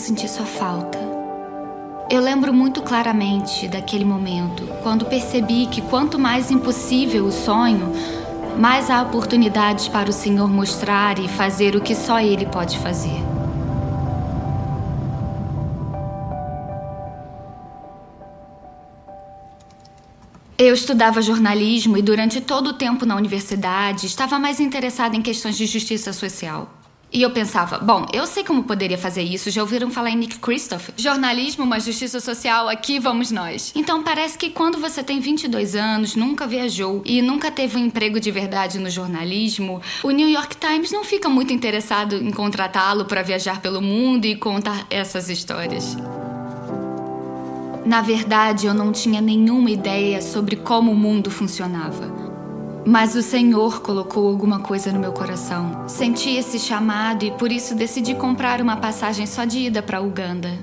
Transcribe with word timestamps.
senti 0.00 0.26
sua 0.26 0.46
falta. 0.46 0.98
Eu 2.10 2.20
lembro 2.20 2.52
muito 2.52 2.82
claramente 2.82 3.68
daquele 3.68 4.04
momento, 4.04 4.66
quando 4.82 5.04
percebi 5.04 5.66
que 5.66 5.82
quanto 5.82 6.18
mais 6.18 6.50
impossível 6.50 7.26
o 7.26 7.30
sonho, 7.30 7.92
mais 8.58 8.90
há 8.90 9.02
oportunidades 9.02 9.86
para 9.86 10.10
o 10.10 10.12
Senhor 10.12 10.48
mostrar 10.48 11.18
e 11.18 11.28
fazer 11.28 11.76
o 11.76 11.80
que 11.80 11.94
só 11.94 12.18
Ele 12.18 12.46
pode 12.46 12.78
fazer. 12.78 13.22
Eu 20.58 20.74
estudava 20.74 21.22
jornalismo 21.22 21.96
e, 21.96 22.02
durante 22.02 22.40
todo 22.40 22.68
o 22.68 22.72
tempo 22.74 23.06
na 23.06 23.16
universidade, 23.16 24.06
estava 24.06 24.38
mais 24.38 24.60
interessada 24.60 25.16
em 25.16 25.22
questões 25.22 25.56
de 25.56 25.66
justiça 25.66 26.12
social. 26.12 26.79
E 27.12 27.22
eu 27.22 27.30
pensava, 27.30 27.78
bom, 27.78 28.06
eu 28.12 28.24
sei 28.24 28.44
como 28.44 28.62
poderia 28.62 28.96
fazer 28.96 29.22
isso, 29.22 29.50
já 29.50 29.60
ouviram 29.62 29.90
falar 29.90 30.10
em 30.10 30.16
Nick 30.16 30.38
Christoph? 30.38 30.90
Jornalismo, 30.96 31.64
uma 31.64 31.80
justiça 31.80 32.20
social, 32.20 32.68
aqui 32.68 33.00
vamos 33.00 33.32
nós. 33.32 33.72
Então 33.74 34.04
parece 34.04 34.38
que 34.38 34.50
quando 34.50 34.78
você 34.78 35.02
tem 35.02 35.18
22 35.18 35.74
anos, 35.74 36.14
nunca 36.14 36.46
viajou 36.46 37.02
e 37.04 37.20
nunca 37.20 37.50
teve 37.50 37.76
um 37.76 37.84
emprego 37.86 38.20
de 38.20 38.30
verdade 38.30 38.78
no 38.78 38.88
jornalismo, 38.88 39.82
o 40.04 40.10
New 40.12 40.28
York 40.28 40.56
Times 40.56 40.92
não 40.92 41.02
fica 41.02 41.28
muito 41.28 41.52
interessado 41.52 42.14
em 42.14 42.30
contratá-lo 42.30 43.04
para 43.04 43.22
viajar 43.22 43.60
pelo 43.60 43.82
mundo 43.82 44.24
e 44.26 44.36
contar 44.36 44.86
essas 44.88 45.28
histórias. 45.28 45.96
Na 47.84 48.02
verdade, 48.02 48.66
eu 48.66 48.74
não 48.74 48.92
tinha 48.92 49.20
nenhuma 49.20 49.70
ideia 49.70 50.22
sobre 50.22 50.54
como 50.54 50.92
o 50.92 50.96
mundo 50.96 51.28
funcionava. 51.28 52.19
Mas 52.86 53.14
o 53.14 53.22
Senhor 53.22 53.82
colocou 53.82 54.26
alguma 54.26 54.60
coisa 54.60 54.92
no 54.92 54.98
meu 54.98 55.12
coração. 55.12 55.84
Senti 55.86 56.30
esse 56.30 56.58
chamado 56.58 57.24
e 57.24 57.30
por 57.30 57.52
isso 57.52 57.74
decidi 57.74 58.14
comprar 58.14 58.60
uma 58.60 58.76
passagem 58.76 59.26
só 59.26 59.44
de 59.44 59.58
ida 59.58 59.82
para 59.82 60.00
Uganda. 60.00 60.58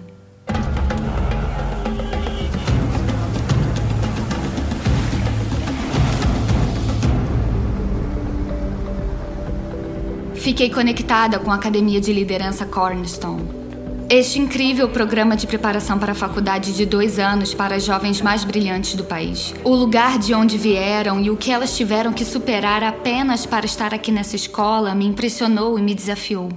Fiquei 10.34 10.70
conectada 10.70 11.40
com 11.40 11.52
a 11.52 11.56
Academia 11.56 12.00
de 12.00 12.14
Liderança 12.14 12.66
Cornerstone. 12.66 13.67
Este 14.09 14.39
incrível 14.39 14.88
programa 14.88 15.36
de 15.36 15.45
preparação 15.45 16.00
para 16.00 16.13
a 16.13 16.16
faculdade 16.16 16.73
de 16.73 16.86
dois 16.86 17.19
anos 17.19 17.53
para 17.53 17.75
as 17.75 17.83
jovens 17.83 18.22
mais 18.22 18.45
brilhantes 18.45 18.95
do 18.95 19.03
país. 19.03 19.53
O 19.66 19.75
lugar 19.75 20.17
de 20.17 20.33
onde 20.33 20.58
vieram 20.58 21.19
e 21.19 21.30
o 21.30 21.36
que 21.36 21.52
elas 21.52 21.75
tiveram 21.75 22.13
que 22.13 22.23
superar 22.23 22.85
apenas 22.85 23.45
para 23.45 23.66
estar 23.66 23.94
aqui 23.94 24.09
nessa 24.09 24.38
escola 24.38 24.95
me 24.95 25.05
impressionou 25.05 25.78
e 25.78 25.81
me 25.81 25.94
desafiou. 25.94 26.50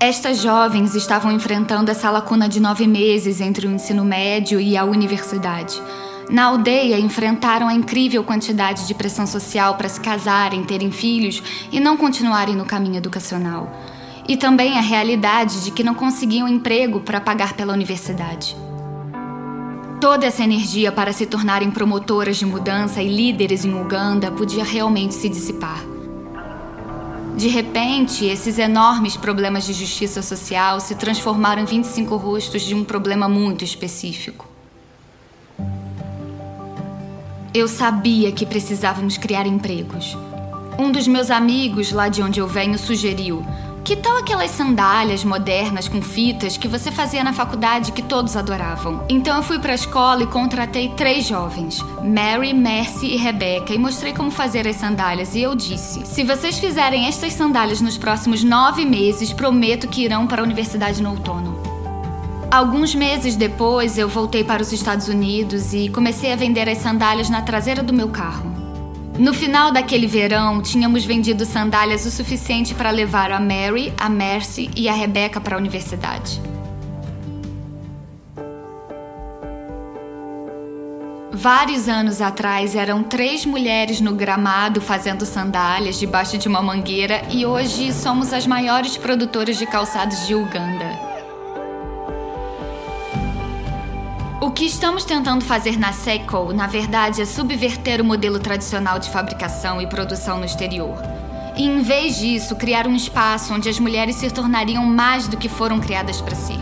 Estas 0.00 0.42
jovens 0.42 0.96
estavam 0.96 1.30
enfrentando 1.30 1.92
essa 1.92 2.10
lacuna 2.10 2.48
de 2.48 2.58
nove 2.58 2.88
meses 2.88 3.40
entre 3.40 3.68
o 3.68 3.70
ensino 3.70 4.04
médio 4.04 4.60
e 4.60 4.76
a 4.76 4.84
universidade. 4.84 5.80
Na 6.28 6.46
aldeia, 6.46 6.98
enfrentaram 6.98 7.68
a 7.68 7.74
incrível 7.74 8.24
quantidade 8.24 8.84
de 8.88 8.94
pressão 8.94 9.28
social 9.28 9.76
para 9.76 9.88
se 9.88 10.00
casarem, 10.00 10.64
terem 10.64 10.90
filhos 10.90 11.40
e 11.70 11.78
não 11.78 11.96
continuarem 11.96 12.56
no 12.56 12.64
caminho 12.64 12.96
educacional 12.96 13.72
e 14.30 14.36
também 14.36 14.78
a 14.78 14.80
realidade 14.80 15.64
de 15.64 15.72
que 15.72 15.82
não 15.82 15.92
conseguiam 15.92 16.46
emprego 16.46 17.00
para 17.00 17.20
pagar 17.20 17.54
pela 17.54 17.72
universidade. 17.72 18.56
Toda 20.00 20.24
essa 20.24 20.44
energia 20.44 20.92
para 20.92 21.12
se 21.12 21.26
tornarem 21.26 21.68
promotoras 21.68 22.36
de 22.36 22.46
mudança 22.46 23.02
e 23.02 23.08
líderes 23.08 23.64
em 23.64 23.74
Uganda 23.74 24.30
podia 24.30 24.62
realmente 24.62 25.14
se 25.14 25.28
dissipar. 25.28 25.84
De 27.36 27.48
repente, 27.48 28.24
esses 28.24 28.56
enormes 28.56 29.16
problemas 29.16 29.66
de 29.66 29.72
justiça 29.72 30.22
social 30.22 30.78
se 30.78 30.94
transformaram 30.94 31.62
em 31.62 31.64
25 31.66 32.14
rostos 32.14 32.62
de 32.62 32.72
um 32.72 32.84
problema 32.84 33.28
muito 33.28 33.64
específico. 33.64 34.46
Eu 37.52 37.66
sabia 37.66 38.30
que 38.30 38.46
precisávamos 38.46 39.18
criar 39.18 39.44
empregos. 39.44 40.16
Um 40.78 40.92
dos 40.92 41.08
meus 41.08 41.32
amigos 41.32 41.90
lá 41.90 42.08
de 42.08 42.22
onde 42.22 42.38
eu 42.38 42.46
venho 42.46 42.78
sugeriu: 42.78 43.44
que 43.84 43.96
tal 43.96 44.18
aquelas 44.18 44.50
sandálias 44.50 45.24
modernas 45.24 45.88
com 45.88 46.02
fitas 46.02 46.56
que 46.56 46.68
você 46.68 46.90
fazia 46.90 47.24
na 47.24 47.32
faculdade 47.32 47.92
que 47.92 48.02
todos 48.02 48.36
adoravam? 48.36 49.04
Então 49.08 49.36
eu 49.36 49.42
fui 49.42 49.58
para 49.58 49.72
a 49.72 49.74
escola 49.74 50.22
e 50.22 50.26
contratei 50.26 50.90
três 50.90 51.26
jovens, 51.26 51.82
Mary, 52.02 52.52
Mercy 52.52 53.06
e 53.06 53.16
Rebecca, 53.16 53.74
e 53.74 53.78
mostrei 53.78 54.12
como 54.12 54.30
fazer 54.30 54.68
as 54.68 54.76
sandálias. 54.76 55.34
E 55.34 55.42
eu 55.42 55.54
disse: 55.54 56.04
se 56.06 56.22
vocês 56.24 56.58
fizerem 56.58 57.06
estas 57.06 57.32
sandálias 57.32 57.80
nos 57.80 57.96
próximos 57.96 58.44
nove 58.44 58.84
meses, 58.84 59.32
prometo 59.32 59.88
que 59.88 60.04
irão 60.04 60.26
para 60.26 60.42
a 60.42 60.44
universidade 60.44 61.02
no 61.02 61.10
outono. 61.10 61.58
Alguns 62.50 62.94
meses 62.94 63.36
depois, 63.36 63.96
eu 63.96 64.08
voltei 64.08 64.42
para 64.42 64.60
os 64.60 64.72
Estados 64.72 65.06
Unidos 65.06 65.72
e 65.72 65.88
comecei 65.88 66.32
a 66.32 66.36
vender 66.36 66.68
as 66.68 66.78
sandálias 66.78 67.30
na 67.30 67.42
traseira 67.42 67.80
do 67.80 67.92
meu 67.92 68.08
carro. 68.08 68.59
No 69.20 69.34
final 69.34 69.70
daquele 69.70 70.06
verão, 70.06 70.62
tínhamos 70.62 71.04
vendido 71.04 71.44
sandálias 71.44 72.06
o 72.06 72.10
suficiente 72.10 72.74
para 72.74 72.88
levar 72.88 73.30
a 73.30 73.38
Mary, 73.38 73.92
a 73.98 74.08
Mercy 74.08 74.70
e 74.74 74.88
a 74.88 74.94
Rebecca 74.94 75.38
para 75.38 75.56
a 75.56 75.58
universidade. 75.58 76.40
Vários 81.30 81.86
anos 81.86 82.22
atrás 82.22 82.74
eram 82.74 83.02
três 83.02 83.44
mulheres 83.44 84.00
no 84.00 84.14
gramado 84.14 84.80
fazendo 84.80 85.26
sandálias 85.26 85.98
debaixo 85.98 86.38
de 86.38 86.48
uma 86.48 86.62
mangueira 86.62 87.20
e 87.30 87.44
hoje 87.44 87.92
somos 87.92 88.32
as 88.32 88.46
maiores 88.46 88.96
produtoras 88.96 89.58
de 89.58 89.66
calçados 89.66 90.26
de 90.26 90.34
Uganda. 90.34 91.09
O 94.50 94.52
que 94.52 94.64
estamos 94.64 95.04
tentando 95.04 95.44
fazer 95.44 95.78
na 95.78 95.92
Seiko, 95.92 96.52
na 96.52 96.66
verdade, 96.66 97.22
é 97.22 97.24
subverter 97.24 98.00
o 98.00 98.04
modelo 98.04 98.40
tradicional 98.40 98.98
de 98.98 99.08
fabricação 99.08 99.80
e 99.80 99.86
produção 99.86 100.38
no 100.38 100.44
exterior. 100.44 101.00
E, 101.56 101.64
em 101.64 101.82
vez 101.82 102.18
disso, 102.18 102.56
criar 102.56 102.84
um 102.88 102.96
espaço 102.96 103.54
onde 103.54 103.68
as 103.68 103.78
mulheres 103.78 104.16
se 104.16 104.28
tornariam 104.28 104.84
mais 104.84 105.28
do 105.28 105.36
que 105.36 105.48
foram 105.48 105.78
criadas 105.78 106.20
para 106.20 106.34
ser. 106.34 106.58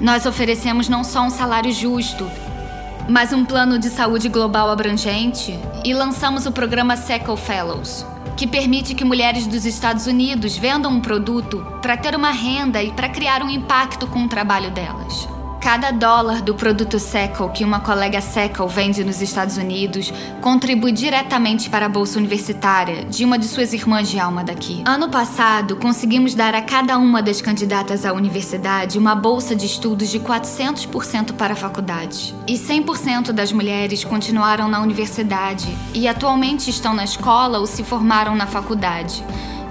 Nós 0.00 0.24
oferecemos 0.24 0.88
não 0.88 1.02
só 1.02 1.22
um 1.22 1.30
salário 1.30 1.72
justo, 1.72 2.30
mas 3.08 3.32
um 3.32 3.44
plano 3.44 3.76
de 3.76 3.90
saúde 3.90 4.28
global 4.28 4.70
abrangente 4.70 5.58
e 5.84 5.92
lançamos 5.92 6.46
o 6.46 6.52
programa 6.52 6.96
Seco 6.96 7.34
Fellows, 7.36 8.06
que 8.36 8.46
permite 8.46 8.94
que 8.94 9.04
mulheres 9.04 9.48
dos 9.48 9.66
Estados 9.66 10.06
Unidos 10.06 10.56
vendam 10.56 10.92
um 10.92 11.00
produto 11.00 11.66
para 11.82 11.96
ter 11.96 12.14
uma 12.14 12.30
renda 12.30 12.80
e 12.84 12.92
para 12.92 13.08
criar 13.08 13.42
um 13.42 13.50
impacto 13.50 14.06
com 14.06 14.22
o 14.22 14.28
trabalho 14.28 14.70
delas. 14.70 15.35
Cada 15.66 15.90
dólar 15.90 16.42
do 16.42 16.54
produto 16.54 16.96
Seckle 16.96 17.50
que 17.50 17.64
uma 17.64 17.80
colega 17.80 18.20
Seckle 18.20 18.68
vende 18.68 19.02
nos 19.02 19.20
Estados 19.20 19.56
Unidos 19.56 20.12
contribui 20.40 20.92
diretamente 20.92 21.68
para 21.68 21.86
a 21.86 21.88
bolsa 21.88 22.20
universitária 22.20 23.04
de 23.04 23.24
uma 23.24 23.36
de 23.36 23.46
suas 23.46 23.72
irmãs 23.72 24.08
de 24.08 24.16
alma 24.16 24.44
daqui. 24.44 24.84
Ano 24.86 25.08
passado, 25.08 25.74
conseguimos 25.74 26.36
dar 26.36 26.54
a 26.54 26.62
cada 26.62 26.96
uma 26.96 27.20
das 27.20 27.42
candidatas 27.42 28.06
à 28.06 28.12
universidade 28.12 28.96
uma 28.96 29.16
bolsa 29.16 29.56
de 29.56 29.66
estudos 29.66 30.08
de 30.08 30.20
400% 30.20 31.32
para 31.32 31.54
a 31.54 31.56
faculdade. 31.56 32.32
E 32.46 32.54
100% 32.54 33.32
das 33.32 33.50
mulheres 33.50 34.04
continuaram 34.04 34.68
na 34.68 34.80
universidade 34.80 35.66
e 35.92 36.06
atualmente 36.06 36.70
estão 36.70 36.94
na 36.94 37.02
escola 37.02 37.58
ou 37.58 37.66
se 37.66 37.82
formaram 37.82 38.36
na 38.36 38.46
faculdade. 38.46 39.24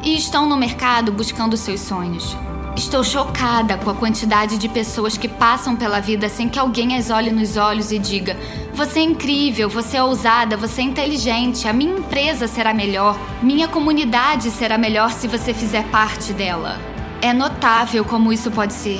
E 0.04 0.18
estão 0.18 0.46
no 0.46 0.58
mercado 0.58 1.14
buscando 1.14 1.56
seus 1.56 1.80
sonhos. 1.80 2.36
Estou 2.78 3.06
chocada 3.06 3.78
com 3.78 3.90
a 3.90 3.96
quantidade 3.96 4.58
de 4.58 4.68
pessoas 4.68 5.18
que 5.18 5.30
passam 5.30 5.78
pela 5.78 6.02
vida 6.02 6.28
sem 6.28 6.50
que 6.50 6.60
alguém 6.60 6.98
as 6.98 7.10
olhe 7.10 7.32
nos 7.32 7.56
olhos 7.56 7.90
e 7.90 7.98
diga: 7.98 8.38
Você 8.74 9.00
é 9.00 9.04
incrível, 9.04 9.70
você 9.70 9.96
é 9.96 10.04
ousada, 10.04 10.58
você 10.58 10.82
é 10.82 10.84
inteligente, 10.84 11.70
a 11.70 11.74
minha 11.74 11.98
empresa 11.98 12.48
será 12.48 12.74
melhor, 12.74 13.18
minha 13.42 13.70
comunidade 13.70 14.52
será 14.52 14.78
melhor 14.78 15.12
se 15.12 15.26
você 15.26 15.54
fizer 15.54 15.86
parte 15.86 16.34
dela. 16.34 16.78
É 17.22 17.32
notável 17.32 18.04
como 18.04 18.34
isso 18.34 18.52
pode 18.52 18.74
ser 18.74 19.00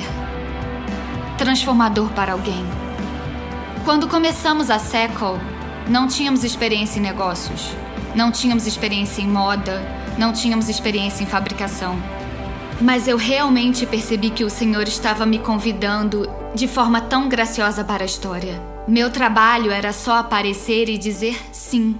transformador 1.36 2.08
para 2.12 2.32
alguém. 2.32 2.64
Quando 3.84 4.08
começamos 4.08 4.70
a 4.70 4.78
Seco, 4.78 5.38
não 5.86 6.08
tínhamos 6.08 6.44
experiência 6.44 6.98
em 6.98 7.02
negócios, 7.02 7.72
não 8.14 8.32
tínhamos 8.32 8.66
experiência 8.66 9.20
em 9.20 9.28
moda, 9.28 9.82
não 10.16 10.32
tínhamos 10.32 10.70
experiência 10.70 11.22
em 11.22 11.26
fabricação. 11.26 11.96
Mas 12.80 13.08
eu 13.08 13.16
realmente 13.16 13.86
percebi 13.86 14.28
que 14.28 14.44
o 14.44 14.50
Senhor 14.50 14.86
estava 14.86 15.24
me 15.24 15.38
convidando 15.38 16.28
de 16.54 16.68
forma 16.68 17.00
tão 17.00 17.26
graciosa 17.26 17.82
para 17.82 18.02
a 18.02 18.06
história. 18.06 18.60
Meu 18.86 19.10
trabalho 19.10 19.70
era 19.70 19.94
só 19.94 20.16
aparecer 20.18 20.90
e 20.90 20.98
dizer 20.98 21.40
sim. 21.52 21.98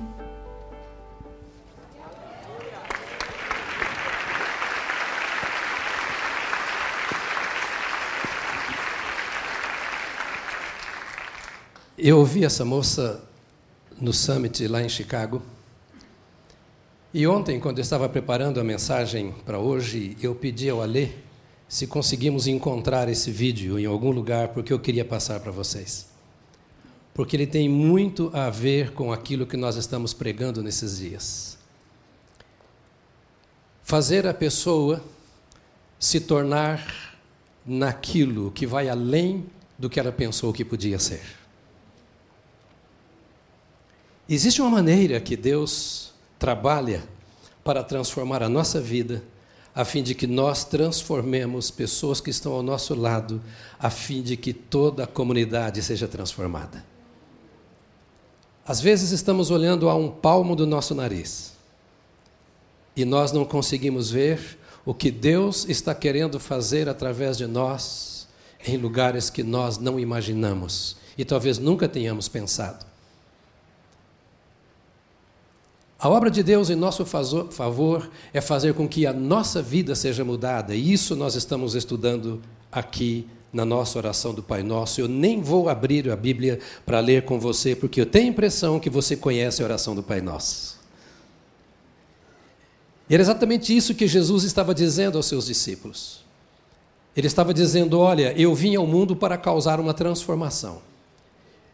Eu 11.96 12.19
ouvi 12.19 12.44
essa 12.44 12.67
moça 12.67 13.25
no 13.99 14.12
summit 14.12 14.69
lá 14.69 14.82
em 14.82 14.88
Chicago. 14.90 15.43
E 17.18 17.26
ontem, 17.26 17.58
quando 17.58 17.78
eu 17.78 17.82
estava 17.82 18.06
preparando 18.10 18.60
a 18.60 18.62
mensagem 18.62 19.34
para 19.46 19.58
hoje, 19.58 20.18
eu 20.20 20.34
pedi 20.34 20.68
ao 20.68 20.82
Alê 20.82 21.12
se 21.66 21.86
conseguimos 21.86 22.46
encontrar 22.46 23.08
esse 23.08 23.30
vídeo 23.30 23.78
em 23.78 23.86
algum 23.86 24.10
lugar, 24.10 24.48
porque 24.48 24.70
eu 24.70 24.78
queria 24.78 25.02
passar 25.02 25.40
para 25.40 25.50
vocês. 25.50 26.08
Porque 27.14 27.34
ele 27.34 27.46
tem 27.46 27.70
muito 27.70 28.30
a 28.34 28.50
ver 28.50 28.92
com 28.92 29.14
aquilo 29.14 29.46
que 29.46 29.56
nós 29.56 29.76
estamos 29.76 30.12
pregando 30.12 30.62
nesses 30.62 30.98
dias. 30.98 31.56
Fazer 33.82 34.26
a 34.26 34.34
pessoa 34.34 35.02
se 35.98 36.20
tornar 36.20 37.16
naquilo 37.64 38.50
que 38.50 38.66
vai 38.66 38.90
além 38.90 39.46
do 39.78 39.88
que 39.88 39.98
ela 39.98 40.12
pensou 40.12 40.52
que 40.52 40.66
podia 40.66 40.98
ser. 40.98 41.22
Existe 44.28 44.60
uma 44.60 44.68
maneira 44.68 45.18
que 45.18 45.34
Deus 45.34 46.14
trabalha 46.38 47.03
para 47.65 47.83
transformar 47.83 48.43
a 48.43 48.49
nossa 48.49 48.81
vida, 48.81 49.23
a 49.75 49.85
fim 49.85 50.03
de 50.03 50.15
que 50.15 50.27
nós 50.27 50.65
transformemos 50.65 51.71
pessoas 51.71 52.21
que 52.21 52.31
estão 52.31 52.53
ao 52.53 52.62
nosso 52.62 52.94
lado, 52.94 53.43
a 53.79 53.91
fim 53.91 54.23
de 54.23 54.37
que 54.37 54.53
toda 54.53 55.05
a 55.05 55.06
comunidade 55.06 55.83
seja 55.83 56.09
transformada. 56.09 56.85
Às 58.67 58.81
vezes 58.81 59.11
estamos 59.12 59.50
olhando 59.50 59.88
a 59.88 59.94
um 59.94 60.11
palmo 60.11 60.56
do 60.56 60.67
nosso 60.67 60.94
nariz 60.94 61.53
e 62.97 63.05
nós 63.05 63.31
não 63.31 63.44
conseguimos 63.44 64.11
ver 64.11 64.59
o 64.85 64.94
que 64.94 65.11
Deus 65.11 65.69
está 65.69 65.94
querendo 65.94 66.41
fazer 66.41 66.88
através 66.88 67.37
de 67.37 67.47
nós 67.47 68.27
em 68.67 68.77
lugares 68.77 69.31
que 69.31 69.43
nós 69.43 69.79
não 69.79 70.00
imaginamos 70.00 70.97
e 71.19 71.25
talvez 71.25 71.59
nunca 71.59 71.88
tenhamos 71.88 72.29
pensado. 72.29 72.85
A 75.98 76.08
obra 76.08 76.31
de 76.31 76.43
Deus 76.43 76.69
em 76.69 76.75
nosso 76.75 77.06
favor 77.06 78.10
é 78.32 78.40
fazer 78.40 78.75
com 78.75 78.87
que 78.87 79.06
a 79.06 79.12
nossa 79.12 79.62
vida 79.62 79.94
seja 79.94 80.25
mudada, 80.25 80.75
e 80.75 80.93
isso 80.93 81.16
nós 81.16 81.34
estamos 81.34 81.75
estudando 81.75 82.43
aqui 82.70 83.26
na 83.50 83.64
nossa 83.64 83.96
oração 83.96 84.34
do 84.34 84.43
Pai 84.43 84.62
Nosso. 84.62 85.00
Eu 85.00 85.08
nem 85.08 85.40
vou 85.40 85.70
abrir 85.70 86.10
a 86.10 86.16
Bíblia 86.16 86.58
para 86.84 87.00
ler 87.00 87.25
com 87.25 87.40
você, 87.40 87.75
porque 87.75 88.00
eu 88.00 88.06
tenho 88.06 88.26
a 88.26 88.31
impressão 88.31 88.78
que 88.78 88.90
você 88.90 89.16
conhece 89.16 89.62
a 89.62 89.64
oração 89.64 89.94
do 89.94 90.02
Pai 90.02 90.20
Nosso. 90.20 90.78
E 93.08 93.14
era 93.14 93.22
exatamente 93.22 93.75
isso 93.75 93.94
que 93.94 94.06
Jesus 94.06 94.44
estava 94.44 94.75
dizendo 94.75 95.16
aos 95.16 95.26
seus 95.26 95.46
discípulos. 95.46 96.25
Ele 97.16 97.26
estava 97.26 97.54
dizendo: 97.54 97.99
Olha, 97.99 98.34
eu 98.37 98.54
vim 98.54 98.75
ao 98.76 98.87
mundo 98.87 99.16
para 99.16 99.38
causar 99.38 99.81
uma 99.81 99.94
transformação. 99.94 100.82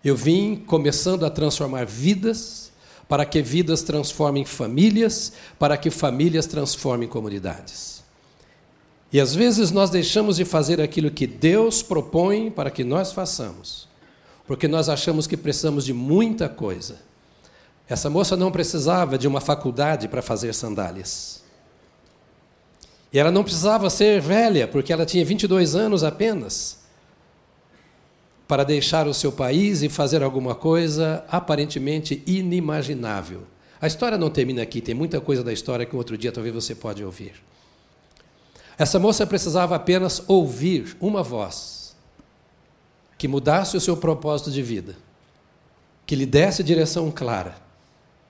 Eu 0.04 0.14
vim 0.14 0.56
começando 0.56 1.25
a 1.25 1.30
transformar 1.30 1.86
vidas 1.86 2.71
para 3.12 3.26
que 3.26 3.43
vidas 3.43 3.82
transformem 3.82 4.43
famílias, 4.43 5.35
para 5.59 5.76
que 5.76 5.91
famílias 5.91 6.47
transformem 6.47 7.06
comunidades. 7.06 8.03
E 9.12 9.20
às 9.20 9.35
vezes 9.35 9.70
nós 9.70 9.91
deixamos 9.91 10.37
de 10.37 10.47
fazer 10.47 10.81
aquilo 10.81 11.11
que 11.11 11.26
Deus 11.26 11.82
propõe 11.82 12.50
para 12.50 12.70
que 12.70 12.82
nós 12.82 13.12
façamos, 13.12 13.87
porque 14.47 14.67
nós 14.67 14.88
achamos 14.88 15.26
que 15.26 15.37
precisamos 15.37 15.85
de 15.85 15.93
muita 15.93 16.49
coisa. 16.49 17.03
Essa 17.87 18.09
moça 18.09 18.35
não 18.35 18.50
precisava 18.50 19.19
de 19.19 19.29
uma 19.29 19.43
faculdade 19.43 20.09
para 20.09 20.23
fazer 20.23 20.55
sandálias. 20.55 21.43
E 23.12 23.19
ela 23.19 23.31
não 23.31 23.44
precisava 23.44 23.91
ser 23.91 24.23
velha, 24.23 24.67
porque 24.67 24.91
ela 24.91 25.05
tinha 25.05 25.23
22 25.23 25.76
anos 25.76 26.03
apenas 26.03 26.81
para 28.52 28.64
deixar 28.64 29.08
o 29.08 29.14
seu 29.14 29.32
país 29.32 29.82
e 29.82 29.88
fazer 29.88 30.22
alguma 30.22 30.54
coisa 30.54 31.25
aparentemente 31.26 32.22
inimaginável. 32.26 33.44
A 33.81 33.87
história 33.87 34.19
não 34.19 34.28
termina 34.28 34.60
aqui, 34.60 34.82
tem 34.82 34.94
muita 34.94 35.22
coisa 35.22 35.43
da 35.43 35.54
história 35.54 35.87
que 35.87 35.94
um 35.94 35.99
outro 35.99 36.19
dia 36.19 36.31
talvez 36.31 36.54
você 36.54 36.75
pode 36.75 37.02
ouvir. 37.02 37.32
Essa 38.76 38.99
moça 38.99 39.26
precisava 39.26 39.75
apenas 39.75 40.22
ouvir 40.28 40.94
uma 41.00 41.22
voz 41.22 41.96
que 43.16 43.26
mudasse 43.26 43.75
o 43.75 43.81
seu 43.81 43.96
propósito 43.96 44.50
de 44.50 44.62
vida, 44.62 44.96
que 46.04 46.14
lhe 46.14 46.26
desse 46.26 46.62
direção 46.62 47.10
clara, 47.10 47.56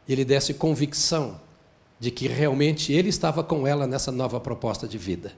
e 0.06 0.14
lhe 0.14 0.24
desse 0.24 0.54
convicção 0.54 1.40
de 1.98 2.12
que 2.12 2.28
realmente 2.28 2.92
ele 2.92 3.08
estava 3.08 3.42
com 3.42 3.66
ela 3.66 3.88
nessa 3.88 4.12
nova 4.12 4.38
proposta 4.38 4.86
de 4.86 4.98
vida. 4.98 5.32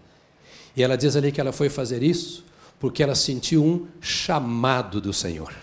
E 0.76 0.82
ela 0.82 0.94
diz 0.94 1.16
ali 1.16 1.32
que 1.32 1.40
ela 1.40 1.52
foi 1.52 1.70
fazer 1.70 2.02
isso 2.02 2.44
porque 2.84 3.02
ela 3.02 3.14
sentiu 3.14 3.64
um 3.64 3.86
chamado 3.98 5.00
do 5.00 5.10
Senhor. 5.10 5.54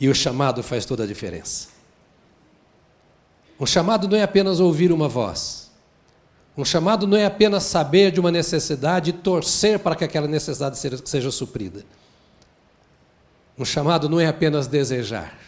E 0.00 0.08
o 0.08 0.14
chamado 0.14 0.62
faz 0.62 0.86
toda 0.86 1.04
a 1.04 1.06
diferença. 1.06 1.68
Um 3.60 3.66
chamado 3.66 4.08
não 4.08 4.16
é 4.16 4.22
apenas 4.22 4.60
ouvir 4.60 4.92
uma 4.92 5.06
voz. 5.06 5.70
Um 6.56 6.64
chamado 6.64 7.06
não 7.06 7.18
é 7.18 7.26
apenas 7.26 7.64
saber 7.64 8.10
de 8.10 8.18
uma 8.18 8.32
necessidade 8.32 9.10
e 9.10 9.12
torcer 9.12 9.78
para 9.78 9.94
que 9.94 10.02
aquela 10.02 10.26
necessidade 10.26 10.78
seja, 10.78 10.98
seja 11.04 11.30
suprida. 11.30 11.84
Um 13.58 13.64
chamado 13.66 14.08
não 14.08 14.18
é 14.18 14.26
apenas 14.26 14.66
desejar. 14.66 15.38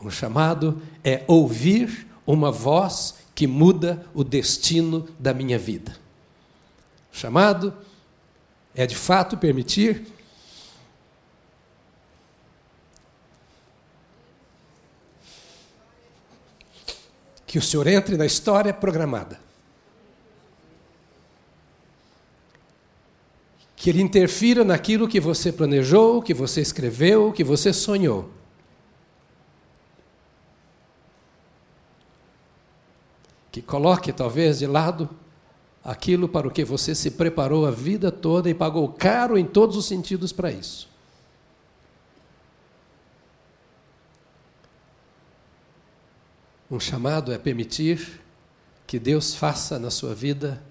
Um 0.00 0.10
chamado 0.10 0.82
é 1.04 1.22
ouvir 1.28 2.08
uma 2.26 2.50
voz 2.50 3.14
que 3.32 3.46
muda 3.46 4.04
o 4.12 4.24
destino 4.24 5.08
da 5.20 5.32
minha 5.32 5.56
vida. 5.56 5.94
Chamado 7.12 7.72
é 8.74 8.86
de 8.86 8.96
fato 8.96 9.36
permitir 9.36 10.06
que 17.46 17.58
o 17.58 17.62
Senhor 17.62 17.86
entre 17.86 18.16
na 18.16 18.24
história 18.24 18.72
programada. 18.72 19.38
Que 23.76 23.90
Ele 23.90 24.00
interfira 24.00 24.64
naquilo 24.64 25.06
que 25.06 25.20
você 25.20 25.52
planejou, 25.52 26.22
que 26.22 26.32
você 26.32 26.62
escreveu, 26.62 27.30
que 27.30 27.44
você 27.44 27.70
sonhou. 27.70 28.30
Que 33.50 33.60
coloque 33.60 34.12
talvez 34.14 34.60
de 34.60 34.66
lado 34.66 35.10
aquilo 35.84 36.28
para 36.28 36.46
o 36.46 36.50
que 36.50 36.64
você 36.64 36.94
se 36.94 37.10
preparou 37.12 37.66
a 37.66 37.70
vida 37.70 38.12
toda 38.12 38.48
e 38.48 38.54
pagou 38.54 38.88
caro 38.88 39.36
em 39.36 39.44
todos 39.44 39.76
os 39.76 39.86
sentidos 39.86 40.32
para 40.32 40.50
isso. 40.50 40.88
Um 46.70 46.80
chamado 46.80 47.32
é 47.32 47.38
permitir 47.38 48.20
que 48.86 48.98
Deus 48.98 49.34
faça 49.34 49.78
na 49.78 49.90
sua 49.90 50.14
vida 50.14 50.62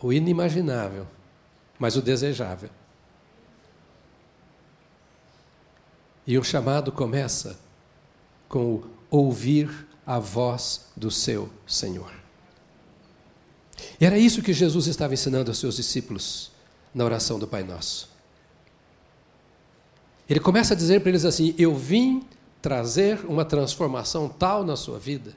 o 0.00 0.12
inimaginável, 0.12 1.06
mas 1.78 1.96
o 1.96 2.02
desejável. 2.02 2.70
E 6.26 6.38
o 6.38 6.42
chamado 6.42 6.90
começa 6.90 7.58
com 8.48 8.74
o 8.74 8.84
ouvir 9.10 9.86
a 10.06 10.18
voz 10.18 10.90
do 10.96 11.10
seu 11.10 11.48
Senhor. 11.66 12.23
Era 14.00 14.18
isso 14.18 14.42
que 14.42 14.52
Jesus 14.52 14.86
estava 14.86 15.14
ensinando 15.14 15.50
aos 15.50 15.58
seus 15.58 15.76
discípulos 15.76 16.50
na 16.94 17.04
oração 17.04 17.38
do 17.38 17.46
Pai 17.46 17.62
Nosso. 17.62 18.08
Ele 20.28 20.40
começa 20.40 20.74
a 20.74 20.76
dizer 20.76 21.00
para 21.00 21.10
eles 21.10 21.24
assim: 21.24 21.54
Eu 21.58 21.74
vim 21.74 22.26
trazer 22.62 23.24
uma 23.26 23.44
transformação 23.44 24.28
tal 24.28 24.64
na 24.64 24.76
sua 24.76 24.98
vida, 24.98 25.34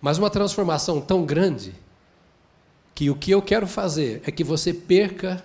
mas 0.00 0.18
uma 0.18 0.30
transformação 0.30 1.00
tão 1.00 1.24
grande, 1.24 1.74
que 2.94 3.10
o 3.10 3.16
que 3.16 3.30
eu 3.32 3.42
quero 3.42 3.66
fazer 3.66 4.22
é 4.24 4.30
que 4.30 4.44
você 4.44 4.72
perca 4.72 5.44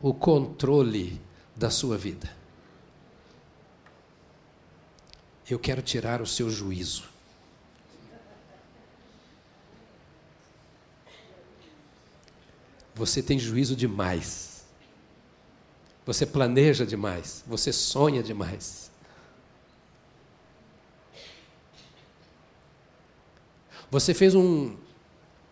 o 0.00 0.12
controle 0.12 1.20
da 1.54 1.70
sua 1.70 1.96
vida. 1.96 2.28
Eu 5.48 5.58
quero 5.58 5.80
tirar 5.80 6.20
o 6.20 6.26
seu 6.26 6.50
juízo. 6.50 7.04
Você 12.98 13.22
tem 13.22 13.38
juízo 13.38 13.76
demais. 13.76 14.66
Você 16.04 16.26
planeja 16.26 16.84
demais. 16.84 17.44
Você 17.46 17.72
sonha 17.72 18.22
demais. 18.22 18.90
Você 23.88 24.12
fez 24.12 24.34
um 24.34 24.76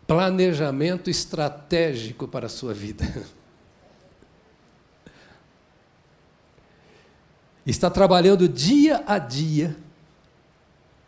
planejamento 0.09 1.09
estratégico 1.09 2.27
para 2.27 2.47
a 2.47 2.51
sua 2.51 2.75
vida. 2.75 3.05
Está 7.65 7.89
trabalhando 7.89 8.49
dia 8.49 9.05
a 9.07 9.19
dia 9.19 9.77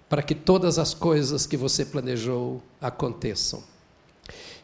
para 0.09 0.23
que 0.23 0.35
todas 0.37 0.79
as 0.79 0.95
coisas 0.95 1.47
que 1.47 1.57
você 1.57 1.85
planejou 1.85 2.63
aconteçam. 2.81 3.63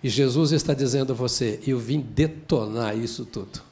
E 0.04 0.08
Jesus 0.10 0.52
está 0.52 0.74
dizendo 0.74 1.14
a 1.14 1.16
você: 1.16 1.58
eu 1.66 1.78
vim 1.78 1.98
detonar 1.98 2.94
isso 2.94 3.24
tudo. 3.24 3.62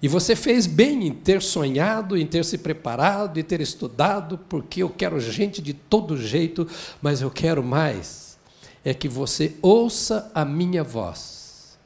E 0.00 0.06
você 0.06 0.36
fez 0.36 0.64
bem 0.64 1.08
em 1.08 1.12
ter 1.12 1.42
sonhado, 1.42 2.16
em 2.16 2.24
ter 2.24 2.44
se 2.44 2.56
preparado, 2.56 3.40
em 3.40 3.42
ter 3.42 3.60
estudado, 3.60 4.38
porque 4.48 4.84
eu 4.84 4.88
quero 4.88 5.18
gente 5.18 5.60
de 5.60 5.74
todo 5.74 6.16
jeito, 6.16 6.68
mas 7.02 7.20
eu 7.20 7.30
quero 7.32 7.60
mais. 7.60 8.38
é 8.84 8.94
que 8.94 9.08
você 9.08 9.56
ouça 9.60 10.30
a 10.32 10.44
minha 10.44 10.84
voz. 10.84 11.76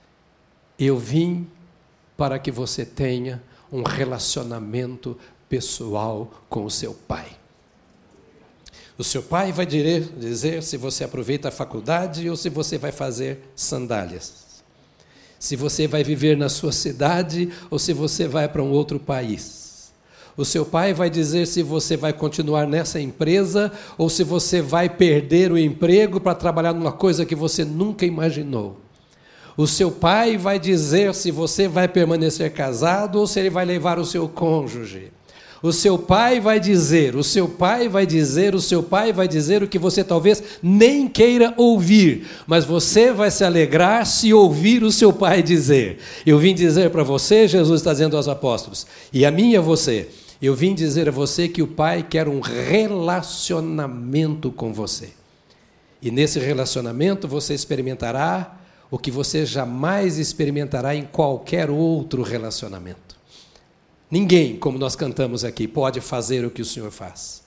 Eu 0.79 0.99
vim 0.99 1.49
para 2.15 2.39
que 2.39 2.51
você 2.51 2.85
tenha 2.85 3.43
um 3.73 3.83
relacionamento 3.83 5.17
pessoal 5.49 6.31
com 6.51 6.67
o 6.67 6.71
seu 6.71 6.93
pai. 6.93 7.42
O 8.99 9.05
seu 9.05 9.23
pai 9.23 9.53
vai 9.53 9.65
dizer 9.65 10.63
se 10.63 10.77
você 10.77 11.05
aproveita 11.05 11.49
a 11.49 11.53
faculdade 11.53 12.29
ou 12.29 12.37
se 12.37 12.51
você 12.51 12.77
vai 12.77 12.93
fazer 12.93 13.39
sandálias. 13.57 14.63
Se 15.39 15.57
você 15.57 15.89
vai 15.89 16.05
viver 16.05 16.37
na 16.37 16.49
sua 16.49 16.73
cidade 16.73 17.51
ou 17.71 17.79
se 17.79 17.93
você 17.93 18.29
vai 18.29 18.49
para 18.49 18.63
um 18.63 18.71
outro 18.71 19.01
país. 19.01 19.93
O 20.37 20.45
seu 20.45 20.65
pai 20.65 20.95
vai 20.95 21.11
dizer 21.11 21.47
se 21.47 21.63
você 21.63 21.97
vai 21.97 22.13
continuar 22.13 22.67
nessa 22.67 23.01
empresa 23.01 23.73
ou 23.99 24.09
se 24.09 24.25
você 24.25 24.63
vai 24.63 24.89
perder 24.89 25.53
o 25.53 25.59
emprego 25.59 26.21
para 26.21 26.35
trabalhar 26.35 26.73
numa 26.73 26.93
coisa 26.93 27.27
que 27.27 27.35
você 27.35 27.65
nunca 27.65 28.07
imaginou. 28.07 28.79
O 29.57 29.67
seu 29.67 29.91
pai 29.91 30.39
vai 30.39 30.59
dizer 30.59 31.15
se 31.15 31.31
você 31.31 31.69
vai 31.69 31.87
permanecer 31.87 32.51
casado 32.53 33.17
ou 33.21 33.27
se 33.27 33.41
ele 33.41 33.51
vai 33.51 33.65
levar 33.65 33.99
o 33.99 34.07
seu 34.07 34.27
cônjuge. 34.29 35.13
O 35.63 35.73
seu 35.73 35.97
pai 35.97 36.41
vai 36.41 36.59
dizer, 36.59 37.15
o 37.15 37.23
seu 37.23 37.49
pai 37.49 37.89
vai 37.89 38.05
dizer, 38.05 38.53
o 38.53 38.61
seu 38.61 38.83
pai 38.83 39.13
vai 39.13 39.29
dizer 39.29 39.63
o 39.63 39.69
que 39.69 39.79
você 39.79 40.03
talvez 40.03 40.43
nem 40.61 41.07
queira 41.07 41.55
ouvir, 41.57 42.27
mas 42.49 42.65
você 42.65 43.13
vai 43.13 43.31
se 43.31 43.45
alegrar 43.45 44.05
se 44.05 44.35
ouvir 44.35 44.83
o 44.83 44.91
seu 44.91 45.13
pai 45.13 45.41
dizer. 45.41 45.99
Eu 46.27 46.37
vim 46.37 46.53
dizer 46.53 46.91
para 46.91 47.05
você, 47.05 47.47
Jesus 47.47 47.81
está 47.81 47.93
dizendo 47.93 48.17
aos 48.17 48.27
apóstolos, 48.27 48.89
e 49.13 49.25
a 49.25 49.31
mim 49.31 49.57
você, 49.61 50.09
eu 50.43 50.53
vim 50.53 50.75
dizer 50.75 51.09
a 51.09 51.13
você 51.13 51.47
que 51.47 51.63
o 51.63 51.69
pai 51.69 52.03
quer 52.03 52.27
um 52.27 52.41
relacionamento 52.41 54.51
com 54.51 54.73
você. 54.73 55.11
E 56.03 56.11
nesse 56.11 56.41
relacionamento 56.41 57.29
você 57.29 57.55
experimentará 57.55 58.59
o 58.91 58.99
que 58.99 59.13
você 59.13 59.47
jamais 59.47 60.19
experimentará 60.19 60.97
em 60.97 61.05
qualquer 61.05 61.71
outro 61.71 62.23
relacionamento. 62.23 63.12
Ninguém, 64.13 64.57
como 64.57 64.77
nós 64.77 64.95
cantamos 64.95 65.43
aqui, 65.43 65.67
pode 65.67 65.99
fazer 66.03 66.45
o 66.45 66.51
que 66.51 66.61
o 66.61 66.67
Senhor 66.67 66.91
faz. 66.91 67.41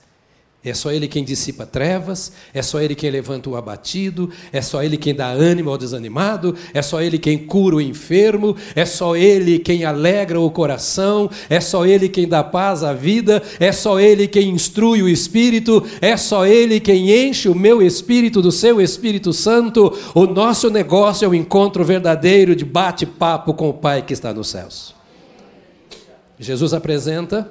É 0.64 0.74
só 0.74 0.90
Ele 0.90 1.06
quem 1.06 1.22
dissipa 1.22 1.64
trevas, 1.64 2.32
é 2.52 2.60
só 2.60 2.80
Ele 2.80 2.96
quem 2.96 3.08
levanta 3.08 3.48
o 3.48 3.54
abatido, 3.54 4.32
é 4.52 4.60
só 4.60 4.82
Ele 4.82 4.96
quem 4.96 5.14
dá 5.14 5.28
ânimo 5.28 5.70
ao 5.70 5.78
desanimado, 5.78 6.56
é 6.74 6.82
só 6.82 7.00
Ele 7.00 7.20
quem 7.20 7.38
cura 7.38 7.76
o 7.76 7.80
enfermo, 7.80 8.56
é 8.74 8.84
só 8.84 9.14
Ele 9.14 9.60
quem 9.60 9.84
alegra 9.84 10.40
o 10.40 10.50
coração, 10.50 11.30
é 11.48 11.60
só 11.60 11.86
Ele 11.86 12.08
quem 12.08 12.26
dá 12.26 12.42
paz 12.42 12.82
à 12.82 12.92
vida, 12.92 13.40
é 13.60 13.70
só 13.70 14.00
Ele 14.00 14.26
quem 14.26 14.48
instrui 14.48 15.02
o 15.02 15.08
espírito, 15.08 15.84
é 16.00 16.16
só 16.16 16.44
Ele 16.44 16.80
quem 16.80 17.28
enche 17.28 17.48
o 17.48 17.54
meu 17.54 17.80
espírito 17.80 18.42
do 18.42 18.50
seu 18.50 18.80
Espírito 18.80 19.32
Santo. 19.32 19.96
O 20.16 20.26
nosso 20.26 20.68
negócio 20.68 21.24
é 21.24 21.28
o 21.28 21.34
encontro 21.34 21.84
verdadeiro 21.84 22.56
de 22.56 22.64
bate-papo 22.64 23.54
com 23.54 23.68
o 23.68 23.74
Pai 23.74 24.02
que 24.02 24.12
está 24.12 24.34
nos 24.34 24.48
céus. 24.48 24.95
Jesus 26.38 26.74
apresenta 26.74 27.50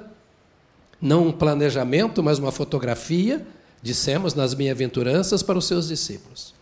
não 1.00 1.28
um 1.28 1.32
planejamento, 1.32 2.22
mas 2.22 2.38
uma 2.38 2.52
fotografia, 2.52 3.46
dissemos 3.82 4.34
nas 4.34 4.54
bem-aventuranças, 4.54 5.42
para 5.42 5.58
os 5.58 5.66
seus 5.66 5.88
discípulos. 5.88 6.54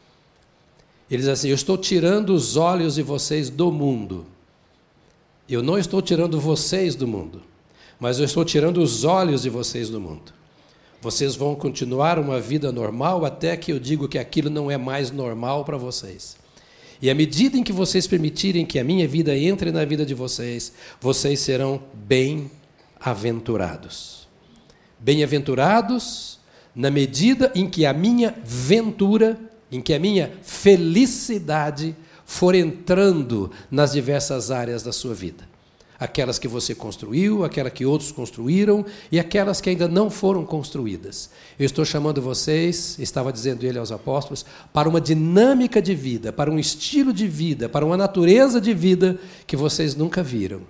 Ele 1.11 1.23
diz 1.23 1.29
assim: 1.29 1.49
Eu 1.49 1.55
estou 1.55 1.77
tirando 1.77 2.31
os 2.31 2.57
olhos 2.57 2.95
de 2.95 3.03
vocês 3.03 3.51
do 3.51 3.71
mundo. 3.71 4.27
Eu 5.49 5.63
não 5.63 5.79
estou 5.79 6.01
tirando 6.01 6.41
vocês 6.41 6.95
do 6.95 7.07
mundo, 7.07 7.43
mas 8.01 8.19
eu 8.19 8.25
estou 8.25 8.45
tirando 8.45 8.79
os 8.79 9.05
olhos 9.05 9.43
de 9.43 9.51
vocês 9.51 9.91
do 9.91 10.01
mundo. 10.01 10.33
Vocês 11.03 11.37
vão 11.37 11.55
continuar 11.55 12.19
uma 12.19 12.41
vida 12.41 12.73
normal 12.73 13.27
até 13.27 13.55
que 13.59 13.71
eu 13.71 13.79
digo 13.79 14.09
que 14.09 14.19
aquilo 14.19 14.49
não 14.49 14.71
é 14.71 14.79
mais 14.79 15.11
normal 15.11 15.63
para 15.63 15.77
vocês. 15.77 16.37
E 17.05 17.11
à 17.11 17.15
medida 17.15 17.59
em 17.59 17.63
que 17.63 17.71
vocês 17.71 18.07
permitirem 18.07 18.65
que 18.65 18.79
a 18.79 18.85
minha 18.85 19.07
vida 19.07 19.37
entre 19.37 19.71
na 19.71 19.85
vida 19.85 20.07
de 20.07 20.15
vocês, 20.15 20.73
vocês 20.99 21.39
serão 21.39 21.83
bem-aventurados. 21.93 24.27
Bem-aventurados 24.99 26.41
na 26.75 26.91
medida 26.91 27.53
em 27.55 27.69
que 27.69 27.85
a 27.85 27.93
minha 27.93 28.35
ventura, 28.43 29.39
em 29.71 29.83
que 29.83 29.93
a 29.93 29.99
minha 29.99 30.33
felicidade 30.41 31.95
for 32.25 32.55
entrando 32.55 33.51
nas 33.71 33.93
diversas 33.93 34.51
áreas 34.51 34.83
da 34.83 34.91
sua 34.91 35.13
vida 35.13 35.53
aquelas 35.99 36.39
que 36.39 36.49
você 36.49 36.75
construiu, 36.75 37.45
aquelas 37.45 37.73
que 37.73 37.87
outros 37.87 38.11
construíram 38.11 38.85
e 39.11 39.19
aquelas 39.19 39.61
que 39.61 39.71
ainda 39.71 39.87
não 39.87 40.11
foram 40.11 40.45
construídas. 40.45 41.31
Eu 41.59 41.67
estou 41.67 41.85
chamando 41.85 42.21
vocês, 42.21 42.99
estava 42.99 43.33
dizendo 43.33 43.65
ele 43.65 43.79
aos 43.79 43.93
apóstolos, 43.93 44.45
para 44.73 44.89
uma 44.89 45.01
dinâmica 45.01 45.81
de 45.81 45.95
vida, 45.95 46.33
para 46.33 46.51
um 46.51 46.59
estilo 46.59 47.13
de 47.13 47.27
vida, 47.27 47.69
para 47.69 47.85
uma 47.85 47.97
natureza 47.97 48.61
de 48.61 48.75
vida 48.75 49.19
que 49.47 49.57
vocês 49.57 49.95
nunca 49.95 50.23
viram. 50.23 50.63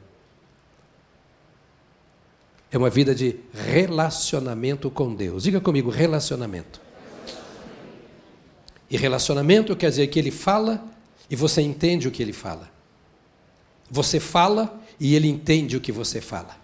É 2.71 2.77
uma 2.77 2.91
vida 2.91 3.15
de 3.15 3.37
relacionamento 3.53 4.91
com 4.91 5.15
Deus. 5.15 5.45
Diga 5.45 5.61
comigo, 5.61 5.91
relacionamento. 5.91 6.81
E 8.91 8.97
relacionamento 8.97 9.75
quer 9.77 9.91
dizer 9.91 10.09
que 10.09 10.19
ele 10.19 10.31
fala 10.31 10.85
e 11.31 11.37
você 11.37 11.63
entende 11.63 12.09
o 12.09 12.11
que 12.11 12.23
ele 12.23 12.33
fala. 12.33 12.69
Você 13.91 14.19
fala 14.19 14.81
e 14.99 15.15
ele 15.15 15.29
entende 15.29 15.77
o 15.77 15.81
que 15.81 15.93
você 15.93 16.21
fala. 16.21 16.57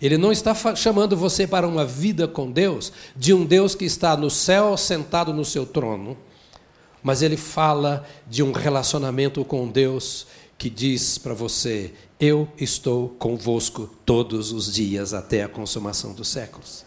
Ele 0.00 0.18
não 0.18 0.32
está 0.32 0.54
chamando 0.74 1.16
você 1.16 1.46
para 1.46 1.66
uma 1.66 1.84
vida 1.84 2.28
com 2.28 2.50
Deus, 2.50 2.92
de 3.16 3.32
um 3.32 3.44
Deus 3.44 3.74
que 3.74 3.84
está 3.84 4.16
no 4.16 4.28
céu 4.28 4.76
sentado 4.76 5.32
no 5.32 5.44
seu 5.44 5.64
trono, 5.64 6.16
mas 7.02 7.22
ele 7.22 7.36
fala 7.36 8.04
de 8.26 8.42
um 8.42 8.52
relacionamento 8.52 9.44
com 9.44 9.68
Deus 9.68 10.26
que 10.58 10.68
diz 10.68 11.18
para 11.18 11.34
você: 11.34 11.92
Eu 12.18 12.48
estou 12.58 13.10
convosco 13.18 13.88
todos 14.04 14.52
os 14.52 14.72
dias 14.72 15.14
até 15.14 15.42
a 15.42 15.48
consumação 15.48 16.12
dos 16.12 16.28
séculos. 16.28 16.84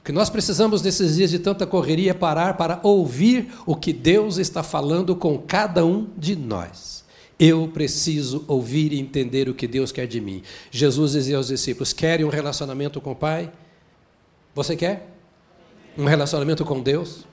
O 0.00 0.04
que 0.04 0.12
nós 0.12 0.30
precisamos 0.30 0.80
nesses 0.80 1.16
dias 1.16 1.30
de 1.30 1.38
tanta 1.38 1.66
correria 1.66 2.12
é 2.12 2.14
parar 2.14 2.56
para 2.56 2.80
ouvir 2.82 3.52
o 3.66 3.76
que 3.76 3.92
Deus 3.92 4.38
está 4.38 4.62
falando 4.62 5.14
com 5.14 5.38
cada 5.38 5.84
um 5.84 6.08
de 6.16 6.34
nós. 6.34 7.04
Eu 7.38 7.68
preciso 7.68 8.44
ouvir 8.48 8.92
e 8.92 8.98
entender 8.98 9.48
o 9.48 9.54
que 9.54 9.66
Deus 9.66 9.92
quer 9.92 10.06
de 10.06 10.20
mim. 10.20 10.42
Jesus 10.70 11.12
dizia 11.12 11.36
aos 11.36 11.48
discípulos: 11.48 11.92
Querem 11.92 12.26
um 12.26 12.30
relacionamento 12.30 13.00
com 13.00 13.12
o 13.12 13.16
Pai? 13.16 13.52
Você 14.54 14.74
quer? 14.74 15.14
Um 15.96 16.04
relacionamento 16.04 16.64
com 16.64 16.80
Deus? 16.80 17.24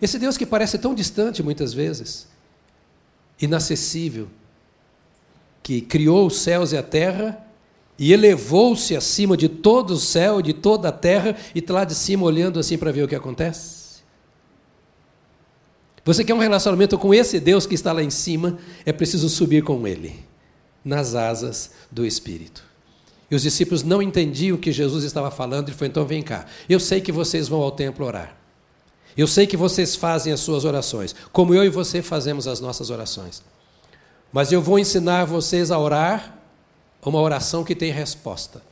Esse 0.00 0.18
Deus 0.18 0.36
que 0.36 0.44
parece 0.44 0.78
tão 0.78 0.94
distante 0.94 1.42
muitas 1.42 1.72
vezes, 1.72 2.28
inacessível, 3.40 4.28
que 5.62 5.80
criou 5.80 6.26
os 6.26 6.38
céus 6.38 6.72
e 6.72 6.76
a 6.76 6.82
terra 6.82 7.46
e 7.98 8.12
elevou-se 8.12 8.94
acima 8.94 9.36
de 9.36 9.48
todo 9.48 9.92
o 9.92 9.96
céu, 9.96 10.42
de 10.42 10.52
toda 10.52 10.88
a 10.88 10.92
terra, 10.92 11.34
e 11.54 11.60
está 11.60 11.72
lá 11.72 11.84
de 11.84 11.94
cima 11.94 12.24
olhando 12.24 12.60
assim 12.60 12.76
para 12.76 12.92
ver 12.92 13.02
o 13.02 13.08
que 13.08 13.14
acontece? 13.14 13.75
Você 16.06 16.22
quer 16.22 16.34
um 16.34 16.38
relacionamento 16.38 16.96
com 16.96 17.12
esse 17.12 17.40
Deus 17.40 17.66
que 17.66 17.74
está 17.74 17.92
lá 17.92 18.00
em 18.00 18.10
cima, 18.10 18.60
é 18.84 18.92
preciso 18.92 19.28
subir 19.28 19.64
com 19.64 19.88
Ele, 19.88 20.24
nas 20.84 21.16
asas 21.16 21.72
do 21.90 22.06
Espírito. 22.06 22.62
E 23.28 23.34
os 23.34 23.42
discípulos 23.42 23.82
não 23.82 24.00
entendiam 24.00 24.54
o 24.54 24.60
que 24.60 24.70
Jesus 24.70 25.02
estava 25.02 25.32
falando, 25.32 25.68
ele 25.68 25.76
falou: 25.76 25.90
então 25.90 26.06
vem 26.06 26.22
cá, 26.22 26.46
eu 26.68 26.78
sei 26.78 27.00
que 27.00 27.10
vocês 27.10 27.48
vão 27.48 27.60
ao 27.60 27.72
templo 27.72 28.06
orar. 28.06 28.36
Eu 29.16 29.26
sei 29.26 29.48
que 29.48 29.56
vocês 29.56 29.96
fazem 29.96 30.32
as 30.32 30.38
suas 30.38 30.64
orações, 30.64 31.12
como 31.32 31.52
eu 31.52 31.64
e 31.64 31.68
você 31.68 32.00
fazemos 32.00 32.46
as 32.46 32.60
nossas 32.60 32.88
orações. 32.88 33.42
Mas 34.32 34.52
eu 34.52 34.62
vou 34.62 34.78
ensinar 34.78 35.24
vocês 35.24 35.72
a 35.72 35.78
orar 35.78 36.38
uma 37.04 37.20
oração 37.20 37.64
que 37.64 37.74
tem 37.74 37.90
resposta. 37.90 38.62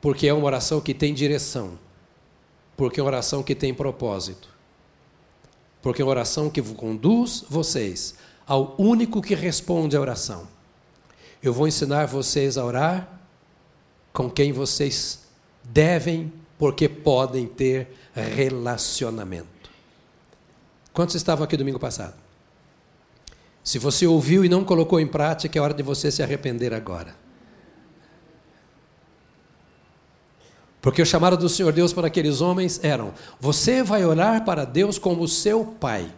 Porque 0.00 0.26
é 0.26 0.34
uma 0.34 0.46
oração 0.46 0.80
que 0.80 0.94
tem 0.94 1.14
direção. 1.14 1.78
Porque 2.76 2.98
é 2.98 3.02
uma 3.02 3.08
oração 3.08 3.42
que 3.42 3.54
tem 3.54 3.72
propósito 3.72 4.55
porque 5.86 6.02
é 6.02 6.04
a 6.04 6.08
oração 6.08 6.50
que 6.50 6.60
conduz 6.60 7.44
vocês 7.48 8.16
ao 8.44 8.74
único 8.76 9.22
que 9.22 9.36
responde 9.36 9.96
à 9.96 10.00
oração. 10.00 10.48
Eu 11.40 11.52
vou 11.52 11.68
ensinar 11.68 12.06
vocês 12.06 12.58
a 12.58 12.64
orar 12.64 13.20
com 14.12 14.28
quem 14.28 14.50
vocês 14.50 15.20
devem, 15.62 16.32
porque 16.58 16.88
podem 16.88 17.46
ter 17.46 17.86
relacionamento. 18.12 19.70
Quantos 20.92 21.14
estavam 21.14 21.44
aqui 21.44 21.56
domingo 21.56 21.78
passado? 21.78 22.14
Se 23.62 23.78
você 23.78 24.08
ouviu 24.08 24.44
e 24.44 24.48
não 24.48 24.64
colocou 24.64 24.98
em 24.98 25.06
prática, 25.06 25.56
é 25.56 25.62
hora 25.62 25.72
de 25.72 25.84
você 25.84 26.10
se 26.10 26.20
arrepender 26.20 26.74
agora. 26.74 27.14
Porque 30.86 31.02
o 31.02 31.04
chamado 31.04 31.36
do 31.36 31.48
Senhor 31.48 31.72
Deus 31.72 31.92
para 31.92 32.06
aqueles 32.06 32.40
homens 32.40 32.78
eram: 32.80 33.12
você 33.40 33.82
vai 33.82 34.04
orar 34.04 34.44
para 34.44 34.64
Deus 34.64 35.00
como 35.00 35.26
seu 35.26 35.64
pai. 35.64 36.08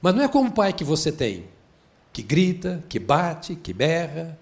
Mas 0.00 0.16
não 0.16 0.24
é 0.24 0.26
como 0.26 0.48
o 0.48 0.52
pai 0.52 0.72
que 0.72 0.82
você 0.82 1.12
tem, 1.12 1.44
que 2.12 2.24
grita, 2.24 2.82
que 2.88 2.98
bate, 2.98 3.54
que 3.54 3.72
berra. 3.72 4.36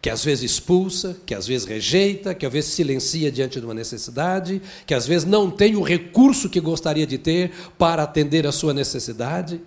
que 0.00 0.10
às 0.10 0.24
vezes 0.24 0.50
expulsa, 0.50 1.16
que 1.24 1.36
às 1.36 1.46
vezes 1.46 1.64
rejeita, 1.64 2.34
que 2.34 2.44
às 2.44 2.52
vezes 2.52 2.72
silencia 2.72 3.30
diante 3.30 3.60
de 3.60 3.64
uma 3.64 3.74
necessidade, 3.74 4.60
que 4.84 4.92
às 4.92 5.06
vezes 5.06 5.24
não 5.24 5.48
tem 5.48 5.76
o 5.76 5.82
recurso 5.82 6.50
que 6.50 6.58
gostaria 6.58 7.06
de 7.06 7.18
ter 7.18 7.52
para 7.78 8.02
atender 8.02 8.44
a 8.44 8.50
sua 8.50 8.74
necessidade. 8.74 9.60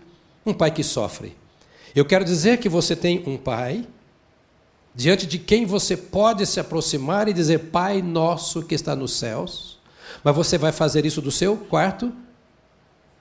Um 0.45 0.53
pai 0.53 0.69
que 0.69 0.83
sofre. 0.83 1.33
Eu 1.95 2.03
quero 2.03 2.25
dizer 2.25 2.57
que 2.57 2.67
você 2.67 2.93
tem 2.93 3.23
um 3.25 3.37
pai 3.37 3.87
diante 4.95 5.27
de 5.27 5.37
quem 5.37 5.65
você 5.65 5.97
pode 5.97 6.45
se 6.45 6.59
aproximar 6.59 7.27
e 7.27 7.33
dizer: 7.33 7.69
Pai 7.71 8.01
nosso 8.01 8.63
que 8.63 8.73
está 8.73 8.95
nos 8.95 9.13
céus. 9.13 9.75
Mas 10.23 10.35
você 10.35 10.57
vai 10.57 10.71
fazer 10.71 11.05
isso 11.05 11.21
do 11.21 11.31
seu 11.31 11.57
quarto 11.57 12.11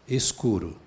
escuro. 0.08 0.78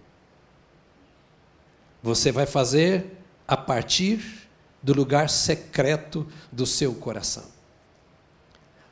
Você 2.01 2.32
vai 2.32 2.46
fazer 2.46 3.17
a 3.48 3.58
partir 3.58 4.48
do 4.82 4.94
lugar 4.94 5.29
secreto 5.29 6.25
do 6.51 6.65
seu 6.65 6.94
coração. 6.96 7.44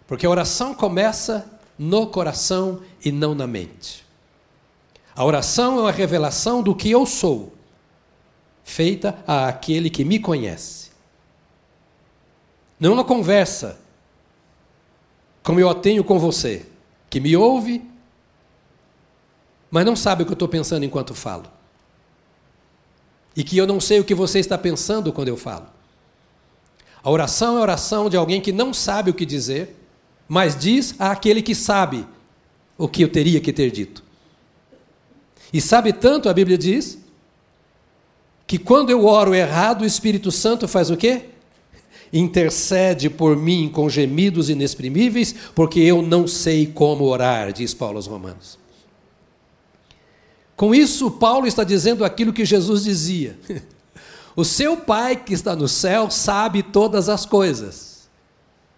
Porque 0.06 0.26
a 0.26 0.30
oração 0.30 0.74
começa 0.74 1.50
no 1.78 2.08
coração 2.08 2.82
e 3.04 3.12
não 3.12 3.34
na 3.34 3.48
mente. 3.48 4.06
A 5.16 5.24
oração 5.24 5.78
é 5.80 5.82
uma 5.84 5.92
revelação 5.92 6.62
do 6.62 6.76
que 6.76 6.92
eu 6.92 7.06
sou, 7.06 7.54
feita 8.64 9.18
àquele 9.26 9.90
que 9.90 10.04
me 10.04 10.20
conhece. 10.20 10.85
Não 12.80 12.94
uma 12.94 13.04
conversa 13.04 13.80
como 15.44 15.60
eu 15.60 15.70
a 15.70 15.76
tenho 15.76 16.04
com 16.04 16.18
você, 16.18 16.66
que 17.10 17.20
me 17.20 17.38
ouve, 17.38 17.88
mas 19.70 19.86
não 19.86 19.96
sabe 19.96 20.24
o 20.24 20.26
que 20.26 20.32
eu 20.32 20.36
estou 20.36 20.48
pensando 20.48 20.84
enquanto 20.84 21.14
falo. 21.14 21.46
E 23.36 23.44
que 23.44 23.56
eu 23.56 23.68
não 23.68 23.80
sei 23.80 24.00
o 24.00 24.04
que 24.04 24.16
você 24.16 24.40
está 24.40 24.58
pensando 24.58 25.14
quando 25.14 25.28
eu 25.28 25.38
falo. 25.38 25.68
A 27.04 27.12
oração 27.12 27.56
é 27.56 27.60
a 27.60 27.62
oração 27.62 28.10
de 28.10 28.18
alguém 28.18 28.42
que 28.42 28.52
não 28.52 28.74
sabe 28.74 29.12
o 29.12 29.14
que 29.14 29.26
dizer, 29.26 29.76
mas 30.28 30.56
diz 30.58 30.96
àquele 30.98 31.44
que 31.44 31.54
sabe 31.54 32.08
o 32.78 32.88
que 32.88 33.04
eu 33.04 33.10
teria 33.10 33.40
que 33.40 33.54
ter 33.54 33.70
dito. 33.70 34.04
E 35.54 35.62
sabe 35.62 35.94
tanto, 35.94 36.28
a 36.28 36.34
Bíblia 36.34 36.58
diz, 36.58 36.98
que 38.48 38.58
quando 38.58 38.90
eu 38.90 39.06
oro 39.06 39.36
errado, 39.36 39.84
o 39.84 39.86
Espírito 39.86 40.32
Santo 40.32 40.68
faz 40.68 40.90
o 40.90 40.98
quê? 40.98 41.30
Intercede 42.18 43.10
por 43.10 43.36
mim 43.36 43.68
com 43.68 43.90
gemidos 43.90 44.50
inexprimíveis, 44.50 45.36
porque 45.54 45.82
eu 45.82 46.02
não 46.02 46.26
sei 46.26 46.66
como 46.66 47.04
orar, 47.04 47.52
diz 47.52 47.74
Paulo 47.74 47.98
aos 47.98 48.08
Romanos. 48.08 48.58
Com 50.56 50.74
isso, 50.74 51.12
Paulo 51.12 51.46
está 51.46 51.66
dizendo 51.66 52.06
aquilo 52.06 52.32
que 52.32 52.46
Jesus 52.46 52.86
dizia. 52.86 53.38
O 54.38 54.44
seu 54.44 54.76
Pai 54.76 55.16
que 55.16 55.34
está 55.34 55.56
no 55.56 55.66
céu 55.66 56.10
sabe 56.10 56.62
todas 56.62 57.08
as 57.08 57.26
coisas. 57.26 58.10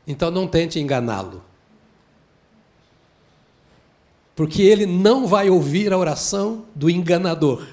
Então 0.06 0.29
não 0.29 0.48
tente 0.48 0.79
enganá-lo. 0.79 1.44
Porque 4.36 4.62
ele 4.62 4.86
não 4.86 5.25
vai 5.25 5.50
ouvir 5.50 5.91
a 5.91 5.98
oração 5.98 6.65
do 6.75 6.91
enganador. 6.91 7.65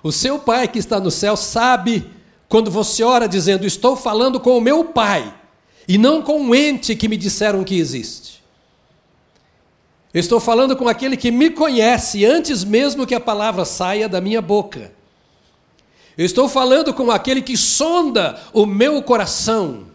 O 0.00 0.12
seu 0.12 0.38
Pai 0.38 0.68
que 0.68 0.78
está 0.78 1.00
no 1.00 1.10
céu 1.10 1.36
sabe 1.36 2.08
quando 2.48 2.70
você 2.70 3.02
ora 3.02 3.28
dizendo: 3.28 3.66
Estou 3.66 3.96
falando 3.96 4.40
com 4.40 4.56
o 4.56 4.60
meu 4.60 4.84
Pai, 4.84 5.34
e 5.86 5.98
não 5.98 6.22
com 6.22 6.40
um 6.40 6.54
ente 6.54 6.96
que 6.96 7.08
me 7.08 7.16
disseram 7.16 7.64
que 7.64 7.78
existe. 7.78 8.42
Eu 10.12 10.20
estou 10.20 10.40
falando 10.40 10.74
com 10.74 10.88
aquele 10.88 11.16
que 11.16 11.30
me 11.30 11.50
conhece 11.50 12.24
antes 12.24 12.64
mesmo 12.64 13.06
que 13.06 13.14
a 13.14 13.20
palavra 13.20 13.64
saia 13.64 14.08
da 14.08 14.20
minha 14.20 14.40
boca. 14.40 14.92
Eu 16.16 16.24
estou 16.24 16.48
falando 16.48 16.92
com 16.92 17.10
aquele 17.10 17.42
que 17.42 17.56
sonda 17.56 18.42
o 18.52 18.66
meu 18.66 19.00
coração, 19.02 19.86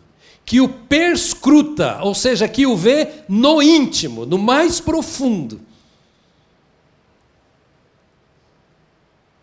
que 0.45 0.62
o 0.62 0.69
perscruta, 0.69 1.99
ou 2.01 2.15
seja, 2.15 2.47
que 2.47 2.65
o 2.65 2.77
vê 2.77 3.10
no 3.27 3.62
íntimo, 3.62 4.25
no 4.25 4.38
mais 4.38 4.80
profundo. 4.80 5.60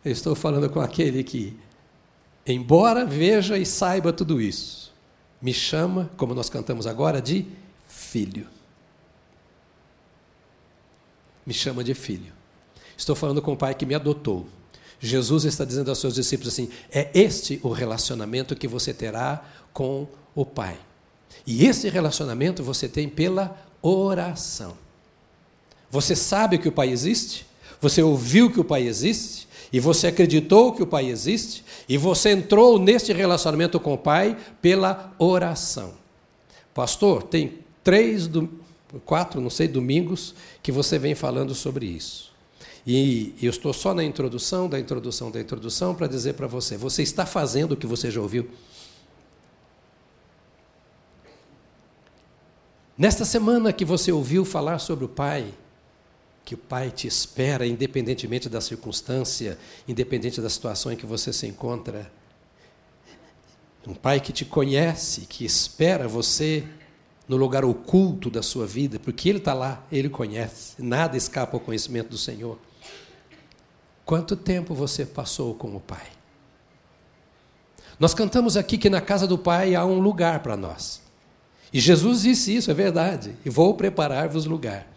Eu 0.02 0.12
estou 0.12 0.34
falando 0.34 0.70
com 0.70 0.80
aquele 0.80 1.22
que, 1.22 1.54
embora 2.52 3.04
veja 3.04 3.58
e 3.58 3.66
saiba 3.66 4.12
tudo 4.12 4.40
isso, 4.40 4.92
me 5.40 5.52
chama, 5.52 6.10
como 6.16 6.34
nós 6.34 6.48
cantamos 6.48 6.86
agora, 6.86 7.20
de 7.20 7.46
filho. 7.88 8.46
Me 11.46 11.54
chama 11.54 11.82
de 11.82 11.94
filho. 11.94 12.32
Estou 12.96 13.16
falando 13.16 13.40
com 13.40 13.52
o 13.52 13.56
pai 13.56 13.74
que 13.74 13.86
me 13.86 13.94
adotou 13.94 14.46
Jesus 15.00 15.46
está 15.46 15.64
dizendo 15.64 15.88
aos 15.88 15.98
seus 15.98 16.14
discípulos 16.14 16.52
assim: 16.52 16.68
é 16.92 17.10
este 17.14 17.58
o 17.62 17.70
relacionamento 17.70 18.54
que 18.54 18.68
você 18.68 18.92
terá 18.92 19.42
com 19.72 20.06
o 20.34 20.44
Pai. 20.44 20.78
E 21.46 21.64
esse 21.64 21.88
relacionamento 21.88 22.62
você 22.62 22.86
tem 22.86 23.08
pela 23.08 23.58
oração. 23.80 24.76
Você 25.90 26.14
sabe 26.14 26.58
que 26.58 26.68
o 26.68 26.72
Pai 26.72 26.90
existe, 26.90 27.46
você 27.80 28.02
ouviu 28.02 28.52
que 28.52 28.60
o 28.60 28.64
Pai 28.64 28.86
existe, 28.86 29.48
e 29.72 29.78
você 29.78 30.09
acreditou 30.09 30.72
que 30.72 30.83
o 30.83 30.87
Pai 30.87 31.06
existe, 31.06 31.64
e 31.88 31.96
você 31.96 32.30
entrou 32.30 32.78
neste 32.78 33.12
relacionamento 33.12 33.78
com 33.78 33.94
o 33.94 33.98
Pai 33.98 34.37
pela 34.61 35.14
oração. 35.18 35.94
Pastor, 36.74 37.22
tem 37.22 37.59
três, 37.85 38.28
quatro, 39.04 39.40
não 39.40 39.50
sei, 39.50 39.68
domingos 39.68 40.35
que 40.62 40.72
você 40.72 40.98
vem 40.98 41.14
falando 41.14 41.54
sobre 41.54 41.87
isso. 41.87 42.30
E 42.87 43.35
eu 43.42 43.50
estou 43.50 43.72
só 43.72 43.94
na 43.94 44.02
introdução, 44.02 44.68
da 44.68 44.78
introdução, 44.78 45.30
da 45.30 45.40
introdução, 45.40 45.94
para 45.94 46.06
dizer 46.06 46.35
para 46.35 46.46
você: 46.46 46.76
você 46.76 47.02
está 47.02 47.26
fazendo 47.26 47.72
o 47.72 47.76
que 47.76 47.87
você 47.87 48.11
já 48.11 48.20
ouviu? 48.20 48.48
Nesta 52.96 53.24
semana 53.24 53.72
que 53.72 53.85
você 53.85 54.12
ouviu 54.12 54.44
falar 54.44 54.78
sobre 54.78 55.04
o 55.04 55.09
Pai, 55.09 55.54
que 56.50 56.54
o 56.56 56.58
Pai 56.58 56.90
te 56.90 57.06
espera, 57.06 57.64
independentemente 57.64 58.48
da 58.48 58.60
circunstância, 58.60 59.56
independente 59.86 60.40
da 60.40 60.50
situação 60.50 60.90
em 60.90 60.96
que 60.96 61.06
você 61.06 61.32
se 61.32 61.46
encontra. 61.46 62.10
Um 63.86 63.94
Pai 63.94 64.18
que 64.18 64.32
te 64.32 64.44
conhece, 64.44 65.26
que 65.28 65.44
espera 65.44 66.08
você 66.08 66.64
no 67.28 67.36
lugar 67.36 67.64
oculto 67.64 68.28
da 68.28 68.42
sua 68.42 68.66
vida, 68.66 68.98
porque 68.98 69.28
Ele 69.28 69.38
está 69.38 69.54
lá, 69.54 69.86
Ele 69.92 70.08
conhece, 70.08 70.74
nada 70.82 71.16
escapa 71.16 71.56
ao 71.56 71.60
conhecimento 71.60 72.08
do 72.08 72.18
Senhor. 72.18 72.58
Quanto 74.04 74.34
tempo 74.34 74.74
você 74.74 75.06
passou 75.06 75.54
com 75.54 75.76
o 75.76 75.78
Pai? 75.78 76.08
Nós 77.96 78.12
cantamos 78.12 78.56
aqui 78.56 78.76
que 78.76 78.90
na 78.90 79.00
casa 79.00 79.24
do 79.24 79.38
Pai 79.38 79.76
há 79.76 79.84
um 79.84 80.00
lugar 80.00 80.40
para 80.40 80.56
nós. 80.56 81.00
E 81.72 81.78
Jesus 81.78 82.22
disse 82.22 82.56
isso, 82.56 82.72
é 82.72 82.74
verdade. 82.74 83.36
E 83.44 83.50
vou 83.50 83.72
preparar-vos 83.74 84.46
lugar. 84.46 84.89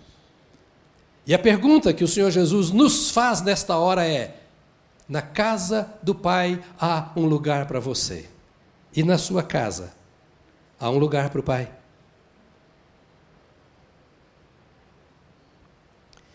E 1.25 1.33
a 1.33 1.39
pergunta 1.39 1.93
que 1.93 2.03
o 2.03 2.07
Senhor 2.07 2.29
Jesus 2.31 2.71
nos 2.71 3.09
faz 3.09 3.41
nesta 3.41 3.77
hora 3.77 4.05
é: 4.05 4.41
na 5.07 5.21
casa 5.21 5.93
do 6.01 6.13
Pai 6.13 6.61
há 6.79 7.11
um 7.15 7.25
lugar 7.25 7.65
para 7.65 7.79
você. 7.79 8.29
E 8.95 9.03
na 9.03 9.17
sua 9.17 9.41
casa 9.41 9.93
há 10.79 10.89
um 10.89 10.97
lugar 10.97 11.29
para 11.29 11.39
o 11.39 11.43
Pai? 11.43 11.71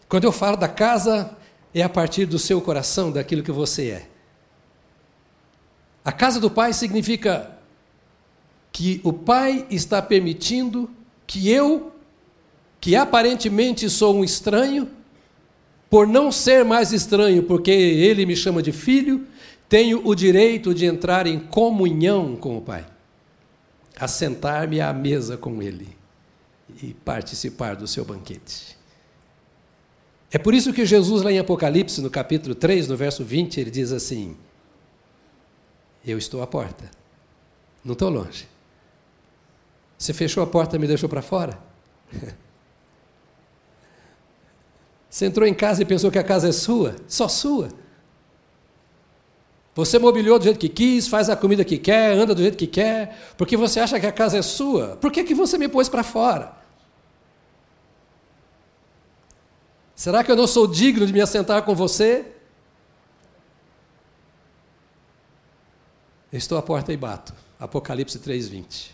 Quando 0.08 0.24
eu 0.24 0.32
falo 0.32 0.56
da 0.56 0.68
casa, 0.68 1.36
é 1.74 1.82
a 1.82 1.88
partir 1.88 2.24
do 2.24 2.38
seu 2.38 2.60
coração, 2.62 3.12
daquilo 3.12 3.42
que 3.42 3.52
você 3.52 3.90
é. 3.90 4.08
A 6.02 6.10
casa 6.10 6.40
do 6.40 6.50
Pai 6.50 6.72
significa 6.72 7.58
que 8.72 9.00
o 9.04 9.12
Pai 9.12 9.66
está 9.68 10.00
permitindo 10.00 10.90
que 11.26 11.50
eu, 11.50 11.92
que 12.80 12.94
aparentemente 12.94 13.88
sou 13.90 14.14
um 14.14 14.24
estranho, 14.24 14.88
por 15.90 16.06
não 16.06 16.30
ser 16.30 16.64
mais 16.64 16.92
estranho, 16.92 17.42
porque 17.42 17.70
Ele 17.70 18.26
me 18.26 18.36
chama 18.36 18.62
de 18.62 18.72
filho, 18.72 19.26
tenho 19.68 20.06
o 20.06 20.14
direito 20.14 20.74
de 20.74 20.86
entrar 20.86 21.26
em 21.26 21.38
comunhão 21.38 22.36
com 22.36 22.56
o 22.56 22.60
Pai, 22.60 22.86
assentar-me 23.98 24.80
à 24.80 24.92
mesa 24.92 25.36
com 25.36 25.62
Ele 25.62 25.88
e 26.82 26.94
participar 26.94 27.74
do 27.74 27.86
seu 27.86 28.04
banquete. 28.04 28.76
É 30.30 30.36
por 30.36 30.52
isso 30.52 30.72
que 30.72 30.84
Jesus, 30.84 31.22
lá 31.22 31.32
em 31.32 31.38
Apocalipse, 31.38 32.02
no 32.02 32.10
capítulo 32.10 32.54
3, 32.54 32.86
no 32.88 32.96
verso 32.96 33.24
20, 33.24 33.60
ele 33.60 33.70
diz 33.70 33.92
assim: 33.92 34.36
Eu 36.06 36.18
estou 36.18 36.42
à 36.42 36.46
porta, 36.46 36.90
não 37.82 37.94
estou 37.94 38.10
longe. 38.10 38.46
Você 39.96 40.12
fechou 40.12 40.42
a 40.42 40.46
porta 40.46 40.76
e 40.76 40.78
me 40.78 40.86
deixou 40.86 41.08
para 41.08 41.22
fora? 41.22 41.58
Você 45.18 45.26
entrou 45.26 45.48
em 45.48 45.52
casa 45.52 45.82
e 45.82 45.84
pensou 45.84 46.12
que 46.12 46.18
a 46.18 46.22
casa 46.22 46.48
é 46.48 46.52
sua? 46.52 46.94
Só 47.08 47.26
sua. 47.26 47.70
Você 49.74 49.98
mobiliou 49.98 50.38
do 50.38 50.44
jeito 50.44 50.60
que 50.60 50.68
quis, 50.68 51.08
faz 51.08 51.28
a 51.28 51.34
comida 51.34 51.64
que 51.64 51.76
quer, 51.76 52.12
anda 52.12 52.36
do 52.36 52.40
jeito 52.40 52.56
que 52.56 52.68
quer, 52.68 53.34
porque 53.36 53.56
você 53.56 53.80
acha 53.80 53.98
que 53.98 54.06
a 54.06 54.12
casa 54.12 54.38
é 54.38 54.42
sua. 54.42 54.96
Por 55.00 55.10
que, 55.10 55.24
que 55.24 55.34
você 55.34 55.58
me 55.58 55.66
pôs 55.66 55.88
para 55.88 56.04
fora? 56.04 56.52
Será 59.92 60.22
que 60.22 60.30
eu 60.30 60.36
não 60.36 60.46
sou 60.46 60.68
digno 60.68 61.04
de 61.04 61.12
me 61.12 61.20
assentar 61.20 61.64
com 61.64 61.74
você? 61.74 62.24
estou 66.32 66.56
à 66.56 66.62
porta 66.62 66.92
e 66.92 66.96
bato. 66.96 67.34
Apocalipse 67.58 68.20
3:20. 68.20 68.92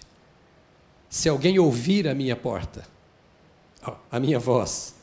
Se 1.10 1.28
alguém 1.28 1.58
ouvir 1.58 2.08
a 2.08 2.14
minha 2.14 2.34
porta, 2.34 2.82
a 4.10 4.18
minha 4.18 4.38
voz, 4.38 4.94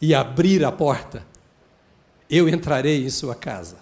e 0.00 0.14
abrir 0.14 0.64
a 0.64 0.72
porta, 0.72 1.26
eu 2.28 2.48
entrarei 2.48 3.04
em 3.04 3.10
sua 3.10 3.34
casa, 3.34 3.78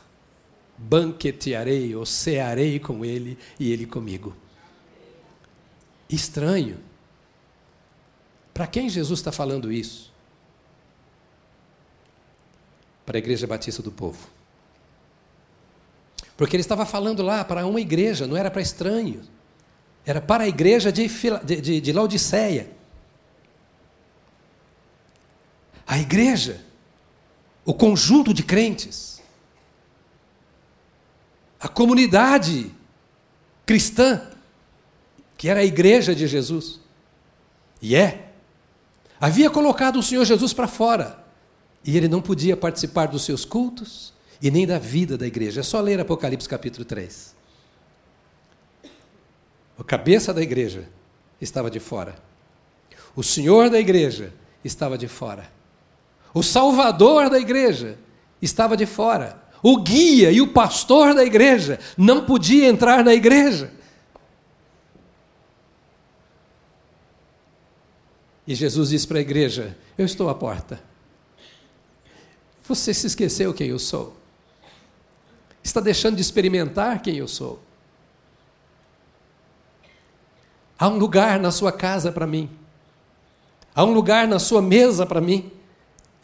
banquetearei 0.76 1.94
ou 1.94 2.04
cearei 2.04 2.78
com 2.78 3.04
ele 3.04 3.38
e 3.58 3.72
ele 3.72 3.86
comigo. 3.86 4.34
Estranho. 6.08 6.78
Para 8.52 8.66
quem 8.66 8.88
Jesus 8.88 9.18
está 9.18 9.32
falando 9.32 9.72
isso? 9.72 10.12
Para 13.04 13.16
a 13.16 13.20
Igreja 13.20 13.46
Batista 13.46 13.82
do 13.82 13.90
Povo. 13.90 14.34
Porque 16.36 16.56
ele 16.56 16.62
estava 16.62 16.84
falando 16.84 17.22
lá 17.22 17.44
para 17.44 17.66
uma 17.66 17.80
igreja, 17.80 18.26
não 18.26 18.36
era 18.36 18.50
para 18.50 18.62
estranhos. 18.62 19.30
Era 20.04 20.20
para 20.20 20.44
a 20.44 20.48
igreja 20.48 20.92
de, 20.92 21.08
de, 21.44 21.80
de 21.80 21.92
Laodiceia. 21.92 22.70
A 25.86 25.98
igreja, 25.98 26.64
o 27.64 27.74
conjunto 27.74 28.32
de 28.32 28.42
crentes, 28.42 29.22
a 31.60 31.68
comunidade 31.68 32.70
cristã, 33.64 34.30
que 35.36 35.48
era 35.48 35.60
a 35.60 35.64
igreja 35.64 36.14
de 36.14 36.26
Jesus. 36.26 36.80
E 37.80 37.96
é. 37.96 38.32
Havia 39.20 39.50
colocado 39.50 39.98
o 39.98 40.02
Senhor 40.02 40.24
Jesus 40.24 40.52
para 40.52 40.68
fora. 40.68 41.24
E 41.84 41.96
ele 41.96 42.08
não 42.08 42.20
podia 42.20 42.56
participar 42.56 43.06
dos 43.06 43.24
seus 43.24 43.44
cultos 43.44 44.12
e 44.40 44.50
nem 44.50 44.66
da 44.66 44.78
vida 44.78 45.16
da 45.16 45.26
igreja. 45.26 45.60
É 45.60 45.62
só 45.62 45.80
ler 45.80 46.00
Apocalipse 46.00 46.48
capítulo 46.48 46.84
3. 46.84 47.34
O 49.78 49.84
cabeça 49.84 50.32
da 50.32 50.42
igreja 50.42 50.88
estava 51.40 51.70
de 51.70 51.80
fora. 51.80 52.16
O 53.16 53.22
Senhor 53.22 53.70
da 53.70 53.78
igreja 53.78 54.32
estava 54.64 54.96
de 54.96 55.08
fora. 55.08 55.50
O 56.34 56.42
Salvador 56.42 57.30
da 57.30 57.38
igreja 57.38 57.96
estava 58.42 58.76
de 58.76 58.84
fora. 58.84 59.40
O 59.62 59.80
guia 59.80 60.30
e 60.30 60.42
o 60.42 60.48
pastor 60.48 61.14
da 61.14 61.24
igreja 61.24 61.78
não 61.96 62.26
podia 62.26 62.66
entrar 62.66 63.02
na 63.02 63.14
igreja. 63.14 63.72
E 68.46 68.54
Jesus 68.54 68.90
disse 68.90 69.06
para 69.06 69.18
a 69.18 69.22
igreja: 69.22 69.76
Eu 69.96 70.04
estou 70.04 70.28
à 70.28 70.34
porta. 70.34 70.82
Você 72.64 72.92
se 72.92 73.06
esqueceu 73.06 73.54
quem 73.54 73.68
eu 73.68 73.78
sou. 73.78 74.16
Está 75.62 75.80
deixando 75.80 76.16
de 76.16 76.22
experimentar 76.22 77.00
quem 77.00 77.16
eu 77.16 77.28
sou. 77.28 77.62
Há 80.78 80.88
um 80.88 80.98
lugar 80.98 81.38
na 81.38 81.50
sua 81.50 81.72
casa 81.72 82.12
para 82.12 82.26
mim. 82.26 82.50
Há 83.74 83.84
um 83.84 83.92
lugar 83.92 84.28
na 84.28 84.38
sua 84.38 84.60
mesa 84.60 85.06
para 85.06 85.20
mim. 85.20 85.50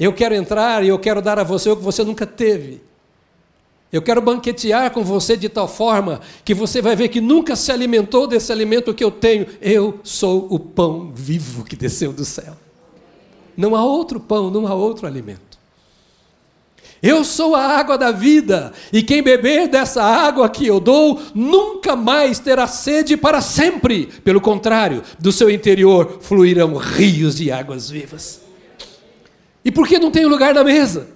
Eu 0.01 0.15
quero 0.15 0.35
entrar 0.35 0.83
e 0.83 0.89
eu 0.89 0.99
quero 0.99 1.21
dar 1.21 1.39
a 1.39 1.45
você 1.45 1.69
o 1.69 1.77
que 1.77 1.83
você 1.83 2.03
nunca 2.03 2.27
teve. 2.27 2.81
Eu 3.93 4.01
quero 4.01 4.23
banquetear 4.23 4.91
com 4.93 5.05
você 5.05 5.37
de 5.37 5.49
tal 5.49 5.69
forma 5.69 6.23
que 6.43 6.55
você 6.55 6.81
vai 6.81 6.97
ver 6.97 7.09
que 7.09 7.21
nunca 7.21 7.55
se 7.55 7.71
alimentou 7.71 8.27
desse 8.27 8.51
alimento 8.51 8.95
que 8.95 9.05
eu 9.05 9.11
tenho. 9.11 9.47
Eu 9.61 10.01
sou 10.03 10.47
o 10.49 10.59
pão 10.59 11.11
vivo 11.13 11.65
que 11.65 11.77
desceu 11.77 12.15
do 12.15 12.25
céu. 12.25 12.57
Não 13.55 13.77
há 13.77 13.85
outro 13.85 14.19
pão, 14.19 14.51
não 14.51 14.67
há 14.67 14.73
outro 14.73 15.07
alimento. 15.07 15.51
Eu 17.03 17.25
sou 17.25 17.55
a 17.55 17.63
água 17.63 17.97
da 17.97 18.11
vida, 18.11 18.75
e 18.93 19.03
quem 19.03 19.23
beber 19.23 19.69
dessa 19.69 20.03
água 20.03 20.51
que 20.51 20.67
eu 20.67 20.79
dou 20.79 21.19
nunca 21.35 21.97
mais 21.97 22.39
terá 22.39 22.67
sede 22.67 23.17
para 23.17 23.41
sempre. 23.41 24.07
Pelo 24.23 24.41
contrário, 24.41 25.03
do 25.19 25.33
seu 25.33 25.51
interior 25.51 26.19
fluirão 26.21 26.75
rios 26.77 27.37
de 27.37 27.51
águas 27.51 27.89
vivas. 27.89 28.40
E 29.65 29.71
por 29.71 29.87
que 29.87 29.99
não 29.99 30.11
tem 30.11 30.25
lugar 30.25 30.55
na 30.55 30.65
mesa? 30.65 31.09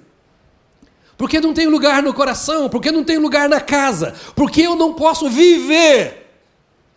Por 1.16 1.28
que 1.28 1.40
não 1.40 1.54
tem 1.54 1.66
lugar 1.66 2.02
no 2.02 2.12
coração? 2.12 2.68
Por 2.68 2.80
que 2.80 2.90
não 2.90 3.04
tem 3.04 3.18
lugar 3.18 3.48
na 3.48 3.61
casa? 3.61 4.14
Porque 4.35 4.62
eu 4.62 4.74
não 4.74 4.94
posso 4.94 5.30
viver. 5.30 6.24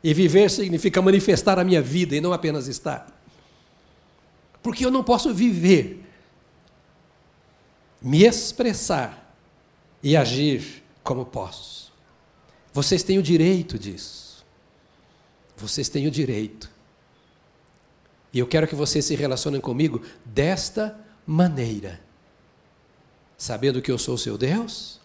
E 0.03 0.13
viver 0.13 0.49
significa 0.49 1.01
manifestar 1.01 1.59
a 1.59 1.63
minha 1.63 1.81
vida 1.81 2.15
e 2.15 2.21
não 2.21 2.33
apenas 2.33 2.67
estar. 2.67 3.07
Porque 4.61 4.85
eu 4.85 4.91
não 4.91 5.03
posso 5.03 5.33
viver 5.33 6.03
me 8.01 8.23
expressar 8.23 9.35
e 10.01 10.15
agir 10.15 10.83
como 11.03 11.25
posso. 11.25 11.91
Vocês 12.73 13.03
têm 13.03 13.17
o 13.17 13.23
direito 13.23 13.77
disso. 13.77 14.45
Vocês 15.55 15.89
têm 15.89 16.07
o 16.07 16.11
direito. 16.11 16.69
E 18.31 18.39
eu 18.39 18.47
quero 18.47 18.67
que 18.67 18.75
vocês 18.75 19.03
se 19.05 19.15
relacionem 19.15 19.59
comigo 19.59 20.01
desta 20.23 20.83
maneira. 20.83 21.06
Sabendo 23.37 23.81
que 23.81 23.91
eu 23.91 23.97
sou 23.99 24.17
seu 24.17 24.37
Deus, 24.37 24.99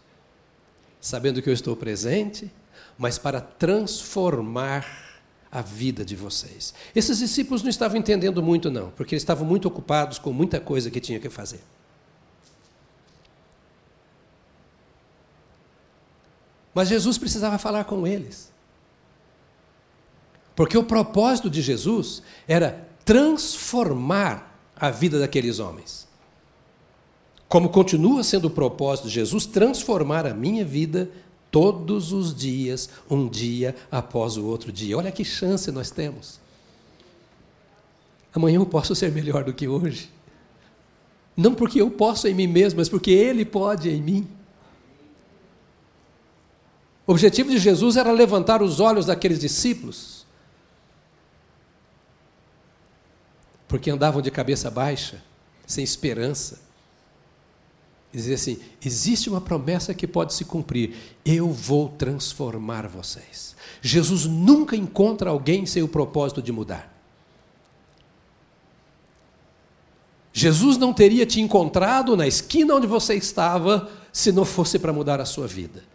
sabendo 1.00 1.42
que 1.42 1.50
eu 1.50 1.52
estou 1.52 1.76
presente, 1.76 2.50
mas 2.96 3.18
para 3.18 3.40
transformar 3.40 4.87
a 5.50 5.61
vida 5.61 6.02
de 6.04 6.16
vocês. 6.16 6.72
Esses 6.94 7.18
discípulos 7.18 7.62
não 7.62 7.68
estavam 7.68 7.98
entendendo 7.98 8.42
muito, 8.42 8.70
não, 8.70 8.90
porque 8.92 9.14
eles 9.14 9.22
estavam 9.22 9.46
muito 9.46 9.68
ocupados 9.68 10.18
com 10.18 10.32
muita 10.32 10.58
coisa 10.58 10.90
que 10.90 11.00
tinha 11.00 11.20
que 11.20 11.28
fazer. 11.28 11.61
Mas 16.74 16.88
Jesus 16.88 17.18
precisava 17.18 17.58
falar 17.58 17.85
com 17.85 18.06
eles. 18.06 18.50
Porque 20.56 20.76
o 20.78 20.85
propósito 20.85 21.50
de 21.50 21.61
Jesus 21.61 22.22
era 22.48 22.88
transformar 23.04 24.58
a 24.74 24.90
vida 24.90 25.18
daqueles 25.18 25.58
homens. 25.58 26.08
Como 27.52 27.68
continua 27.68 28.24
sendo 28.24 28.46
o 28.46 28.50
propósito 28.50 29.08
de 29.08 29.12
Jesus 29.12 29.44
transformar 29.44 30.24
a 30.24 30.32
minha 30.32 30.64
vida 30.64 31.10
todos 31.50 32.10
os 32.10 32.34
dias, 32.34 32.88
um 33.10 33.28
dia 33.28 33.76
após 33.90 34.38
o 34.38 34.46
outro 34.46 34.72
dia. 34.72 34.96
Olha 34.96 35.12
que 35.12 35.22
chance 35.22 35.70
nós 35.70 35.90
temos. 35.90 36.40
Amanhã 38.32 38.56
eu 38.56 38.64
posso 38.64 38.94
ser 38.94 39.12
melhor 39.12 39.44
do 39.44 39.52
que 39.52 39.68
hoje. 39.68 40.10
Não 41.36 41.54
porque 41.54 41.78
eu 41.78 41.90
posso 41.90 42.26
em 42.26 42.32
mim 42.32 42.46
mesmo, 42.46 42.78
mas 42.78 42.88
porque 42.88 43.10
Ele 43.10 43.44
pode 43.44 43.90
em 43.90 44.00
mim. 44.00 44.26
O 47.06 47.12
objetivo 47.12 47.50
de 47.50 47.58
Jesus 47.58 47.98
era 47.98 48.12
levantar 48.12 48.62
os 48.62 48.80
olhos 48.80 49.04
daqueles 49.04 49.38
discípulos, 49.38 50.24
porque 53.68 53.90
andavam 53.90 54.22
de 54.22 54.30
cabeça 54.30 54.70
baixa, 54.70 55.22
sem 55.66 55.84
esperança. 55.84 56.71
Dizer 58.12 58.35
assim: 58.35 58.59
existe 58.85 59.29
uma 59.29 59.40
promessa 59.40 59.94
que 59.94 60.07
pode 60.07 60.35
se 60.35 60.44
cumprir, 60.44 60.94
eu 61.25 61.51
vou 61.51 61.88
transformar 61.88 62.87
vocês. 62.87 63.57
Jesus 63.81 64.27
nunca 64.27 64.77
encontra 64.77 65.31
alguém 65.31 65.64
sem 65.66 65.83
o 65.83 65.88
propósito 65.88 66.42
de 66.42 66.53
mudar. 66.53 66.92
Jesus 70.33 70.79
não 70.79 70.92
teria 70.92 71.27
te 71.27 71.40
encontrado 71.40 72.16
na 72.16 72.27
esquina 72.27 72.75
onde 72.75 72.87
você 72.87 73.14
estava 73.14 73.90
se 74.12 74.33
não 74.33 74.44
fosse 74.44 74.79
para 74.79 74.92
mudar 74.92 75.20
a 75.20 75.27
sua 75.27 75.46
vida 75.46 75.92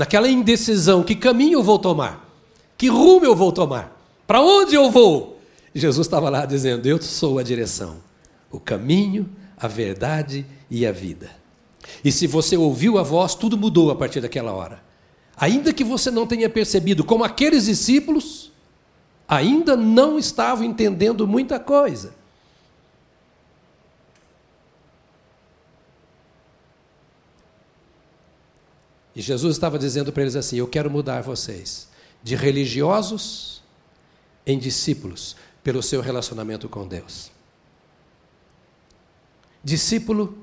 naquela 0.00 0.28
indecisão: 0.28 1.02
que 1.02 1.14
caminho 1.14 1.58
eu 1.58 1.62
vou 1.62 1.78
tomar? 1.78 2.26
Que 2.78 2.88
rumo 2.88 3.26
eu 3.26 3.36
vou 3.36 3.52
tomar? 3.52 3.94
Para 4.26 4.40
onde 4.40 4.74
eu 4.74 4.90
vou? 4.90 5.38
Jesus 5.74 6.06
estava 6.06 6.30
lá 6.30 6.46
dizendo: 6.46 6.86
Eu 6.86 7.00
sou 7.02 7.38
a 7.38 7.42
direção, 7.42 7.98
o 8.50 8.58
caminho, 8.58 9.28
a 9.58 9.68
verdade 9.68 10.46
e 10.70 10.86
a 10.86 10.92
vida. 10.92 11.30
E 12.04 12.12
se 12.12 12.26
você 12.26 12.56
ouviu 12.56 12.98
a 12.98 13.02
voz, 13.02 13.34
tudo 13.34 13.56
mudou 13.56 13.90
a 13.90 13.96
partir 13.96 14.20
daquela 14.20 14.52
hora. 14.52 14.82
Ainda 15.36 15.72
que 15.72 15.82
você 15.82 16.10
não 16.10 16.26
tenha 16.26 16.48
percebido, 16.48 17.02
como 17.04 17.24
aqueles 17.24 17.64
discípulos, 17.64 18.52
ainda 19.26 19.76
não 19.76 20.18
estavam 20.18 20.64
entendendo 20.64 21.26
muita 21.26 21.58
coisa. 21.58 22.14
E 29.14 29.22
Jesus 29.22 29.56
estava 29.56 29.78
dizendo 29.78 30.12
para 30.12 30.22
eles 30.22 30.36
assim: 30.36 30.56
Eu 30.56 30.68
quero 30.68 30.90
mudar 30.90 31.22
vocês 31.22 31.88
de 32.22 32.36
religiosos 32.36 33.62
em 34.46 34.58
discípulos 34.58 35.36
pelo 35.62 35.82
seu 35.82 36.00
relacionamento 36.00 36.68
com 36.68 36.86
Deus. 36.86 37.30
Discípulo 39.62 40.38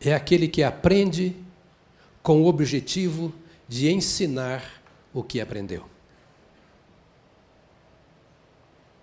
é 0.00 0.14
aquele 0.14 0.48
que 0.48 0.62
aprende 0.62 1.36
com 2.22 2.42
o 2.42 2.46
objetivo 2.46 3.32
de 3.68 3.90
ensinar 3.90 4.82
o 5.12 5.22
que 5.22 5.40
aprendeu. 5.40 5.84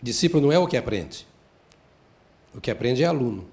Discípulo 0.01 0.43
não 0.43 0.51
é 0.51 0.57
o 0.57 0.67
que 0.67 0.77
aprende. 0.77 1.27
O 2.53 2.61
que 2.61 2.71
aprende 2.71 3.03
é 3.03 3.05
aluno. 3.05 3.47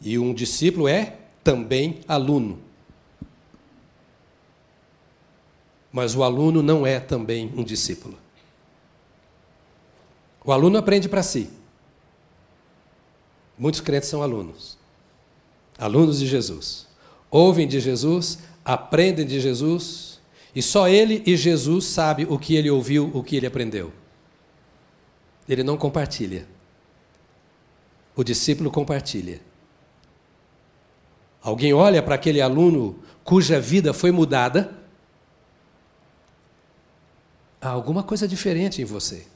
E 0.00 0.18
um 0.18 0.32
discípulo 0.32 0.86
é 0.86 1.16
também 1.42 2.00
aluno. 2.06 2.60
Mas 5.90 6.14
o 6.14 6.22
aluno 6.22 6.62
não 6.62 6.86
é 6.86 7.00
também 7.00 7.52
um 7.56 7.64
discípulo. 7.64 8.18
O 10.44 10.52
aluno 10.52 10.78
aprende 10.78 11.08
para 11.08 11.22
si. 11.22 11.57
Muitos 13.58 13.80
crentes 13.80 14.08
são 14.08 14.22
alunos. 14.22 14.78
Alunos 15.76 16.18
de 16.20 16.26
Jesus. 16.26 16.86
Ouvem 17.30 17.66
de 17.66 17.80
Jesus, 17.80 18.38
aprendem 18.64 19.26
de 19.26 19.40
Jesus, 19.40 20.20
e 20.54 20.62
só 20.62 20.88
ele 20.88 21.22
e 21.26 21.36
Jesus 21.36 21.84
sabe 21.84 22.26
o 22.28 22.38
que 22.38 22.54
ele 22.54 22.70
ouviu, 22.70 23.10
o 23.12 23.22
que 23.22 23.36
ele 23.36 23.46
aprendeu. 23.46 23.92
Ele 25.48 25.62
não 25.62 25.76
compartilha. 25.76 26.46
O 28.14 28.24
discípulo 28.24 28.70
compartilha. 28.70 29.40
Alguém 31.42 31.72
olha 31.72 32.02
para 32.02 32.14
aquele 32.14 32.40
aluno 32.40 32.98
cuja 33.24 33.60
vida 33.60 33.92
foi 33.92 34.10
mudada, 34.10 34.76
há 37.60 37.68
alguma 37.68 38.02
coisa 38.02 38.26
diferente 38.26 38.82
em 38.82 38.84
você. 38.84 39.26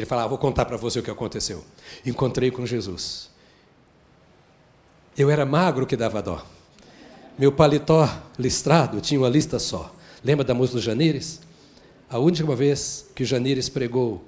Ele 0.00 0.06
fala: 0.06 0.24
ah, 0.24 0.26
Vou 0.26 0.38
contar 0.38 0.64
para 0.64 0.76
você 0.76 1.00
o 1.00 1.02
que 1.02 1.10
aconteceu. 1.10 1.64
Encontrei 2.04 2.50
com 2.50 2.64
Jesus. 2.64 3.30
Eu 5.16 5.30
era 5.30 5.44
magro 5.44 5.86
que 5.86 5.96
dava 5.96 6.22
dó. 6.22 6.44
Meu 7.38 7.52
paletó 7.52 8.08
listrado 8.38 9.00
tinha 9.00 9.20
uma 9.20 9.28
lista 9.28 9.58
só. 9.58 9.94
Lembra 10.22 10.44
da 10.44 10.54
música 10.54 10.78
do 10.78 10.82
Janires? 10.82 11.40
A 12.08 12.18
única 12.18 12.54
vez 12.54 13.06
que 13.14 13.22
o 13.22 13.26
Janires 13.26 13.68
pregou 13.68 14.24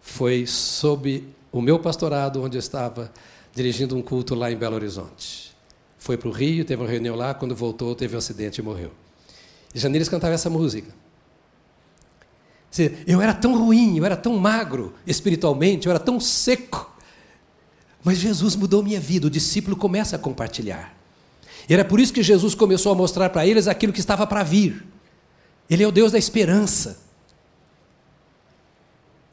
foi 0.00 0.46
sob 0.46 1.24
o 1.50 1.60
meu 1.60 1.78
pastorado, 1.78 2.42
onde 2.42 2.56
eu 2.56 2.60
estava 2.60 3.12
dirigindo 3.54 3.96
um 3.96 4.02
culto 4.02 4.34
lá 4.34 4.50
em 4.50 4.56
Belo 4.56 4.74
Horizonte. 4.74 5.54
Foi 5.98 6.16
para 6.16 6.28
o 6.28 6.32
Rio, 6.32 6.64
teve 6.64 6.82
uma 6.82 6.88
reunião 6.88 7.16
lá, 7.16 7.34
quando 7.34 7.54
voltou, 7.54 7.94
teve 7.94 8.14
um 8.14 8.18
acidente 8.18 8.60
e 8.60 8.64
morreu. 8.64 8.92
E 9.74 9.78
Janires 9.78 10.08
cantava 10.08 10.34
essa 10.34 10.50
música. 10.50 10.92
Eu 13.06 13.20
era 13.20 13.34
tão 13.34 13.58
ruim, 13.58 13.98
eu 13.98 14.04
era 14.04 14.16
tão 14.16 14.38
magro 14.38 14.94
espiritualmente, 15.06 15.86
eu 15.86 15.90
era 15.90 16.00
tão 16.00 16.18
seco. 16.20 16.94
Mas 18.04 18.18
Jesus 18.18 18.54
mudou 18.54 18.82
minha 18.82 19.00
vida, 19.00 19.26
o 19.26 19.30
discípulo 19.30 19.76
começa 19.76 20.16
a 20.16 20.18
compartilhar. 20.18 20.94
E 21.68 21.74
era 21.74 21.84
por 21.84 21.98
isso 21.98 22.12
que 22.12 22.22
Jesus 22.22 22.54
começou 22.54 22.92
a 22.92 22.94
mostrar 22.94 23.30
para 23.30 23.46
eles 23.46 23.66
aquilo 23.66 23.92
que 23.92 24.00
estava 24.00 24.26
para 24.26 24.42
vir. 24.42 24.84
Ele 25.68 25.82
é 25.82 25.86
o 25.88 25.92
Deus 25.92 26.12
da 26.12 26.18
esperança. 26.18 26.98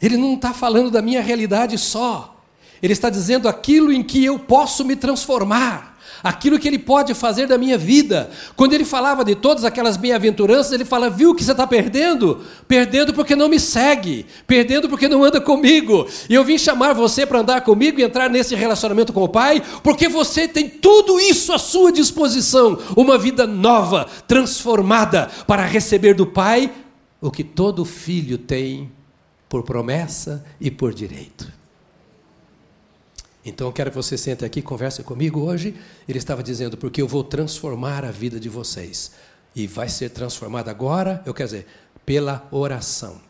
Ele 0.02 0.18
não 0.18 0.34
está 0.34 0.54
falando 0.54 0.90
da 0.90 1.02
minha 1.02 1.22
realidade 1.22 1.78
só. 1.78 2.44
Ele 2.82 2.94
está 2.94 3.10
dizendo 3.10 3.48
aquilo 3.48 3.94
em 3.94 4.04
que 4.04 4.26
eu 4.26 4.40
posso 4.40 4.84
me 4.84 4.96
transformar 4.96 5.93
aquilo 6.24 6.58
que 6.58 6.68
Ele 6.68 6.80
pode 6.80 7.14
fazer 7.14 7.48
da 7.48 7.58
minha 7.58 7.78
vida. 7.78 8.30
Quando 8.56 8.74
Ele 8.74 8.86
falava 8.86 9.24
de 9.26 9.36
todas 9.36 9.66
aquelas 9.66 9.98
bem-aventuranças, 9.98 10.72
Ele 10.72 10.86
fala: 10.86 11.10
Viu 11.10 11.32
o 11.32 11.36
que 11.36 11.44
você 11.44 11.52
está 11.52 11.68
perdendo? 11.68 12.42
Perdendo 12.68 13.14
porque 13.14 13.36
não 13.36 13.50
me 13.50 13.60
segue, 13.60 14.26
perdendo 14.48 14.88
porque 14.88 15.08
não 15.08 15.24
anda 15.24 15.42
comigo. 15.42 16.08
E 16.30 16.34
eu 16.34 16.44
vim 16.44 16.58
chamar 16.58 16.94
você 16.94 17.26
para 17.26 17.40
andar 17.40 17.62
comigo 17.62 18.00
e 18.00 18.04
entrar 18.04 18.30
nesse 18.30 18.56
relacionamento 18.56 19.12
com 19.12 19.24
o 19.24 19.30
Pai, 19.30 19.62
porque 19.82 20.08
você 20.08 20.48
tem 20.48 20.70
tudo 20.70 21.20
isso 21.20 21.54
à 21.54 21.60
sua 21.60 21.92
disposição 21.92 22.78
uma 22.96 23.18
vida 23.18 23.46
nova, 23.46 24.08
transformada, 24.28 25.30
para 25.48 25.66
receber 25.66 26.14
do 26.14 26.26
Pai 26.26 26.72
o 27.22 27.32
que 27.32 27.44
todo 27.44 27.86
filho 27.86 28.38
tem 28.38 28.92
por 29.48 29.64
promessa 29.64 30.44
e 30.60 30.70
por 30.70 30.94
direito. 30.94 31.63
Então 33.46 33.68
eu 33.68 33.74
quero 33.74 33.90
que 33.90 33.96
você 33.96 34.18
sente 34.18 34.46
aqui, 34.46 34.62
converse 34.62 35.04
comigo 35.04 35.42
hoje. 35.42 35.76
Ele 36.08 36.18
estava 36.18 36.42
dizendo, 36.42 36.78
porque 36.78 37.02
eu 37.02 37.08
vou 37.08 37.24
transformar 37.24 38.06
a 38.06 38.12
vida 38.12 38.40
de 38.40 38.48
vocês. 38.48 39.12
E 39.56 39.68
vai 39.68 39.90
ser 39.90 40.10
transformada 40.10 40.72
agora, 40.72 41.22
eu 41.26 41.34
quero 41.34 41.50
dizer, 41.50 41.68
pela 42.06 42.48
oração. 42.52 43.22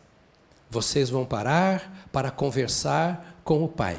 Vocês 0.70 1.10
vão 1.10 1.24
parar 1.24 2.08
para 2.12 2.30
conversar 2.30 3.40
com 3.44 3.62
o 3.62 3.68
Pai. 3.68 3.96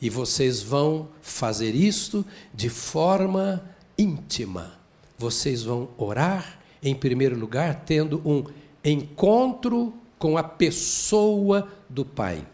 E 0.00 0.10
vocês 0.10 0.60
vão 0.60 1.08
fazer 1.20 1.74
isto 1.74 2.26
de 2.52 2.68
forma 2.68 3.62
íntima. 3.96 4.72
Vocês 5.16 5.62
vão 5.62 5.88
orar, 5.96 6.58
em 6.82 6.94
primeiro 6.94 7.38
lugar, 7.38 7.84
tendo 7.86 8.20
um 8.24 8.44
encontro 8.84 9.94
com 10.18 10.36
a 10.36 10.42
pessoa 10.42 11.68
do 11.88 12.04
Pai. 12.04 12.44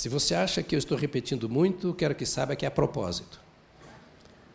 Se 0.00 0.08
você 0.08 0.34
acha 0.34 0.62
que 0.62 0.74
eu 0.74 0.78
estou 0.78 0.96
repetindo 0.96 1.46
muito, 1.46 1.92
quero 1.92 2.14
que 2.14 2.24
saiba 2.24 2.56
que 2.56 2.64
é 2.64 2.68
a 2.68 2.70
propósito. 2.70 3.38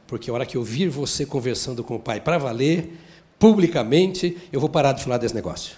Porque 0.07 0.27
a 0.27 0.33
hora 0.33 0.43
que 0.43 0.57
eu 0.57 0.63
vir 0.63 0.89
você 0.89 1.23
conversando 1.23 1.83
com 1.83 1.97
o 1.97 1.99
pai 1.99 2.19
para 2.19 2.39
valer, 2.39 2.97
publicamente, 3.37 4.41
eu 4.51 4.59
vou 4.59 4.67
parar 4.67 4.93
de 4.93 5.03
falar 5.03 5.19
desse 5.19 5.35
negócio. 5.35 5.77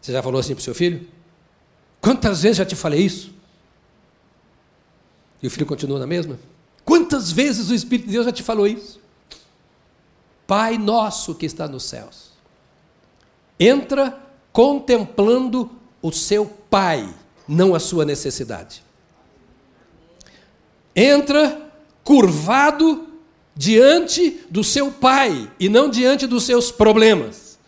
Você 0.00 0.10
já 0.10 0.20
falou 0.20 0.40
assim 0.40 0.52
para 0.52 0.60
o 0.60 0.64
seu 0.64 0.74
filho? 0.74 1.06
Quantas 2.00 2.42
vezes 2.42 2.56
já 2.56 2.64
te 2.64 2.74
falei 2.74 3.02
isso? 3.02 3.32
E 5.40 5.46
o 5.46 5.50
filho 5.50 5.64
continua 5.64 6.00
na 6.00 6.08
mesma? 6.08 6.40
Quantas 6.84 7.30
vezes 7.30 7.70
o 7.70 7.74
Espírito 7.74 8.06
de 8.06 8.14
Deus 8.14 8.26
já 8.26 8.32
te 8.32 8.42
falou 8.42 8.66
isso? 8.66 9.00
Pai 10.44 10.76
nosso 10.76 11.36
que 11.36 11.46
está 11.46 11.68
nos 11.68 11.84
céus. 11.84 12.32
Entra 13.60 14.20
contemplando 14.52 15.70
o 16.02 16.12
seu 16.12 16.46
pai, 16.76 17.08
não 17.48 17.74
a 17.74 17.80
sua 17.80 18.04
necessidade. 18.04 18.84
Entra 20.94 21.72
curvado 22.04 23.08
diante 23.54 24.42
do 24.50 24.62
seu 24.62 24.92
pai 24.92 25.50
e 25.58 25.70
não 25.70 25.88
diante 25.88 26.26
dos 26.26 26.44
seus 26.44 26.70
problemas. 26.70 27.58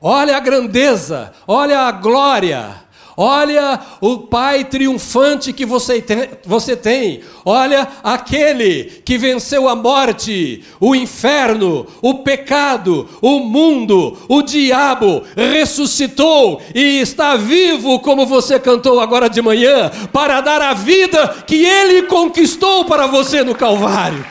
Olha 0.00 0.36
a 0.36 0.40
grandeza, 0.40 1.32
olha 1.46 1.82
a 1.82 1.92
glória, 1.92 2.82
Olha 3.20 3.80
o 4.00 4.18
Pai 4.18 4.62
triunfante 4.62 5.52
que 5.52 5.66
você 5.66 6.00
tem, 6.00 6.30
você 6.46 6.76
tem. 6.76 7.20
Olha 7.44 7.88
aquele 8.00 8.84
que 9.04 9.18
venceu 9.18 9.68
a 9.68 9.74
morte, 9.74 10.62
o 10.78 10.94
inferno, 10.94 11.84
o 12.00 12.22
pecado, 12.22 13.08
o 13.20 13.40
mundo, 13.40 14.16
o 14.28 14.40
diabo, 14.40 15.24
ressuscitou 15.34 16.62
e 16.72 17.00
está 17.00 17.34
vivo, 17.34 17.98
como 17.98 18.24
você 18.24 18.56
cantou 18.56 19.00
agora 19.00 19.28
de 19.28 19.42
manhã, 19.42 19.90
para 20.12 20.40
dar 20.40 20.62
a 20.62 20.72
vida 20.72 21.42
que 21.44 21.66
ele 21.66 22.02
conquistou 22.02 22.84
para 22.84 23.08
você 23.08 23.42
no 23.42 23.52
Calvário. 23.52 24.24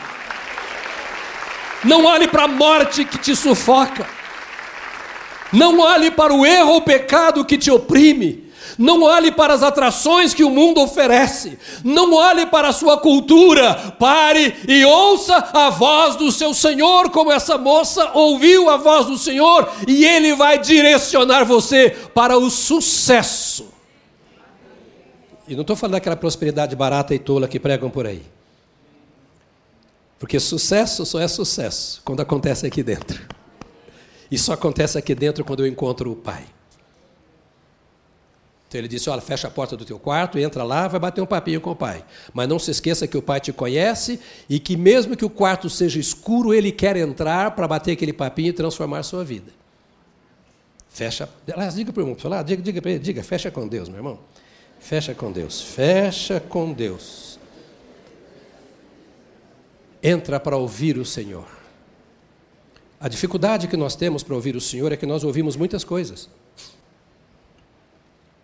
Não 1.84 2.06
olhe 2.06 2.30
para 2.30 2.44
a 2.44 2.48
morte 2.48 3.04
que 3.04 3.18
te 3.18 3.36
sufoca. 3.36 4.08
Não 5.52 5.78
olhe 5.78 6.10
para 6.10 6.34
o 6.34 6.46
erro 6.46 6.72
ou 6.72 6.82
pecado 6.82 7.44
que 7.44 7.58
te 7.58 7.70
oprime. 7.70 8.47
Não 8.78 9.04
olhe 9.04 9.32
para 9.32 9.54
as 9.54 9.64
atrações 9.64 10.34
que 10.34 10.44
o 10.44 10.50
mundo 10.50 10.82
oferece. 10.82 11.60
Não 11.84 12.14
olhe 12.14 12.46
para 12.46 12.70
a 12.70 12.74
sua 12.74 12.98
cultura. 12.98 13.94
Pare 14.00 14.56
e 14.68 14.84
ouça 14.86 15.36
a 15.54 15.70
voz 15.70 16.16
do 16.16 16.32
seu 16.32 16.54
Senhor, 16.54 17.10
como 17.10 17.32
essa 17.32 17.58
moça 17.58 18.12
ouviu 18.14 18.70
a 18.70 18.78
voz 18.78 19.06
do 19.06 19.18
Senhor, 19.18 19.70
e 19.88 20.06
Ele 20.06 20.36
vai 20.36 20.60
direcionar 20.60 21.44
você 21.44 21.96
para 22.14 22.38
o 22.38 22.50
sucesso. 22.50 23.68
E 25.48 25.56
não 25.56 25.62
estou 25.62 25.76
falando 25.76 25.94
daquela 25.94 26.16
prosperidade 26.16 26.76
barata 26.76 27.16
e 27.16 27.20
tola 27.20 27.48
que 27.48 27.60
pregam 27.60 27.90
por 27.90 28.06
aí. 28.06 28.24
Porque 30.20 30.40
sucesso 30.40 31.06
só 31.06 31.20
é 31.20 31.28
sucesso 31.28 32.02
quando 32.04 32.22
acontece 32.22 32.66
aqui 32.66 32.84
dentro. 32.84 33.22
E 34.30 34.38
só 34.38 34.54
acontece 34.54 34.98
aqui 34.98 35.16
dentro 35.16 35.46
quando 35.46 35.64
eu 35.64 35.68
encontro 35.68 36.12
o 36.12 36.16
Pai. 36.16 36.44
Então 38.68 38.80
ele 38.80 38.88
disse: 38.88 39.10
Olha, 39.10 39.22
fecha 39.22 39.48
a 39.48 39.52
porta 39.52 39.78
do 39.78 39.86
teu 39.86 39.98
quarto, 39.98 40.38
entra 40.38 40.64
lá, 40.64 40.88
vai 40.88 41.00
bater 41.00 41.22
um 41.22 41.26
papinho 41.26 41.62
com 41.62 41.72
o 41.72 41.76
pai. 41.76 42.04
Mas 42.34 42.48
não 42.48 42.60
se 42.60 42.72
esqueça 42.72 43.08
que 43.08 43.18
o 43.18 43.22
pai 43.22 43.40
te 43.40 43.54
conhece 43.54 44.20
e 44.50 44.60
que, 44.60 44.76
mesmo 44.76 45.16
que 45.16 45.24
o 45.24 45.30
quarto 45.30 45.70
seja 45.70 46.00
escuro, 46.00 46.54
ele 46.54 46.72
quer 46.72 46.98
entrar 46.98 47.52
para 47.52 47.68
bater 47.68 47.94
aquele 47.94 48.14
papinho 48.14 48.50
e 48.50 48.54
transformar 48.54 49.00
a 49.00 49.04
sua 49.04 49.24
vida. 49.24 49.52
Fecha. 50.90 51.30
Aliás, 51.54 51.76
diga 51.76 51.94
para 51.94 52.04
o 52.04 52.10
irmão, 52.10 52.18
lá, 52.26 52.44
diga, 52.44 52.62
diga 52.62 52.82
para 52.82 52.92
ele, 52.92 53.00
diga, 53.00 53.24
fecha 53.24 53.50
com 53.50 53.68
Deus, 53.68 53.88
meu 53.88 54.00
irmão. 54.00 54.20
Fecha 54.80 55.14
com 55.14 55.32
Deus, 55.32 55.62
fecha 55.62 56.40
com 56.40 56.74
Deus. 56.74 57.40
Entra 60.04 60.40
para 60.40 60.58
ouvir 60.58 60.98
o 60.98 61.06
Senhor. 61.06 61.48
A 63.00 63.08
dificuldade 63.08 63.68
que 63.68 63.78
nós 63.78 63.96
temos 63.96 64.24
para 64.24 64.36
ouvir 64.36 64.56
o 64.56 64.62
Senhor 64.62 64.92
é 64.92 64.98
que 64.98 65.06
nós 65.06 65.24
ouvimos 65.24 65.56
muitas 65.56 65.84
coisas. 65.84 66.30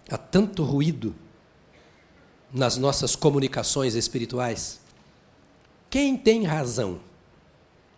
Há 0.10 0.18
tanto 0.18 0.64
ruído 0.64 1.16
nas 2.54 2.78
nossas 2.78 3.16
comunicações 3.16 3.96
espirituais. 3.96 4.80
Quem 5.90 6.16
tem 6.18 6.44
razão? 6.44 7.00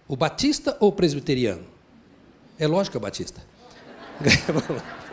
O 0.07 0.15
batista 0.15 0.77
ou 0.79 0.89
o 0.89 0.91
presbiteriano? 0.91 1.65
É 2.57 2.67
lógico 2.67 2.91
que 2.91 2.97
é 2.97 2.99
o 2.99 3.01
batista. 3.01 3.41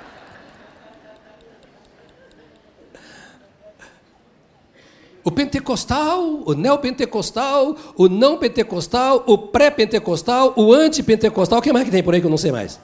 O 5.24 5.30
pentecostal, 5.30 6.42
o 6.44 6.52
neopentecostal, 6.52 7.76
o 7.96 8.08
não 8.08 8.38
pentecostal, 8.38 9.22
o 9.26 9.38
pré-pentecostal, 9.38 10.52
o 10.56 10.72
antipentecostal, 10.72 11.60
o 11.60 11.62
que 11.62 11.72
mais 11.72 11.84
que 11.84 11.92
tem 11.92 12.02
por 12.02 12.12
aí 12.12 12.20
que 12.20 12.26
eu 12.26 12.30
não 12.30 12.36
sei 12.36 12.50
mais? 12.50 12.80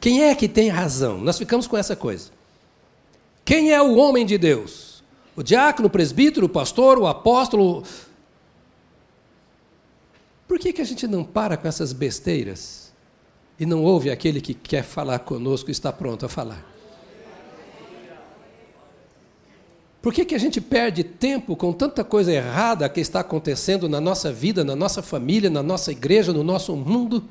Quem 0.00 0.24
é 0.24 0.34
que 0.34 0.48
tem 0.48 0.68
razão? 0.68 1.18
Nós 1.18 1.38
ficamos 1.38 1.68
com 1.68 1.76
essa 1.76 1.94
coisa. 1.94 2.30
Quem 3.48 3.72
é 3.72 3.80
o 3.80 3.96
homem 3.96 4.26
de 4.26 4.36
Deus? 4.36 5.02
O 5.34 5.42
diácono, 5.42 5.88
o 5.88 5.90
presbítero, 5.90 6.44
o 6.44 6.50
pastor, 6.50 6.98
o 6.98 7.06
apóstolo. 7.06 7.82
Por 10.46 10.58
que, 10.58 10.70
que 10.70 10.82
a 10.82 10.84
gente 10.84 11.06
não 11.06 11.24
para 11.24 11.56
com 11.56 11.66
essas 11.66 11.94
besteiras 11.94 12.92
e 13.58 13.64
não 13.64 13.82
ouve 13.82 14.10
aquele 14.10 14.42
que 14.42 14.52
quer 14.52 14.82
falar 14.82 15.20
conosco 15.20 15.70
e 15.70 15.72
está 15.72 15.90
pronto 15.90 16.26
a 16.26 16.28
falar? 16.28 16.62
Por 20.02 20.12
que, 20.12 20.26
que 20.26 20.34
a 20.34 20.38
gente 20.38 20.60
perde 20.60 21.02
tempo 21.02 21.56
com 21.56 21.72
tanta 21.72 22.04
coisa 22.04 22.30
errada 22.30 22.86
que 22.86 23.00
está 23.00 23.20
acontecendo 23.20 23.88
na 23.88 23.98
nossa 23.98 24.30
vida, 24.30 24.62
na 24.62 24.76
nossa 24.76 25.02
família, 25.02 25.48
na 25.48 25.62
nossa 25.62 25.90
igreja, 25.90 26.34
no 26.34 26.44
nosso 26.44 26.76
mundo? 26.76 27.24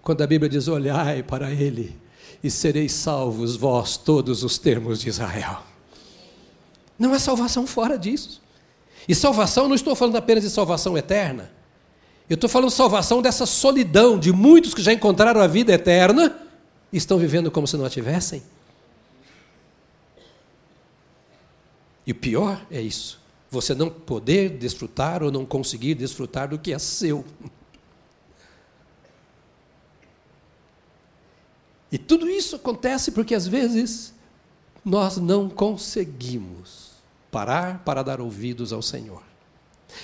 Quando 0.00 0.22
a 0.22 0.26
Bíblia 0.26 0.48
diz: 0.48 0.68
Olhai 0.68 1.22
para 1.22 1.52
Ele 1.52 2.02
e 2.44 2.50
sereis 2.50 2.92
salvos, 2.92 3.56
vós, 3.56 3.96
todos 3.96 4.44
os 4.44 4.58
termos 4.58 5.00
de 5.00 5.08
Israel. 5.08 5.62
Não 6.98 7.14
há 7.14 7.18
salvação 7.18 7.66
fora 7.66 7.98
disso. 7.98 8.42
E 9.08 9.14
salvação, 9.14 9.66
não 9.66 9.74
estou 9.74 9.96
falando 9.96 10.16
apenas 10.16 10.44
de 10.44 10.50
salvação 10.50 10.96
eterna. 10.96 11.50
Eu 12.28 12.34
estou 12.34 12.48
falando 12.48 12.70
salvação 12.70 13.22
dessa 13.22 13.46
solidão 13.46 14.18
de 14.18 14.30
muitos 14.30 14.74
que 14.74 14.82
já 14.82 14.92
encontraram 14.92 15.40
a 15.40 15.46
vida 15.46 15.72
eterna 15.72 16.38
e 16.92 16.98
estão 16.98 17.16
vivendo 17.16 17.50
como 17.50 17.66
se 17.66 17.78
não 17.78 17.86
a 17.86 17.90
tivessem. 17.90 18.42
E 22.06 22.12
o 22.12 22.14
pior 22.14 22.60
é 22.70 22.80
isso: 22.80 23.18
você 23.50 23.74
não 23.74 23.88
poder 23.88 24.50
desfrutar 24.50 25.22
ou 25.22 25.32
não 25.32 25.46
conseguir 25.46 25.94
desfrutar 25.94 26.48
do 26.48 26.58
que 26.58 26.74
é 26.74 26.78
seu. 26.78 27.24
E 31.94 31.98
tudo 31.98 32.28
isso 32.28 32.56
acontece 32.56 33.12
porque 33.12 33.36
às 33.36 33.46
vezes 33.46 34.12
nós 34.84 35.16
não 35.16 35.48
conseguimos 35.48 36.90
parar 37.30 37.84
para 37.84 38.02
dar 38.02 38.20
ouvidos 38.20 38.72
ao 38.72 38.82
Senhor. 38.82 39.22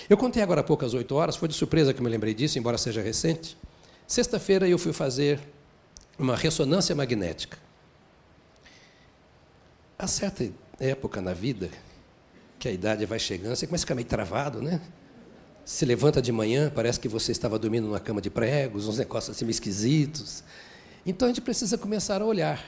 Eu 0.09 0.17
contei 0.17 0.41
agora 0.41 0.61
há 0.61 0.63
poucas 0.63 0.95
oito 0.95 1.17
horas, 1.17 1.35
foi 1.35 1.49
de 1.49 1.55
surpresa 1.55 1.93
que 1.93 2.01
me 2.01 2.09
lembrei 2.09 2.33
disso, 2.33 2.61
embora 2.61 2.79
seja 2.79 3.03
recente. 3.03 3.59
Sexta-feira 4.07 4.69
eu 4.69 4.79
fui 4.79 4.93
fazer 4.93 5.41
uma 6.17 6.37
ressonância 6.37 6.95
magnética. 6.95 7.59
Há 9.99 10.07
certa 10.07 10.49
época 10.79 11.21
na 11.21 11.35
vida, 11.35 11.71
que 12.61 12.69
a 12.69 12.71
idade 12.71 13.05
vai 13.05 13.19
chegando, 13.19 13.57
você 13.57 13.67
começa 13.67 13.83
a 13.83 13.87
ficar 13.87 13.95
meio 13.97 14.07
travado, 14.07 14.63
né? 14.63 14.81
Se 15.65 15.85
levanta 15.85 16.23
de 16.23 16.31
manhã, 16.31 16.71
parece 16.73 17.01
que 17.01 17.09
você 17.09 17.33
estava 17.33 17.59
dormindo 17.59 17.89
numa 17.89 17.99
cama 17.99 18.21
de 18.21 18.31
pregos, 18.31 18.87
uns 18.87 18.99
negócios 18.99 19.37
assim 19.37 19.49
esquisitos. 19.49 20.45
Então 21.05 21.27
a 21.27 21.31
gente 21.31 21.41
precisa 21.41 21.79
começar 21.79 22.21
a 22.23 22.25
olhar. 22.25 22.65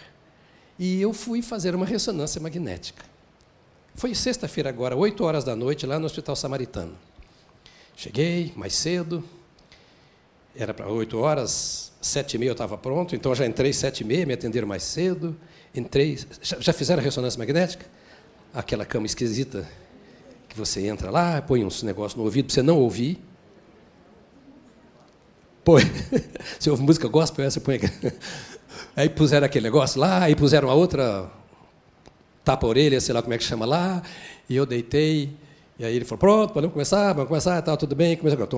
E 0.78 1.00
eu 1.00 1.12
fui 1.12 1.42
fazer 1.42 1.74
uma 1.74 1.86
ressonância 1.86 2.40
magnética. 2.40 3.04
Foi 3.94 4.14
sexta-feira 4.14 4.70
agora, 4.70 4.96
8 4.96 5.22
horas 5.22 5.44
da 5.44 5.54
noite, 5.54 5.86
lá 5.86 5.98
no 5.98 6.06
Hospital 6.06 6.34
Samaritano. 6.34 6.94
Cheguei 7.94 8.52
mais 8.56 8.74
cedo, 8.74 9.22
era 10.56 10.72
para 10.72 10.88
8 10.88 11.18
horas, 11.18 11.92
sete 12.02 12.34
e 12.34 12.38
meia 12.38 12.50
eu 12.50 12.52
estava 12.52 12.76
pronto, 12.76 13.14
então 13.14 13.32
já 13.34 13.46
entrei 13.46 13.72
sete 13.72 14.00
e 14.00 14.04
meia, 14.04 14.26
me 14.26 14.34
atenderam 14.34 14.66
mais 14.66 14.82
cedo. 14.82 15.36
Entrei. 15.74 16.18
Já 16.42 16.72
fizeram 16.72 17.00
a 17.00 17.04
ressonância 17.04 17.38
magnética? 17.38 17.86
Aquela 18.52 18.84
cama 18.84 19.06
esquisita 19.06 19.66
que 20.48 20.58
você 20.58 20.86
entra 20.86 21.10
lá, 21.10 21.40
põe 21.40 21.64
uns 21.64 21.82
negócios 21.82 22.16
no 22.18 22.24
ouvido 22.24 22.46
para 22.46 22.54
você 22.54 22.62
não 22.62 22.78
ouvir. 22.78 23.18
Põe. 25.64 25.82
Você 26.58 26.70
ouve 26.70 26.82
música 26.82 27.08
gospel, 27.08 27.50
você 27.50 27.60
põe. 27.60 27.80
Aí 28.96 29.08
puseram 29.08 29.46
aquele 29.46 29.64
negócio 29.64 30.00
lá, 30.00 30.22
aí 30.22 30.34
puseram 30.34 30.68
a 30.68 30.74
outra 30.74 31.30
tapa-orelha, 32.44 33.00
sei 33.00 33.14
lá 33.14 33.22
como 33.22 33.32
é 33.32 33.38
que 33.38 33.44
chama 33.44 33.64
lá, 33.64 34.02
e 34.48 34.56
eu 34.56 34.66
deitei. 34.66 35.34
E 35.78 35.84
aí 35.84 35.96
ele 35.96 36.04
falou: 36.04 36.18
Pronto, 36.18 36.52
podemos 36.52 36.72
começar, 36.72 37.12
vamos 37.12 37.28
começar, 37.28 37.60
tá, 37.62 37.76
tudo 37.76 37.94
bem. 37.94 38.16
Começa 38.16 38.36
agora. 38.36 38.48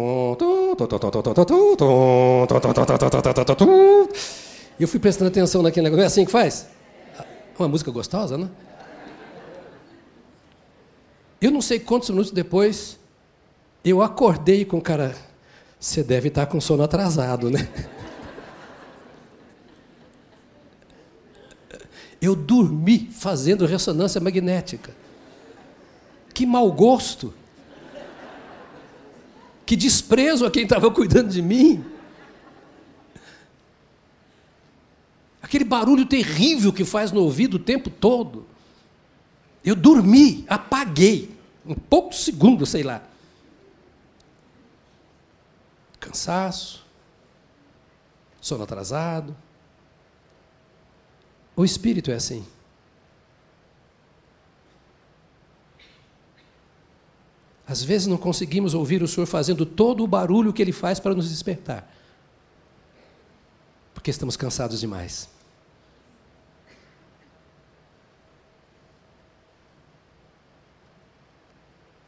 E 4.79 4.83
eu 4.83 4.89
fui 4.89 4.99
prestando 4.99 5.29
atenção 5.29 5.63
naquele 5.63 5.85
negócio. 5.85 6.03
É 6.03 6.07
assim 6.07 6.25
que 6.25 6.33
faz? 6.33 6.67
Uma 7.59 7.69
música 7.69 7.91
gostosa, 7.91 8.37
né? 8.37 8.49
Eu 11.41 11.51
não 11.51 11.61
sei 11.61 11.79
quantos 11.79 12.11
minutos 12.11 12.33
depois, 12.33 12.99
eu 13.85 14.03
acordei 14.03 14.65
com 14.65 14.79
o 14.79 14.83
cara. 14.83 15.15
Você 15.85 16.03
deve 16.03 16.29
estar 16.29 16.47
com 16.47 16.59
sono 16.63 16.83
atrasado, 16.83 17.51
né? 17.51 17.69
Eu 22.23 22.35
dormi 22.35 23.11
fazendo 23.13 23.67
ressonância 23.67 24.19
magnética. 24.19 24.97
Que 26.33 26.47
mau 26.47 26.73
gosto. 26.73 27.35
Que 29.67 29.77
desprezo 29.77 30.47
a 30.47 30.51
quem 30.51 30.63
estava 30.63 30.91
cuidando 30.91 31.29
de 31.29 31.43
mim. 31.43 31.85
Aquele 35.43 35.65
barulho 35.65 36.07
terrível 36.07 36.73
que 36.73 36.83
faz 36.83 37.13
no 37.13 37.21
ouvido 37.21 37.59
o 37.59 37.63
tempo 37.63 37.91
todo. 37.91 38.47
Eu 39.63 39.77
dormi, 39.77 40.47
apaguei 40.49 41.37
um 41.67 41.75
pouco 41.75 42.15
segundo, 42.15 42.65
sei 42.65 42.83
lá. 42.83 43.03
Cansaço, 46.15 46.87
sono 48.41 48.63
atrasado. 48.63 49.37
O 51.57 51.65
espírito 51.65 52.13
é 52.13 52.15
assim. 52.15 52.47
Às 57.67 57.83
vezes 57.83 58.07
não 58.07 58.17
conseguimos 58.17 58.75
ouvir 58.75 59.03
o 59.03 59.09
Senhor 59.09 59.27
fazendo 59.27 59.67
todo 59.67 60.05
o 60.05 60.07
barulho 60.07 60.53
que 60.53 60.63
Ele 60.63 60.71
faz 60.71 61.01
para 61.01 61.17
nos 61.17 61.31
despertar, 61.31 61.93
porque 63.93 64.09
estamos 64.09 64.37
cansados 64.37 64.79
demais. 64.79 65.29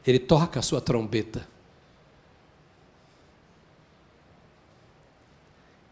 ele 0.06 0.20
toca 0.20 0.60
a 0.60 0.62
sua 0.62 0.80
trombeta. 0.80 1.55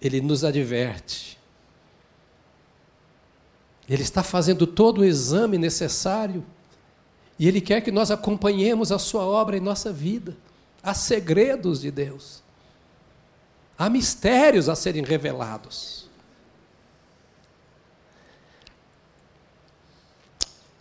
Ele 0.05 0.21
nos 0.21 0.45
adverte. 0.45 1.39
Ele 3.89 4.03
está 4.03 4.23
fazendo 4.23 4.67
todo 4.67 5.01
o 5.01 5.05
exame 5.05 5.59
necessário 5.59 6.45
e 7.39 7.49
ele 7.49 7.61
quer 7.61 7.81
que 7.81 7.91
nós 7.91 8.11
acompanhemos 8.11 8.93
a 8.93 8.99
sua 8.99 9.25
obra 9.25 9.57
em 9.57 9.61
nossa 9.61 9.93
vida. 9.93 10.37
Há 10.83 10.95
segredos 10.95 11.81
de 11.81 11.91
Deus. 11.91 12.43
Há 13.77 13.91
mistérios 13.91 14.69
a 14.69 14.77
serem 14.77 15.03
revelados. 15.03 16.09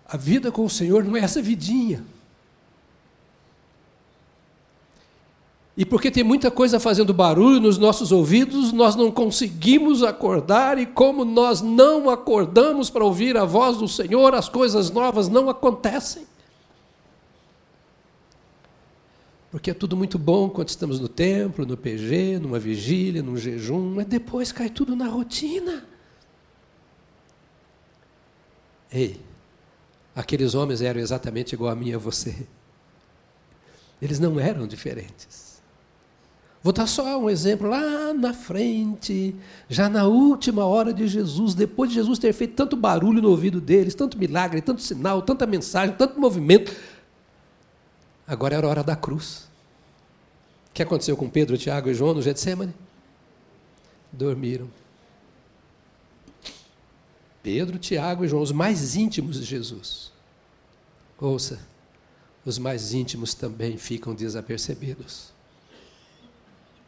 A 0.05 0.15
vida 0.15 0.51
com 0.51 0.63
o 0.63 0.69
Senhor 0.69 1.03
não 1.03 1.17
é 1.17 1.21
essa 1.21 1.41
vidinha. 1.41 2.05
E 5.75 5.83
porque 5.83 6.11
tem 6.11 6.23
muita 6.23 6.51
coisa 6.51 6.79
fazendo 6.79 7.13
barulho 7.13 7.59
nos 7.59 7.79
nossos 7.79 8.11
ouvidos, 8.11 8.71
nós 8.71 8.95
não 8.95 9.11
conseguimos 9.11 10.03
acordar, 10.03 10.77
e 10.77 10.85
como 10.85 11.25
nós 11.25 11.61
não 11.61 12.09
acordamos 12.11 12.91
para 12.91 13.03
ouvir 13.03 13.35
a 13.37 13.43
voz 13.43 13.77
do 13.77 13.87
Senhor, 13.87 14.35
as 14.35 14.47
coisas 14.47 14.91
novas 14.91 15.27
não 15.29 15.49
acontecem. 15.49 16.27
Porque 19.49 19.71
é 19.71 19.73
tudo 19.73 19.97
muito 19.97 20.17
bom 20.19 20.47
quando 20.49 20.69
estamos 20.69 20.99
no 20.99 21.07
templo, 21.07 21.65
no 21.65 21.77
PG, 21.77 22.39
numa 22.39 22.59
vigília, 22.59 23.23
num 23.23 23.37
jejum, 23.37 23.95
mas 23.95 24.05
depois 24.05 24.51
cai 24.51 24.69
tudo 24.69 24.95
na 24.95 25.07
rotina. 25.07 25.85
Ei, 28.91 29.19
aqueles 30.15 30.53
homens 30.53 30.81
eram 30.83 30.99
exatamente 30.99 31.53
igual 31.53 31.71
a 31.71 31.75
mim 31.75 31.89
e 31.89 31.93
a 31.95 31.97
você. 31.97 32.47
Eles 33.99 34.19
não 34.19 34.39
eram 34.39 34.67
diferentes. 34.67 35.42
Vou 36.63 36.71
dar 36.71 36.87
só 36.87 37.19
um 37.19 37.29
exemplo 37.29 37.67
lá 37.67 38.13
na 38.13 38.33
frente, 38.33 39.35
já 39.67 39.89
na 39.89 40.05
última 40.05 40.63
hora 40.63 40.93
de 40.93 41.05
Jesus, 41.09 41.53
depois 41.53 41.89
de 41.89 41.95
Jesus 41.95 42.17
ter 42.17 42.31
feito 42.31 42.55
tanto 42.55 42.77
barulho 42.77 43.21
no 43.21 43.29
ouvido 43.29 43.59
deles, 43.59 43.93
tanto 43.93 44.17
milagre, 44.17 44.61
tanto 44.61 44.81
sinal, 44.81 45.21
tanta 45.21 45.45
mensagem, 45.45 45.93
tanto 45.93 46.17
movimento. 46.17 46.73
Agora 48.25 48.55
era 48.55 48.65
a 48.65 48.69
hora 48.69 48.83
da 48.83 48.95
cruz. 48.95 49.49
O 50.69 50.73
que 50.73 50.81
aconteceu 50.81 51.17
com 51.17 51.29
Pedro, 51.29 51.57
Tiago 51.57 51.89
e 51.89 51.93
João 51.93 52.13
no 52.13 52.21
Getsemane? 52.21 52.73
Dormiram. 54.09 54.69
Pedro, 57.43 57.77
Tiago 57.77 58.23
e 58.23 58.27
João, 58.29 58.41
os 58.41 58.53
mais 58.53 58.95
íntimos 58.95 59.37
de 59.37 59.43
Jesus. 59.43 60.13
Ouça, 61.19 61.59
os 62.45 62.57
mais 62.57 62.93
íntimos 62.93 63.33
também 63.33 63.75
ficam 63.75 64.15
desapercebidos. 64.15 65.32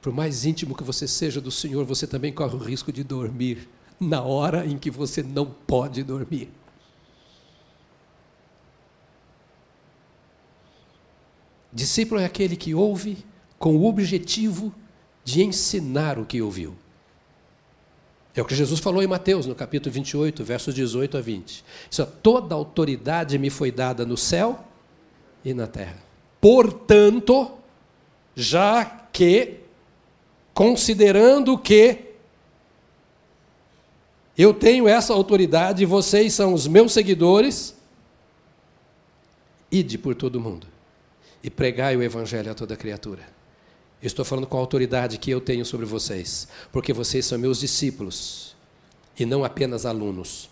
Por 0.05 0.13
mais 0.13 0.45
íntimo 0.45 0.75
que 0.75 0.83
você 0.83 1.07
seja 1.07 1.41
do 1.41 1.49
Senhor, 1.49 1.83
você 1.83 2.05
também 2.05 2.31
corre 2.31 2.53
o 2.53 2.59
risco 2.59 2.91
de 2.91 3.03
dormir 3.03 3.67
na 3.99 4.21
hora 4.21 4.63
em 4.63 4.77
que 4.77 4.91
você 4.91 5.23
não 5.23 5.47
pode 5.47 6.03
dormir. 6.03 6.47
Discípulo 11.73 12.21
é 12.21 12.25
aquele 12.25 12.55
que 12.55 12.75
ouve 12.75 13.25
com 13.57 13.75
o 13.77 13.85
objetivo 13.85 14.71
de 15.23 15.43
ensinar 15.43 16.19
o 16.19 16.25
que 16.27 16.39
ouviu. 16.39 16.75
É 18.35 18.43
o 18.43 18.45
que 18.45 18.53
Jesus 18.53 18.79
falou 18.79 19.01
em 19.01 19.07
Mateus, 19.07 19.47
no 19.47 19.55
capítulo 19.55 19.91
28, 19.91 20.43
versos 20.43 20.75
18 20.75 21.17
a 21.17 21.21
20. 21.21 21.65
Isso, 21.89 22.05
toda 22.21 22.53
autoridade 22.53 23.39
me 23.39 23.49
foi 23.49 23.71
dada 23.71 24.05
no 24.05 24.15
céu 24.15 24.63
e 25.43 25.51
na 25.51 25.65
terra. 25.65 25.97
Portanto, 26.39 27.53
já 28.35 28.85
que, 28.85 29.64
considerando 30.55 31.57
que 31.57 32.15
eu 34.37 34.53
tenho 34.53 34.87
essa 34.87 35.13
autoridade, 35.13 35.85
vocês 35.85 36.33
são 36.33 36.53
os 36.53 36.65
meus 36.65 36.93
seguidores, 36.93 37.75
ide 39.69 39.97
por 39.97 40.15
todo 40.15 40.39
mundo 40.39 40.65
e 41.43 41.49
pregai 41.49 41.97
o 41.97 42.01
evangelho 42.01 42.49
a 42.49 42.55
toda 42.55 42.77
criatura. 42.77 43.21
Eu 44.01 44.07
estou 44.07 44.23
falando 44.23 44.47
com 44.47 44.55
a 44.55 44.59
autoridade 44.59 45.17
que 45.17 45.29
eu 45.29 45.41
tenho 45.41 45.65
sobre 45.65 45.85
vocês, 45.85 46.47
porque 46.71 46.93
vocês 46.93 47.25
são 47.25 47.37
meus 47.37 47.59
discípulos 47.59 48.55
e 49.19 49.25
não 49.25 49.43
apenas 49.43 49.85
alunos. 49.85 50.49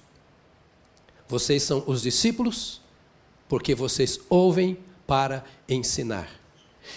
Vocês 1.30 1.64
são 1.64 1.82
os 1.88 2.02
discípulos 2.02 2.82
porque 3.48 3.74
vocês 3.74 4.20
ouvem 4.30 4.78
para 5.08 5.46
ensinar. 5.68 6.43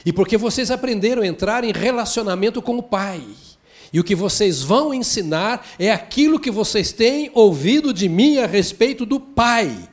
E 0.05 0.13
porque 0.13 0.37
vocês 0.37 0.71
aprenderam 0.71 1.23
a 1.23 1.27
entrar 1.27 1.65
em 1.65 1.73
relacionamento 1.73 2.61
com 2.61 2.77
o 2.77 2.83
Pai. 2.83 3.25
E 3.93 4.01
o 4.01 4.05
que 4.05 4.15
vocês 4.15 4.63
vão 4.63 4.93
ensinar 4.93 5.67
é 5.79 5.93
aquilo 5.93 6.41
que 6.41 6.51
vocês 6.51 6.93
têm 6.93 7.31
ouvido 7.35 7.93
de 7.93 8.09
mim 8.09 8.39
a 8.39 8.47
respeito 8.47 9.07
do 9.07 9.19
Pai. 9.21 9.89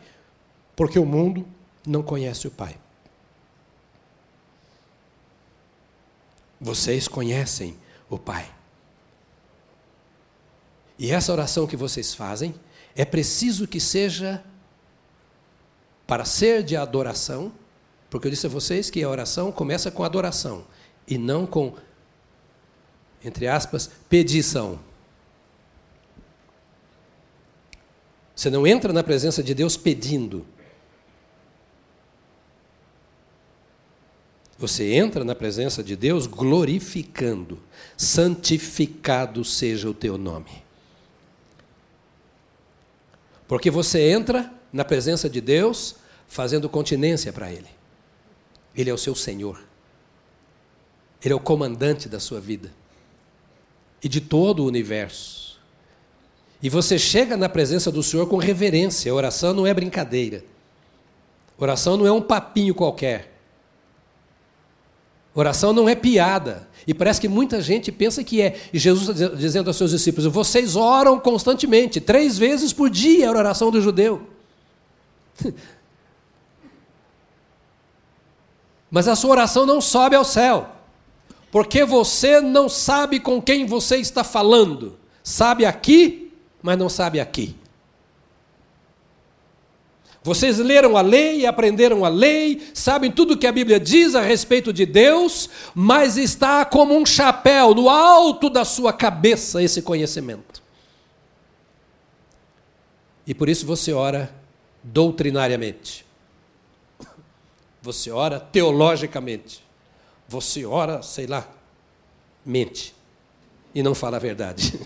Porque 0.76 1.00
o 1.00 1.06
mundo 1.06 1.48
não 1.86 2.02
conhece 2.02 2.48
o 2.48 2.52
Pai. 2.52 2.76
Vocês 6.60 7.08
conhecem 7.08 7.78
o 8.10 8.18
Pai. 8.18 8.50
E 10.98 11.12
essa 11.12 11.32
oração 11.32 11.68
que 11.68 11.76
vocês 11.76 12.14
fazem 12.14 12.56
é 12.96 13.04
preciso 13.04 13.68
que 13.68 13.80
seja 13.80 14.44
para 16.06 16.26
ser 16.26 16.64
de 16.64 16.76
adoração, 16.76 17.52
porque 18.14 18.28
eu 18.28 18.32
disse 18.32 18.46
a 18.46 18.50
vocês 18.50 18.92
que 18.92 19.02
a 19.02 19.10
oração 19.10 19.52
começa 19.52 19.90
com 19.90 20.04
adoração 20.04 20.68
e 21.08 21.18
não 21.18 21.48
com, 21.48 21.74
entre 23.26 23.48
aspas, 23.48 23.90
pedição. 24.08 24.80
Você 28.36 28.52
não 28.52 28.68
entra 28.68 28.94
na 28.94 29.02
presença 29.02 29.42
de 29.42 29.56
Deus 29.56 29.76
pedindo. 29.76 30.46
Você 34.60 34.94
entra 34.94 35.24
na 35.24 35.34
presença 35.34 35.84
de 35.84 35.96
Deus 35.96 36.28
glorificando, 36.28 37.60
santificado 37.98 39.44
seja 39.44 39.90
o 39.90 39.94
teu 39.94 40.20
nome. 40.20 40.64
Porque 43.48 43.72
você 43.72 44.12
entra 44.12 44.54
na 44.72 44.86
presença 44.86 45.28
de 45.28 45.42
Deus 45.42 45.96
fazendo 46.28 46.70
continência 46.70 47.34
para 47.34 47.52
Ele. 47.52 47.82
Ele 48.76 48.90
é 48.90 48.94
o 48.94 48.98
seu 48.98 49.16
Senhor. 49.16 49.62
Ele 51.24 51.34
é 51.34 51.36
o 51.36 51.40
comandante 51.40 52.10
da 52.10 52.20
sua 52.20 52.40
vida 52.40 52.72
e 54.04 54.10
de 54.10 54.20
todo 54.20 54.64
o 54.64 54.68
universo. 54.68 55.60
E 56.62 56.70
você 56.70 56.98
chega 57.00 57.38
na 57.38 57.48
presença 57.48 57.92
do 57.92 58.04
Senhor 58.04 58.28
com 58.28 58.38
reverência. 58.38 59.12
A 59.12 59.16
oração 59.16 59.54
não 59.54 59.66
é 59.66 59.74
brincadeira. 59.74 60.44
A 61.58 61.64
oração 61.64 61.98
não 61.98 62.08
é 62.08 62.12
um 62.12 62.22
papinho 62.22 62.74
qualquer. 62.74 63.34
Oração 65.36 65.74
não 65.74 65.90
é 65.90 65.96
piada. 65.96 66.68
E 66.86 66.94
parece 66.94 67.20
que 67.20 67.28
muita 67.28 67.62
gente 67.62 67.92
pensa 67.92 68.24
que 68.24 68.42
é. 68.42 68.60
E 68.72 68.78
Jesus 68.78 69.10
está 69.10 69.36
dizendo 69.36 69.70
aos 69.70 69.78
seus 69.78 69.92
discípulos: 69.92 70.32
vocês 70.32 70.76
oram 70.76 71.20
constantemente, 71.20 72.00
três 72.00 72.38
vezes 72.38 72.72
por 72.72 72.90
dia 72.90 73.26
era 73.26 73.38
a 73.38 73.40
oração 73.40 73.72
do 73.72 73.82
judeu. 73.82 74.28
Mas 78.94 79.08
a 79.08 79.16
sua 79.16 79.32
oração 79.32 79.66
não 79.66 79.82
sobe 79.82 80.16
ao 80.16 80.24
céu, 80.24 80.70
porque 81.52 81.84
você 81.84 82.40
não 82.40 82.70
sabe 82.70 83.20
com 83.20 83.42
quem 83.42 83.66
você 83.66 83.98
está 83.98 84.24
falando. 84.24 85.00
Sabe 85.24 85.66
aqui, 85.66 86.32
mas 86.62 86.78
não 86.78 86.88
sabe 86.88 87.20
aqui. 87.20 87.56
Vocês 90.22 90.60
leram 90.60 90.96
a 90.96 91.02
lei 91.02 91.44
aprenderam 91.48 92.06
a 92.06 92.08
lei, 92.08 92.62
sabem 92.72 93.12
tudo 93.12 93.34
o 93.34 93.38
que 93.38 93.48
a 93.48 93.52
Bíblia 93.52 93.80
diz 93.80 94.14
a 94.14 94.22
respeito 94.22 94.72
de 94.72 94.86
Deus, 94.86 95.50
mas 95.74 96.16
está 96.16 96.64
como 96.64 96.96
um 96.96 97.04
chapéu 97.04 97.74
no 97.74 97.90
alto 97.90 98.48
da 98.48 98.64
sua 98.64 98.94
cabeça 98.94 99.64
esse 99.64 99.82
conhecimento. 99.82 100.62
E 103.26 103.34
por 103.34 103.50
isso 103.50 103.66
você 103.66 103.92
ora 103.92 104.32
doutrinariamente. 104.84 106.06
Você 107.84 108.10
ora 108.10 108.40
teologicamente. 108.40 109.62
Você 110.26 110.66
ora, 110.66 111.02
sei 111.02 111.28
lá, 111.28 111.46
mente. 112.46 112.96
E 113.76 113.84
não 113.84 113.94
fala 113.94 114.16
a 114.16 114.20
verdade. 114.22 114.80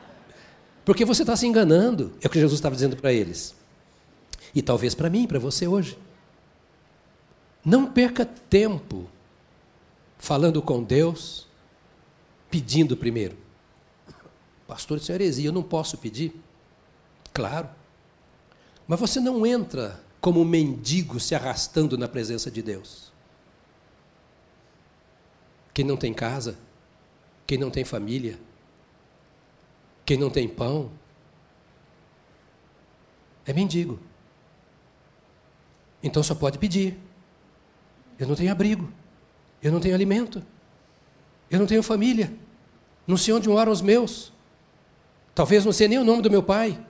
Porque 0.84 1.02
você 1.02 1.22
está 1.22 1.34
se 1.34 1.46
enganando. 1.46 2.12
É 2.20 2.26
o 2.26 2.30
que 2.30 2.38
Jesus 2.38 2.58
estava 2.58 2.74
dizendo 2.74 2.94
para 2.94 3.10
eles. 3.10 3.54
E 4.54 4.60
talvez 4.60 4.94
para 4.94 5.08
mim, 5.08 5.26
para 5.26 5.38
você 5.38 5.66
hoje. 5.66 5.98
Não 7.64 7.90
perca 7.90 8.26
tempo 8.26 9.08
falando 10.18 10.60
com 10.60 10.82
Deus, 10.82 11.46
pedindo 12.50 12.98
primeiro. 12.98 13.34
Pastor, 14.68 14.98
isso 14.98 15.10
é 15.10 15.14
heresia, 15.14 15.48
eu 15.48 15.52
não 15.52 15.62
posso 15.62 15.96
pedir. 15.96 16.38
Claro. 17.32 17.70
Mas 18.86 19.00
você 19.00 19.20
não 19.20 19.46
entra 19.46 20.03
como 20.24 20.40
um 20.40 20.44
mendigo 20.46 21.20
se 21.20 21.34
arrastando 21.34 21.98
na 21.98 22.08
presença 22.08 22.50
de 22.50 22.62
Deus. 22.62 23.12
Quem 25.74 25.84
não 25.84 25.98
tem 25.98 26.14
casa, 26.14 26.56
quem 27.46 27.58
não 27.58 27.70
tem 27.70 27.84
família, 27.84 28.38
quem 30.02 30.16
não 30.16 30.30
tem 30.30 30.48
pão, 30.48 30.90
é 33.44 33.52
mendigo. 33.52 34.00
Então 36.02 36.22
só 36.22 36.34
pode 36.34 36.56
pedir. 36.56 36.98
Eu 38.18 38.26
não 38.26 38.34
tenho 38.34 38.50
abrigo. 38.50 38.90
Eu 39.62 39.70
não 39.70 39.78
tenho 39.78 39.94
alimento. 39.94 40.42
Eu 41.50 41.58
não 41.58 41.66
tenho 41.66 41.82
família. 41.82 42.32
Não 43.06 43.18
sei 43.18 43.34
onde 43.34 43.46
moram 43.46 43.70
os 43.70 43.82
meus. 43.82 44.32
Talvez 45.34 45.66
não 45.66 45.72
sei 45.72 45.86
nem 45.86 45.98
o 45.98 46.04
nome 46.04 46.22
do 46.22 46.30
meu 46.30 46.42
pai. 46.42 46.82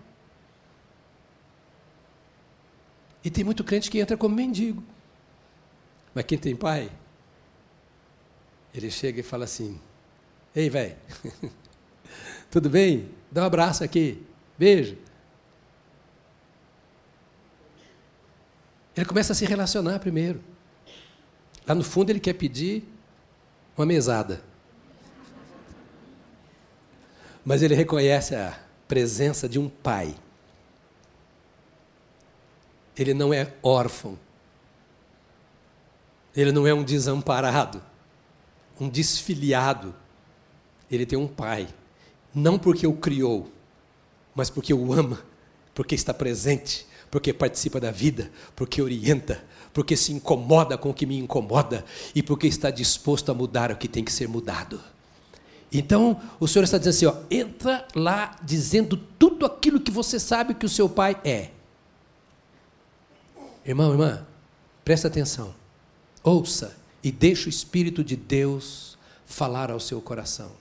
E 3.24 3.30
tem 3.30 3.42
muito 3.42 3.64
crente 3.64 3.90
que 3.90 3.98
entra 3.98 4.16
como 4.16 4.36
mendigo. 4.36 4.82
Mas 6.14 6.24
quem 6.24 6.36
tem 6.36 6.54
pai, 6.54 6.90
ele 8.74 8.90
chega 8.90 9.20
e 9.20 9.22
fala 9.22 9.44
assim: 9.44 9.80
Ei, 10.54 10.68
velho, 10.68 10.94
tudo 12.50 12.68
bem? 12.68 13.08
Dá 13.30 13.42
um 13.42 13.46
abraço 13.46 13.82
aqui, 13.82 14.22
beijo. 14.58 14.98
Ele 18.96 19.06
começa 19.06 19.32
a 19.32 19.36
se 19.36 19.44
relacionar 19.44 19.98
primeiro. 19.98 20.40
Lá 21.66 21.74
no 21.74 21.82
fundo 21.82 22.10
ele 22.10 22.20
quer 22.20 22.34
pedir 22.34 22.84
uma 23.76 23.86
mesada. 23.86 24.42
Mas 27.44 27.62
ele 27.62 27.74
reconhece 27.74 28.34
a 28.34 28.58
presença 28.86 29.48
de 29.48 29.58
um 29.58 29.68
pai. 29.68 30.14
Ele 32.96 33.14
não 33.14 33.32
é 33.32 33.52
órfão. 33.62 34.18
Ele 36.36 36.52
não 36.52 36.66
é 36.66 36.74
um 36.74 36.82
desamparado, 36.82 37.82
um 38.80 38.88
desfiliado. 38.88 39.94
Ele 40.90 41.06
tem 41.06 41.18
um 41.18 41.28
pai. 41.28 41.68
Não 42.34 42.58
porque 42.58 42.86
o 42.86 42.94
criou, 42.94 43.52
mas 44.34 44.50
porque 44.50 44.74
o 44.74 44.92
ama, 44.92 45.20
porque 45.72 45.94
está 45.94 46.12
presente, 46.12 46.86
porque 47.10 47.32
participa 47.32 47.78
da 47.78 47.92
vida, 47.92 48.30
porque 48.56 48.82
orienta, 48.82 49.44
porque 49.72 49.96
se 49.96 50.12
incomoda 50.12 50.76
com 50.76 50.90
o 50.90 50.94
que 50.94 51.06
me 51.06 51.16
incomoda 51.16 51.84
e 52.14 52.22
porque 52.22 52.48
está 52.48 52.70
disposto 52.70 53.30
a 53.30 53.34
mudar 53.34 53.70
o 53.70 53.76
que 53.76 53.86
tem 53.86 54.04
que 54.04 54.12
ser 54.12 54.28
mudado. 54.28 54.80
Então, 55.72 56.20
o 56.38 56.46
Senhor 56.46 56.64
está 56.64 56.78
dizendo 56.78 56.94
assim: 56.94 57.06
ó, 57.06 57.26
entra 57.30 57.86
lá 57.94 58.36
dizendo 58.42 58.96
tudo 58.96 59.46
aquilo 59.46 59.80
que 59.80 59.90
você 59.90 60.20
sabe 60.20 60.54
que 60.54 60.66
o 60.66 60.68
seu 60.68 60.88
pai 60.88 61.20
é. 61.24 61.50
Irmão, 63.64 63.92
irmã, 63.92 64.26
Presta 64.84 65.08
atenção. 65.08 65.54
Ouça 66.22 66.76
e 67.02 67.10
deixe 67.10 67.48
o 67.48 67.50
Espírito 67.50 68.04
de 68.04 68.16
Deus 68.16 68.98
falar 69.24 69.70
ao 69.70 69.80
seu 69.80 70.00
coração. 70.00 70.52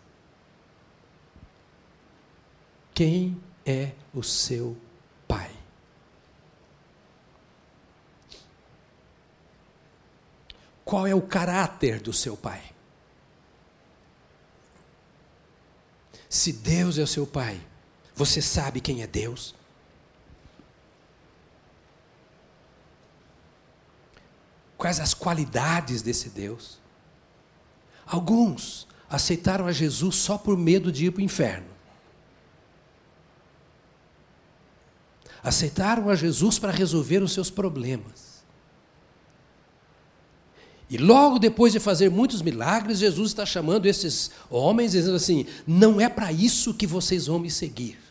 Quem 2.94 3.42
é 3.66 3.92
o 4.14 4.24
seu 4.24 4.78
pai? 5.28 5.52
Qual 10.86 11.06
é 11.06 11.14
o 11.14 11.22
caráter 11.22 12.00
do 12.00 12.14
seu 12.14 12.38
pai? 12.38 12.64
Se 16.30 16.54
Deus 16.54 16.98
é 16.98 17.04
o 17.04 17.08
seu 17.08 17.28
pai, 17.28 17.60
você 18.16 18.42
sabe 18.42 18.80
quem 18.80 19.02
é 19.02 19.08
Deus? 19.08 19.56
Quais 24.84 25.00
as 25.00 25.14
qualidades 25.14 26.02
desse 26.02 26.28
Deus? 26.28 26.78
Alguns 28.06 28.86
aceitaram 29.10 29.66
a 29.66 29.72
Jesus 29.72 30.18
só 30.18 30.38
por 30.38 30.58
medo 30.58 30.92
de 30.92 31.06
ir 31.06 31.12
para 31.12 31.22
o 31.22 31.24
inferno. 31.24 31.68
Aceitaram 35.42 36.10
a 36.10 36.16
Jesus 36.16 36.60
para 36.60 36.74
resolver 36.74 37.24
os 37.24 37.32
seus 37.32 37.50
problemas. 37.50 38.44
E 40.90 40.98
logo 40.98 41.40
depois 41.40 41.72
de 41.72 41.80
fazer 41.80 42.12
muitos 42.12 42.42
milagres, 42.42 43.00
Jesus 43.00 43.30
está 43.30 43.46
chamando 43.46 43.86
esses 43.86 44.32
homens, 44.50 44.92
dizendo 44.92 45.16
assim: 45.16 45.46
não 45.66 46.02
é 46.02 46.10
para 46.10 46.30
isso 46.30 46.74
que 46.74 46.86
vocês 46.86 47.28
vão 47.28 47.40
me 47.40 47.50
seguir. 47.50 48.03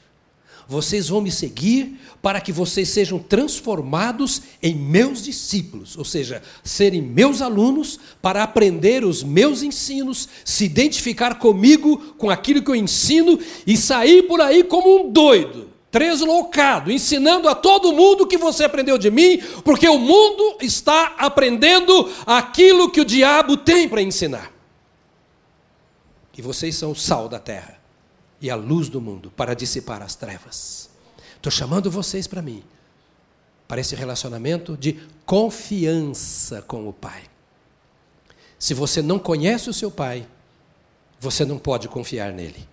Vocês 0.72 1.10
vão 1.10 1.20
me 1.20 1.30
seguir 1.30 2.00
para 2.22 2.40
que 2.40 2.50
vocês 2.50 2.88
sejam 2.88 3.18
transformados 3.18 4.40
em 4.62 4.74
meus 4.74 5.22
discípulos, 5.22 5.98
ou 5.98 6.04
seja, 6.04 6.42
serem 6.64 7.02
meus 7.02 7.42
alunos 7.42 8.00
para 8.22 8.42
aprender 8.42 9.04
os 9.04 9.22
meus 9.22 9.62
ensinos, 9.62 10.30
se 10.42 10.64
identificar 10.64 11.38
comigo, 11.38 12.14
com 12.16 12.30
aquilo 12.30 12.62
que 12.62 12.70
eu 12.70 12.74
ensino 12.74 13.38
e 13.66 13.76
sair 13.76 14.22
por 14.22 14.40
aí 14.40 14.64
como 14.64 15.02
um 15.02 15.12
doido, 15.12 15.68
treslocado, 15.90 16.90
ensinando 16.90 17.50
a 17.50 17.54
todo 17.54 17.92
mundo 17.92 18.24
o 18.24 18.26
que 18.26 18.38
você 18.38 18.64
aprendeu 18.64 18.96
de 18.96 19.10
mim, 19.10 19.42
porque 19.62 19.86
o 19.86 19.98
mundo 19.98 20.56
está 20.62 21.16
aprendendo 21.18 22.10
aquilo 22.24 22.90
que 22.90 23.02
o 23.02 23.04
diabo 23.04 23.58
tem 23.58 23.86
para 23.86 24.00
ensinar. 24.00 24.50
E 26.34 26.40
vocês 26.40 26.74
são 26.76 26.92
o 26.92 26.96
sal 26.96 27.28
da 27.28 27.38
terra 27.38 27.81
e 28.42 28.50
a 28.50 28.56
luz 28.56 28.88
do 28.88 29.00
mundo 29.00 29.30
para 29.30 29.54
dissipar 29.54 30.02
as 30.02 30.16
trevas. 30.16 30.90
Estou 31.36 31.50
chamando 31.50 31.88
vocês 31.88 32.26
para 32.26 32.42
mim, 32.42 32.64
para 33.68 33.80
esse 33.80 33.94
relacionamento 33.94 34.76
de 34.76 35.00
confiança 35.24 36.60
com 36.60 36.88
o 36.88 36.92
Pai. 36.92 37.22
Se 38.58 38.74
você 38.74 39.00
não 39.00 39.18
conhece 39.18 39.70
o 39.70 39.72
seu 39.72 39.92
Pai, 39.92 40.26
você 41.20 41.44
não 41.44 41.56
pode 41.56 41.88
confiar 41.88 42.32
nele. 42.32 42.68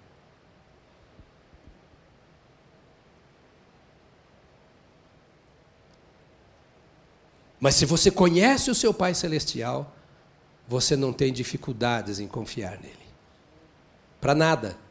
Mas 7.59 7.76
se 7.76 7.86
você 7.86 8.09
conhece 8.09 8.72
o 8.72 8.76
seu 8.76 8.93
Pai 8.93 9.13
Celestial, 9.13 9.95
você 10.67 10.95
não 10.95 11.13
tem 11.13 11.32
dificuldades 11.32 12.20
em 12.20 12.28
confiar 12.28 12.80
nele. 12.80 12.97
Para 14.20 14.34
nada 14.34 14.88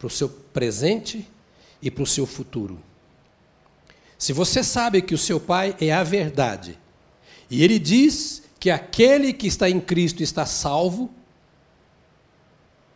para 0.00 0.06
o 0.06 0.10
seu 0.10 0.30
presente 0.30 1.28
e 1.82 1.90
para 1.90 2.02
o 2.02 2.06
seu 2.06 2.24
futuro. 2.24 2.80
Se 4.16 4.32
você 4.32 4.64
sabe 4.64 5.02
que 5.02 5.14
o 5.14 5.18
seu 5.18 5.38
Pai 5.38 5.76
é 5.78 5.92
a 5.92 6.02
verdade, 6.02 6.78
e 7.50 7.62
ele 7.62 7.78
diz 7.78 8.42
que 8.58 8.70
aquele 8.70 9.34
que 9.34 9.46
está 9.46 9.68
em 9.68 9.78
Cristo 9.78 10.22
está 10.22 10.46
salvo, 10.46 11.10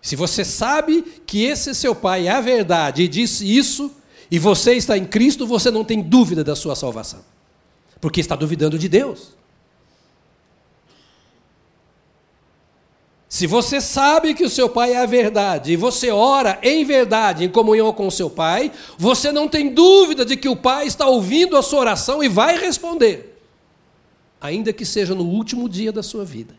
se 0.00 0.16
você 0.16 0.46
sabe 0.46 1.02
que 1.26 1.44
esse 1.44 1.74
seu 1.74 1.94
Pai 1.94 2.26
é 2.26 2.30
a 2.30 2.40
verdade 2.40 3.02
e 3.02 3.08
disse 3.08 3.44
isso, 3.44 3.92
e 4.30 4.38
você 4.38 4.72
está 4.72 4.96
em 4.96 5.04
Cristo, 5.04 5.46
você 5.46 5.70
não 5.70 5.84
tem 5.84 6.00
dúvida 6.00 6.42
da 6.42 6.56
sua 6.56 6.74
salvação, 6.74 7.22
porque 8.00 8.20
está 8.20 8.34
duvidando 8.34 8.78
de 8.78 8.88
Deus. 8.88 9.36
Se 13.34 13.48
você 13.48 13.80
sabe 13.80 14.32
que 14.32 14.44
o 14.44 14.48
seu 14.48 14.68
pai 14.68 14.92
é 14.92 14.98
a 14.98 15.06
verdade 15.06 15.72
e 15.72 15.76
você 15.76 16.08
ora 16.08 16.56
em 16.62 16.84
verdade, 16.84 17.42
em 17.42 17.48
comunhão 17.48 17.92
com 17.92 18.06
o 18.06 18.10
seu 18.12 18.30
pai, 18.30 18.70
você 18.96 19.32
não 19.32 19.48
tem 19.48 19.74
dúvida 19.74 20.24
de 20.24 20.36
que 20.36 20.48
o 20.48 20.54
pai 20.54 20.86
está 20.86 21.08
ouvindo 21.08 21.56
a 21.56 21.62
sua 21.62 21.80
oração 21.80 22.22
e 22.22 22.28
vai 22.28 22.56
responder, 22.56 23.42
ainda 24.40 24.72
que 24.72 24.86
seja 24.86 25.16
no 25.16 25.24
último 25.24 25.68
dia 25.68 25.90
da 25.90 26.00
sua 26.00 26.24
vida, 26.24 26.54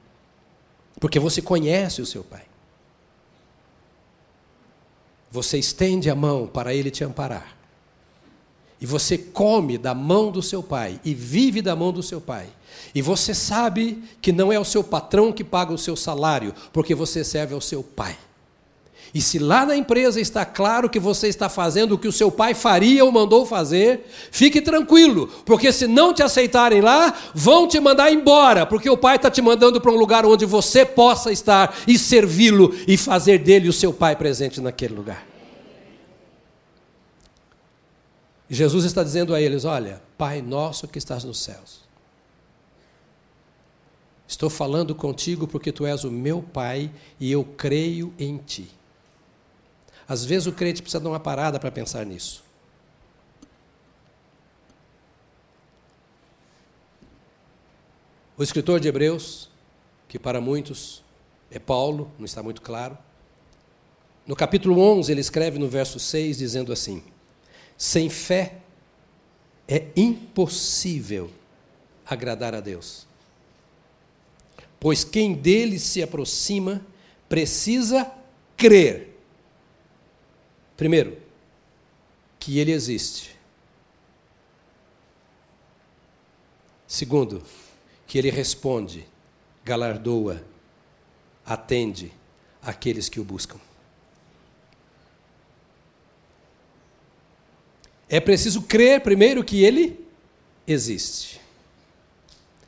porque 1.00 1.18
você 1.18 1.42
conhece 1.42 2.02
o 2.02 2.06
seu 2.06 2.26
pai. 2.26 2.44
Você 5.32 5.58
estende 5.58 6.10
a 6.10 6.16
mão 6.16 6.46
para 6.46 6.74
ele 6.74 6.92
te 6.92 7.06
amparar. 7.06 7.56
E 8.82 8.86
você 8.86 9.18
come 9.18 9.78
da 9.78 9.96
mão 9.96 10.30
do 10.30 10.42
seu 10.42 10.62
pai 10.62 11.00
e 11.06 11.14
vive 11.14 11.62
da 11.62 11.74
mão 11.74 11.94
do 11.94 12.04
seu 12.04 12.20
pai. 12.20 12.50
E 12.94 13.02
você 13.02 13.34
sabe 13.34 14.02
que 14.22 14.32
não 14.32 14.52
é 14.52 14.60
o 14.60 14.66
seu 14.66 14.84
patrão 14.84 15.32
que 15.32 15.44
paga 15.44 15.74
o 15.74 15.78
seu 15.78 15.96
salário, 15.96 16.54
porque 16.72 16.96
você 16.96 17.24
serve 17.24 17.54
ao 17.54 17.62
seu 17.62 17.84
pai. 17.84 18.18
E 19.14 19.22
se 19.22 19.40
lá 19.40 19.66
na 19.66 19.76
empresa 19.76 20.20
está 20.20 20.44
claro 20.44 20.90
que 20.90 21.00
você 21.00 21.28
está 21.28 21.48
fazendo 21.48 21.94
o 21.94 21.98
que 21.98 22.08
o 22.08 22.12
seu 22.12 22.30
pai 22.30 22.54
faria 22.54 23.06
ou 23.06 23.12
mandou 23.12 23.46
fazer, 23.46 24.06
fique 24.30 24.60
tranquilo, 24.60 25.28
porque 25.46 25.72
se 25.72 25.88
não 25.88 26.14
te 26.14 26.22
aceitarem 26.22 26.82
lá, 26.82 27.14
vão 27.34 27.68
te 27.68 27.80
mandar 27.80 28.12
embora, 28.12 28.66
porque 28.66 28.90
o 28.90 28.98
pai 28.98 29.16
está 29.16 29.32
te 29.32 29.42
mandando 29.42 29.80
para 29.80 29.92
um 29.92 29.96
lugar 29.96 30.26
onde 30.26 30.46
você 30.46 30.86
possa 30.86 31.32
estar 31.32 31.78
e 31.88 31.98
servi-lo 31.98 32.76
e 32.88 32.98
fazer 32.98 33.38
dele 33.38 33.70
o 33.70 33.74
seu 33.74 33.94
pai 33.94 34.18
presente 34.18 34.60
naquele 34.60 34.94
lugar. 34.94 35.26
Jesus 38.50 38.84
está 38.84 39.02
dizendo 39.02 39.34
a 39.34 39.42
eles: 39.42 39.66
Olha, 39.66 40.02
Pai 40.18 40.42
nosso 40.42 40.88
que 40.88 40.98
estás 40.98 41.24
nos 41.24 41.40
céus 41.40 41.85
Estou 44.28 44.50
falando 44.50 44.96
contigo 44.96 45.48
porque 45.48 45.72
tu 45.72 45.86
és 45.86 46.04
o 46.04 46.12
meu 46.12 46.42
Pai 46.42 46.92
e 47.20 47.32
eu 47.32 47.44
creio 47.44 48.14
em 48.18 48.38
ti. 48.38 48.70
Às 50.08 50.26
vezes 50.26 50.48
o 50.48 50.52
crente 50.52 50.82
precisa 50.82 51.00
dar 51.00 51.10
uma 51.10 51.20
parada 51.20 51.60
para 51.60 51.72
pensar 51.72 52.06
nisso. 52.06 52.44
O 58.38 58.44
escritor 58.44 58.80
de 58.80 58.88
Hebreus, 58.88 59.50
que 60.08 60.20
para 60.20 60.42
muitos 60.42 61.04
é 61.50 61.60
Paulo, 61.60 62.12
não 62.18 62.26
está 62.26 62.44
muito 62.44 62.62
claro, 62.62 62.98
no 64.26 64.36
capítulo 64.36 64.80
11 64.80 65.12
ele 65.12 65.22
escreve 65.22 65.60
no 65.60 65.70
verso 65.70 66.00
6 66.00 66.40
dizendo 66.40 66.74
assim: 66.74 67.04
Sem 67.78 68.10
fé 68.10 68.58
é 69.68 69.88
impossível 69.96 71.30
agradar 72.06 72.56
a 72.56 72.60
Deus 72.60 73.08
pois 74.86 75.04
quem 75.04 75.34
dele 75.34 75.80
se 75.80 76.04
aproxima 76.04 76.80
precisa 77.28 78.06
crer. 78.56 79.18
Primeiro, 80.78 81.20
que 82.40 82.60
ele 82.60 82.72
existe. 82.72 83.36
Segundo, 86.88 87.42
que 88.06 88.20
ele 88.20 88.30
responde, 88.30 89.08
galardoa, 89.64 90.46
atende 91.44 92.14
aqueles 92.62 93.10
que 93.10 93.20
o 93.20 93.24
buscam. 93.24 93.60
É 98.08 98.20
preciso 98.20 98.62
crer, 98.62 99.02
primeiro, 99.02 99.44
que 99.44 99.64
ele 99.64 100.00
existe. 100.68 101.42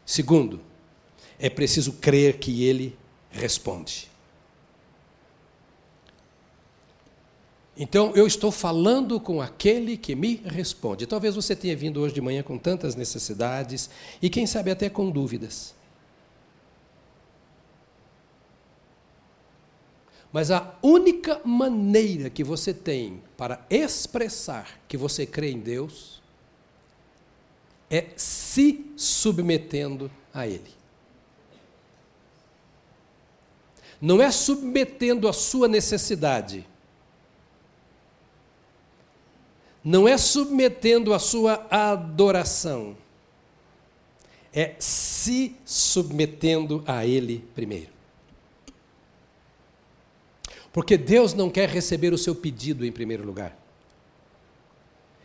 Segundo, 0.04 0.66
é 1.40 1.50
preciso 1.50 1.94
crer 1.94 2.38
que 2.38 2.64
Ele 2.64 2.98
responde. 3.30 4.10
Então, 7.80 8.12
eu 8.16 8.26
estou 8.26 8.52
falando 8.52 9.20
com 9.20 9.40
aquele 9.40 9.98
que 9.98 10.16
me 10.16 10.42
responde. 10.46 11.06
Talvez 11.06 11.36
você 11.36 11.56
tenha 11.56 11.76
vindo 11.76 12.02
hoje 12.02 12.16
de 12.16 12.22
manhã 12.22 12.42
com 12.42 12.58
tantas 12.58 12.96
necessidades 12.96 13.88
e, 14.20 14.32
quem 14.32 14.48
sabe, 14.48 14.72
até 14.72 14.90
com 14.90 15.12
dúvidas. 15.12 15.76
Mas 20.34 20.50
a 20.50 20.76
única 20.82 21.40
maneira 21.46 22.32
que 22.32 22.44
você 22.44 22.74
tem 22.74 23.22
para 23.38 23.64
expressar 23.70 24.80
que 24.88 24.98
você 24.98 25.26
crê 25.26 25.52
em 25.52 25.60
Deus 25.60 26.20
é 27.90 28.08
se 28.16 28.92
submetendo 28.96 30.12
a 30.34 30.48
Ele. 30.48 30.77
Não 34.00 34.22
é 34.22 34.32
submetendo 34.32 35.28
a 35.28 35.34
sua 35.34 35.68
necessidade, 35.68 36.66
não 39.84 40.08
é 40.08 40.18
submetendo 40.18 41.14
a 41.14 41.20
sua 41.20 41.66
adoração, 41.70 42.98
é 44.54 44.76
se 44.80 45.56
submetendo 45.66 46.84
a 46.86 47.06
Ele 47.06 47.44
primeiro. 47.56 47.92
Porque 50.72 50.98
Deus 50.98 51.34
não 51.34 51.50
quer 51.50 51.70
receber 51.70 52.14
o 52.14 52.18
seu 52.18 52.36
pedido 52.36 52.86
em 52.86 52.92
primeiro 52.92 53.26
lugar. 53.26 53.58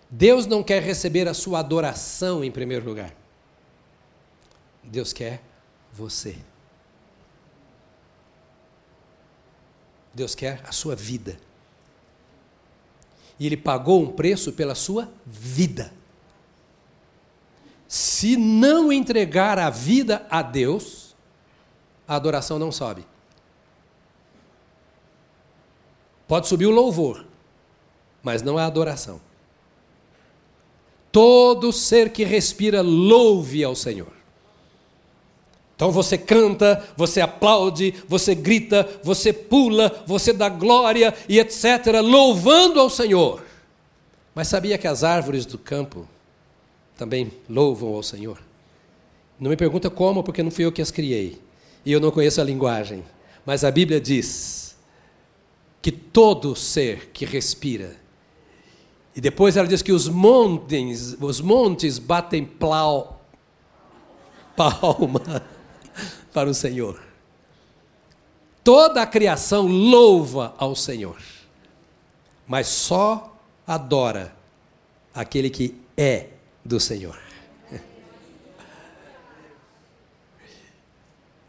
Deus 0.09 0.47
não 0.47 0.63
quer 0.63 0.83
receber 0.83 1.27
a 1.27 1.35
sua 1.35 1.59
adoração 1.59 2.45
em 2.45 2.51
primeiro 2.51 2.85
lugar. 2.85 3.15
Deus 4.83 5.13
quer 5.13 5.43
você. 5.93 6.37
Deus 10.15 10.35
quer 10.35 10.63
a 10.67 10.73
sua 10.73 10.95
vida. 10.95 11.39
E 13.39 13.47
Ele 13.47 13.57
pagou 13.57 14.03
um 14.03 14.13
preço 14.13 14.53
pela 14.53 14.75
sua 14.75 15.09
vida. 15.27 15.93
Se 17.89 18.37
não 18.37 18.93
entregar 18.93 19.59
a 19.59 19.69
vida 19.69 20.27
a 20.31 20.43
Deus, 20.43 21.15
a 22.07 22.17
adoração 22.17 22.59
não 22.59 22.71
sobe. 22.71 23.07
Pode 26.27 26.49
subir 26.49 26.67
o 26.67 26.71
louvor, 26.71 27.27
mas 28.23 28.43
não 28.43 28.57
a 28.57 28.65
adoração. 28.65 29.21
Todo 31.11 31.73
ser 31.73 32.11
que 32.11 32.25
respira, 32.25 32.81
louve 32.81 33.63
ao 33.63 33.75
Senhor. 33.75 34.22
Então 35.83 35.91
você 35.91 36.17
canta, 36.17 36.81
você 36.97 37.21
aplaude, 37.21 37.93
você 38.07 38.37
grita, 38.37 38.89
você 39.03 39.33
pula, 39.33 40.05
você 40.07 40.33
dá 40.33 40.49
glória 40.49 41.13
e 41.29 41.41
etc., 41.41 42.01
louvando 42.01 42.79
ao 42.79 42.89
Senhor. 42.89 43.45
Mas 44.33 44.47
sabia 44.47 44.79
que 44.79 44.87
as 44.87 45.03
árvores 45.03 45.45
do 45.45 45.59
campo 45.59 46.07
também 46.97 47.33
louvam 47.51 47.97
ao 47.97 48.03
Senhor? 48.05 48.39
Não 49.41 49.51
me 49.51 49.57
pergunta 49.57 49.91
como, 49.91 50.23
porque 50.23 50.41
não 50.41 50.53
fui 50.53 50.65
eu 50.65 50.71
que 50.71 50.81
as 50.81 50.93
criei. 50.93 51.41
E 51.85 51.91
eu 51.91 51.99
não 51.99 52.13
conheço 52.13 52.41
a 52.41 52.45
linguagem. 52.45 53.03
Mas 53.45 53.65
a 53.65 53.71
Bíblia 53.73 54.01
diz 54.01 54.77
que 55.83 55.91
todo 55.91 56.55
ser 56.55 57.11
que 57.13 57.25
respira. 57.25 57.97
E 59.17 59.21
depois 59.21 59.57
ela 59.57 59.67
diz 59.67 59.83
que 59.83 59.91
os 59.91 60.07
montes, 60.09 61.17
os 61.21 61.41
montes 61.41 61.99
batem 61.99 62.45
plau, 62.45 63.21
palma 64.57 65.43
para 66.33 66.49
o 66.49 66.55
Senhor. 66.55 67.01
Toda 68.65 69.03
a 69.03 69.07
criação 69.07 69.67
louva 69.67 70.55
ao 70.57 70.77
Senhor, 70.77 71.21
mas 72.47 72.69
só 72.69 73.37
adora 73.67 74.35
aquele 75.15 75.51
que 75.51 75.75
é 75.97 76.29
do 76.65 76.79
Senhor. 76.79 77.19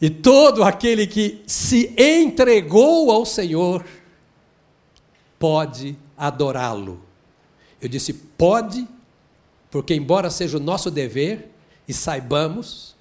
E 0.01 0.09
todo 0.09 0.65
aquele 0.65 1.07
que 1.07 1.41
se 1.47 1.95
entregou 1.97 3.09
ao 3.09 3.25
Senhor 3.25 3.85
pode 5.39 5.95
adorá-lo. 6.17 7.01
Eu 7.79 7.87
disse 7.87 8.11
pode, 8.11 8.85
porque, 9.71 9.93
embora 9.93 10.29
seja 10.29 10.57
o 10.57 10.59
nosso 10.59 10.91
dever, 10.91 11.49
e 11.87 11.93
saibamos, 11.93 12.95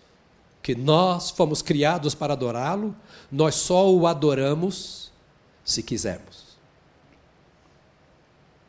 que 0.63 0.75
nós 0.77 1.31
fomos 1.31 1.61
criados 1.61 2.15
para 2.15 2.35
adorá-lo, 2.35 2.95
nós 3.31 3.57
só 3.57 3.93
o 3.93 4.07
adoramos 4.07 5.11
se 5.65 5.83
quisermos. 5.83 6.57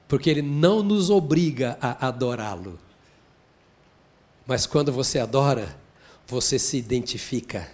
Porque 0.07 0.29
ele 0.29 0.41
não 0.41 0.81
nos 0.81 1.09
obriga 1.09 1.77
a 1.79 2.07
adorá-lo. 2.07 2.79
Mas 4.45 4.65
quando 4.65 4.91
você 4.91 5.19
adora, 5.19 5.77
você 6.27 6.57
se 6.57 6.77
identifica. 6.77 7.69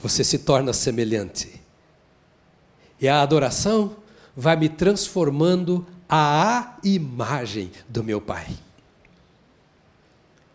Você 0.00 0.24
se 0.24 0.38
torna 0.40 0.72
semelhante. 0.72 1.60
E 3.00 3.08
a 3.08 3.22
adoração 3.22 3.96
vai 4.36 4.56
me 4.56 4.68
transformando 4.68 5.86
à 6.08 6.78
imagem 6.82 7.70
do 7.88 8.02
meu 8.02 8.20
Pai 8.20 8.48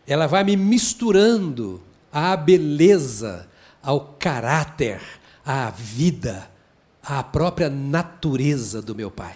ela 0.06 0.28
vai 0.28 0.44
me 0.44 0.56
misturando 0.56 1.82
à 2.12 2.36
beleza, 2.36 3.48
ao 3.82 4.16
caráter, 4.20 5.02
à 5.46 5.70
vida, 5.70 6.50
à 7.02 7.24
própria 7.24 7.70
natureza 7.70 8.82
do 8.82 8.96
meu 8.96 9.10
Pai. 9.10 9.36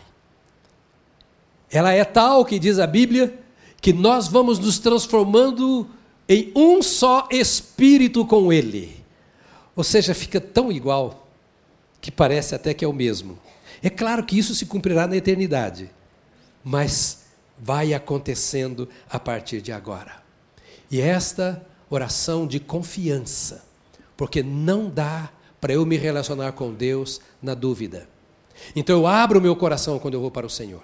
Ela 1.69 1.93
é 1.93 2.03
tal 2.05 2.45
que 2.45 2.59
diz 2.59 2.79
a 2.79 2.87
Bíblia 2.87 3.37
que 3.81 3.91
nós 3.93 4.27
vamos 4.27 4.59
nos 4.59 4.79
transformando 4.79 5.87
em 6.27 6.51
um 6.55 6.81
só 6.81 7.27
espírito 7.31 8.25
com 8.25 8.51
Ele. 8.51 9.03
Ou 9.75 9.83
seja, 9.83 10.13
fica 10.13 10.41
tão 10.41 10.71
igual 10.71 11.27
que 12.01 12.11
parece 12.11 12.55
até 12.55 12.73
que 12.73 12.83
é 12.83 12.87
o 12.87 12.93
mesmo. 12.93 13.37
É 13.81 13.89
claro 13.89 14.23
que 14.23 14.37
isso 14.37 14.55
se 14.55 14.65
cumprirá 14.65 15.07
na 15.07 15.15
eternidade, 15.15 15.89
mas 16.63 17.25
vai 17.57 17.93
acontecendo 17.93 18.89
a 19.09 19.19
partir 19.19 19.61
de 19.61 19.71
agora. 19.71 20.26
E 20.89 21.01
esta 21.01 21.65
oração 21.89 22.47
de 22.47 22.59
confiança, 22.59 23.65
porque 24.15 24.41
não 24.43 24.89
dá 24.89 25.29
para 25.59 25.73
eu 25.73 25.85
me 25.85 25.97
relacionar 25.97 26.51
com 26.53 26.73
Deus 26.73 27.19
na 27.41 27.53
dúvida. 27.53 28.07
Então 28.75 28.97
eu 28.97 29.07
abro 29.07 29.41
meu 29.41 29.55
coração 29.55 29.99
quando 29.99 30.15
eu 30.15 30.21
vou 30.21 30.31
para 30.31 30.45
o 30.45 30.49
Senhor. 30.49 30.83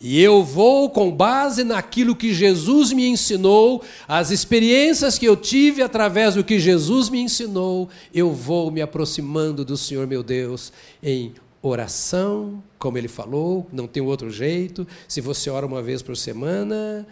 E 0.00 0.20
eu 0.20 0.44
vou 0.44 0.90
com 0.90 1.10
base 1.10 1.64
naquilo 1.64 2.16
que 2.16 2.34
Jesus 2.34 2.92
me 2.92 3.06
ensinou, 3.06 3.82
as 4.06 4.30
experiências 4.30 5.18
que 5.18 5.24
eu 5.24 5.36
tive 5.36 5.82
através 5.82 6.34
do 6.34 6.44
que 6.44 6.58
Jesus 6.58 7.08
me 7.08 7.20
ensinou, 7.20 7.88
eu 8.12 8.32
vou 8.32 8.70
me 8.70 8.82
aproximando 8.82 9.64
do 9.64 9.76
Senhor 9.76 10.06
meu 10.06 10.22
Deus 10.22 10.72
em 11.02 11.32
oração, 11.62 12.62
como 12.78 12.98
ele 12.98 13.08
falou, 13.08 13.66
não 13.72 13.86
tem 13.86 14.02
outro 14.02 14.28
jeito. 14.28 14.86
Se 15.08 15.22
você 15.22 15.48
ora 15.48 15.64
uma 15.64 15.80
vez 15.80 16.02
por 16.02 16.16
semana, 16.16 17.06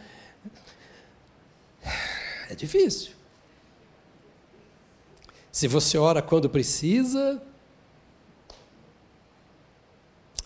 é 2.52 2.54
difícil. 2.54 3.12
Se 5.50 5.66
você 5.66 5.96
ora 5.98 6.22
quando 6.22 6.48
precisa, 6.48 7.42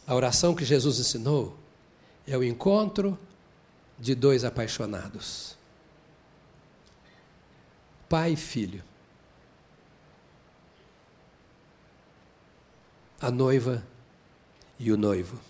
a 0.07 0.15
oração 0.15 0.55
que 0.55 0.65
Jesus 0.65 0.99
ensinou 0.99 1.57
é 2.27 2.37
o 2.37 2.45
encontro 2.45 3.19
de 3.99 4.15
dois 4.15 4.45
apaixonados. 4.45 5.57
Pai 8.09 8.33
e 8.33 8.37
filho. 8.37 8.85
A 13.21 13.31
noiva 13.31 13.85
e 14.79 14.93
o 14.93 14.97
noivo. 14.97 15.41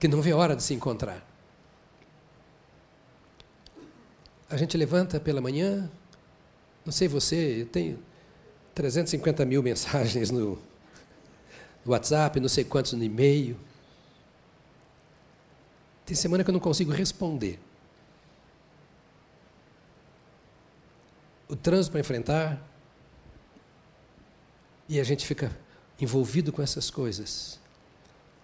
Que 0.00 0.08
não 0.08 0.22
vê 0.22 0.32
hora 0.32 0.56
de 0.56 0.62
se 0.62 0.72
encontrar. 0.72 1.31
A 4.52 4.56
gente 4.58 4.76
levanta 4.76 5.18
pela 5.18 5.40
manhã, 5.40 5.90
não 6.84 6.92
sei 6.92 7.08
você, 7.08 7.62
eu 7.62 7.66
tenho 7.66 7.98
350 8.74 9.44
mil 9.46 9.62
mensagens 9.64 10.30
no, 10.30 10.58
WhatsApp, 11.84 12.38
não 12.38 12.48
sei 12.48 12.64
quantos 12.64 12.92
no 12.92 13.02
e-mail. 13.02 13.58
Tem 16.04 16.14
semana 16.14 16.44
que 16.44 16.50
eu 16.50 16.52
não 16.52 16.60
consigo 16.60 16.92
responder. 16.92 17.58
O 21.48 21.56
trânsito 21.56 21.92
para 21.92 22.00
enfrentar. 22.00 22.68
E 24.88 25.00
a 25.00 25.04
gente 25.04 25.26
fica 25.26 25.56
envolvido 25.98 26.52
com 26.52 26.60
essas 26.60 26.90
coisas, 26.90 27.58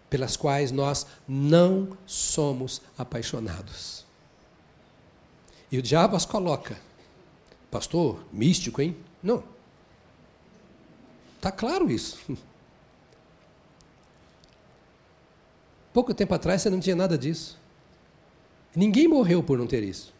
pelas 0.08 0.36
quais 0.36 0.70
nós 0.70 1.06
não 1.26 1.96
somos 2.06 2.80
apaixonados. 2.96 4.07
E 5.70 5.78
o 5.78 5.82
diabo 5.82 6.16
as 6.16 6.24
coloca. 6.24 6.78
Pastor, 7.70 8.24
místico, 8.32 8.80
hein? 8.80 8.96
Não. 9.22 9.44
Está 11.36 11.52
claro 11.52 11.90
isso. 11.90 12.18
Pouco 15.92 16.14
tempo 16.14 16.34
atrás 16.34 16.62
você 16.62 16.70
não 16.70 16.80
tinha 16.80 16.96
nada 16.96 17.18
disso. 17.18 17.58
Ninguém 18.74 19.06
morreu 19.06 19.42
por 19.42 19.58
não 19.58 19.66
ter 19.66 19.82
isso. 19.82 20.14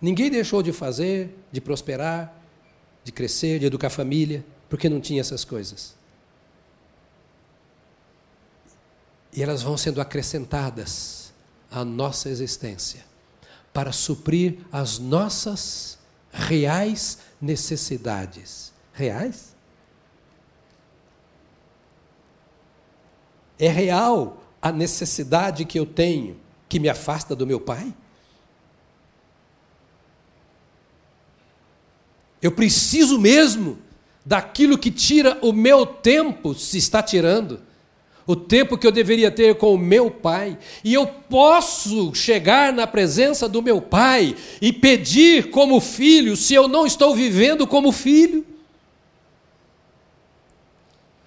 Ninguém 0.00 0.30
deixou 0.30 0.62
de 0.62 0.72
fazer, 0.72 1.36
de 1.50 1.60
prosperar, 1.60 2.36
de 3.02 3.10
crescer, 3.10 3.58
de 3.58 3.66
educar 3.66 3.88
a 3.88 3.90
família, 3.90 4.44
porque 4.68 4.88
não 4.88 5.00
tinha 5.00 5.20
essas 5.20 5.44
coisas. 5.44 5.96
E 9.32 9.42
elas 9.42 9.62
vão 9.62 9.76
sendo 9.76 10.00
acrescentadas 10.00 11.32
à 11.70 11.84
nossa 11.84 12.28
existência 12.28 13.13
para 13.74 13.90
suprir 13.90 14.58
as 14.70 15.00
nossas 15.00 15.98
reais 16.32 17.18
necessidades. 17.40 18.72
Reais? 18.92 19.54
É 23.58 23.68
real 23.68 24.42
a 24.62 24.70
necessidade 24.70 25.64
que 25.64 25.78
eu 25.78 25.84
tenho, 25.84 26.40
que 26.68 26.78
me 26.78 26.88
afasta 26.88 27.34
do 27.34 27.46
meu 27.46 27.60
Pai? 27.60 27.92
Eu 32.40 32.52
preciso 32.52 33.18
mesmo 33.18 33.78
daquilo 34.24 34.78
que 34.78 34.90
tira 34.90 35.36
o 35.42 35.52
meu 35.52 35.84
tempo, 35.84 36.54
se 36.54 36.78
está 36.78 37.02
tirando, 37.02 37.60
o 38.26 38.34
tempo 38.34 38.78
que 38.78 38.86
eu 38.86 38.92
deveria 38.92 39.30
ter 39.30 39.56
com 39.56 39.74
o 39.74 39.78
meu 39.78 40.10
pai, 40.10 40.58
e 40.82 40.94
eu 40.94 41.06
posso 41.06 42.14
chegar 42.14 42.72
na 42.72 42.86
presença 42.86 43.48
do 43.48 43.60
meu 43.60 43.80
pai 43.80 44.34
e 44.60 44.72
pedir 44.72 45.50
como 45.50 45.80
filho, 45.80 46.36
se 46.36 46.54
eu 46.54 46.66
não 46.66 46.86
estou 46.86 47.14
vivendo 47.14 47.66
como 47.66 47.92
filho. 47.92 48.46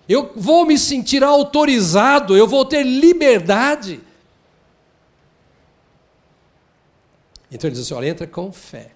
Eu 0.10 0.32
vou 0.36 0.66
me 0.66 0.78
sentir 0.78 1.24
autorizado, 1.24 2.36
eu 2.36 2.48
vou 2.48 2.66
ter 2.66 2.84
liberdade. 2.84 4.00
Então 7.52 7.68
ele 7.68 7.76
diz 7.76 7.86
assim: 7.86 7.94
olha, 7.94 8.08
entra 8.08 8.26
com 8.26 8.52
fé. 8.52 8.92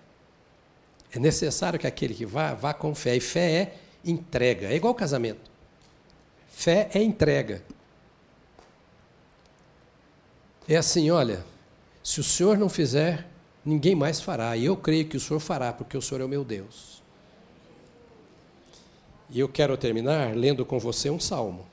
É 1.14 1.20
necessário 1.20 1.78
que 1.78 1.86
aquele 1.86 2.14
que 2.14 2.26
vá, 2.26 2.54
vá 2.54 2.74
com 2.74 2.96
fé. 2.96 3.16
E 3.16 3.20
fé 3.20 3.52
é 3.52 3.76
entrega. 4.06 4.68
É 4.68 4.76
igual 4.76 4.96
casamento. 4.96 5.52
Fé 6.48 6.90
é 6.94 7.04
entrega. 7.04 7.62
É 10.72 10.78
assim, 10.78 11.12
olha, 11.12 11.44
se 12.02 12.22
o 12.22 12.24
Senhor 12.24 12.58
não 12.58 12.70
fizer, 12.70 13.28
ninguém 13.66 13.94
mais 13.94 14.22
fará. 14.22 14.56
E 14.56 14.64
eu 14.64 14.78
creio 14.78 15.06
que 15.06 15.18
o 15.18 15.20
Senhor 15.20 15.42
fará, 15.42 15.74
porque 15.74 15.98
o 15.98 16.02
Senhor 16.02 16.22
é 16.22 16.24
o 16.24 16.30
meu 16.30 16.46
Deus. 16.46 17.04
E 19.30 19.38
eu 19.38 19.50
quero 19.50 19.76
terminar 19.76 20.34
lendo 20.34 20.66
com 20.66 20.80
você 20.80 21.10
um 21.10 21.20
salmo. 21.20 21.68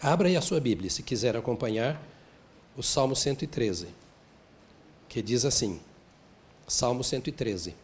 Abra 0.00 0.28
aí 0.28 0.36
a 0.36 0.40
sua 0.40 0.60
Bíblia, 0.60 0.88
se 0.88 1.02
quiser 1.02 1.36
acompanhar, 1.36 2.00
o 2.76 2.84
Salmo 2.84 3.16
113, 3.16 3.88
que 5.08 5.20
diz 5.20 5.44
assim: 5.44 5.80
Salmo 6.68 7.02
113. 7.02 7.74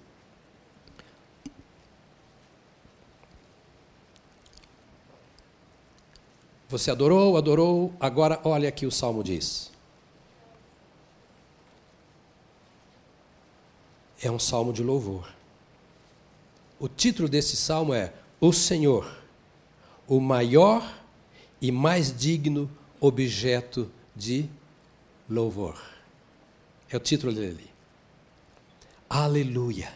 Você 6.69 6.89
adorou, 6.89 7.37
adorou, 7.37 7.93
agora 7.99 8.41
olha 8.45 8.69
aqui 8.69 8.87
o 8.87 8.93
salmo 8.93 9.25
diz. 9.25 9.74
É 14.25 14.31
um 14.31 14.39
salmo 14.39 14.72
de 14.72 14.83
louvor. 14.83 15.29
O 16.81 16.89
título 16.89 17.29
desse 17.29 17.59
salmo 17.59 17.93
é 17.93 18.11
O 18.41 18.55
Senhor, 18.55 19.18
o 20.09 20.18
maior 20.18 20.99
e 21.61 21.70
mais 21.70 22.11
digno 22.16 22.70
objeto 22.99 23.91
de 24.16 24.49
louvor. 25.29 25.79
É 26.89 26.97
o 26.97 27.01
título 27.01 27.35
dele. 27.35 27.68
Aleluia. 29.11 29.93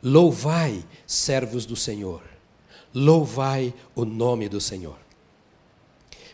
Louvai, 0.00 0.84
servos 1.04 1.66
do 1.66 1.74
Senhor. 1.74 2.22
Louvai 2.94 3.74
o 3.96 4.04
nome 4.04 4.48
do 4.48 4.60
Senhor. 4.60 4.98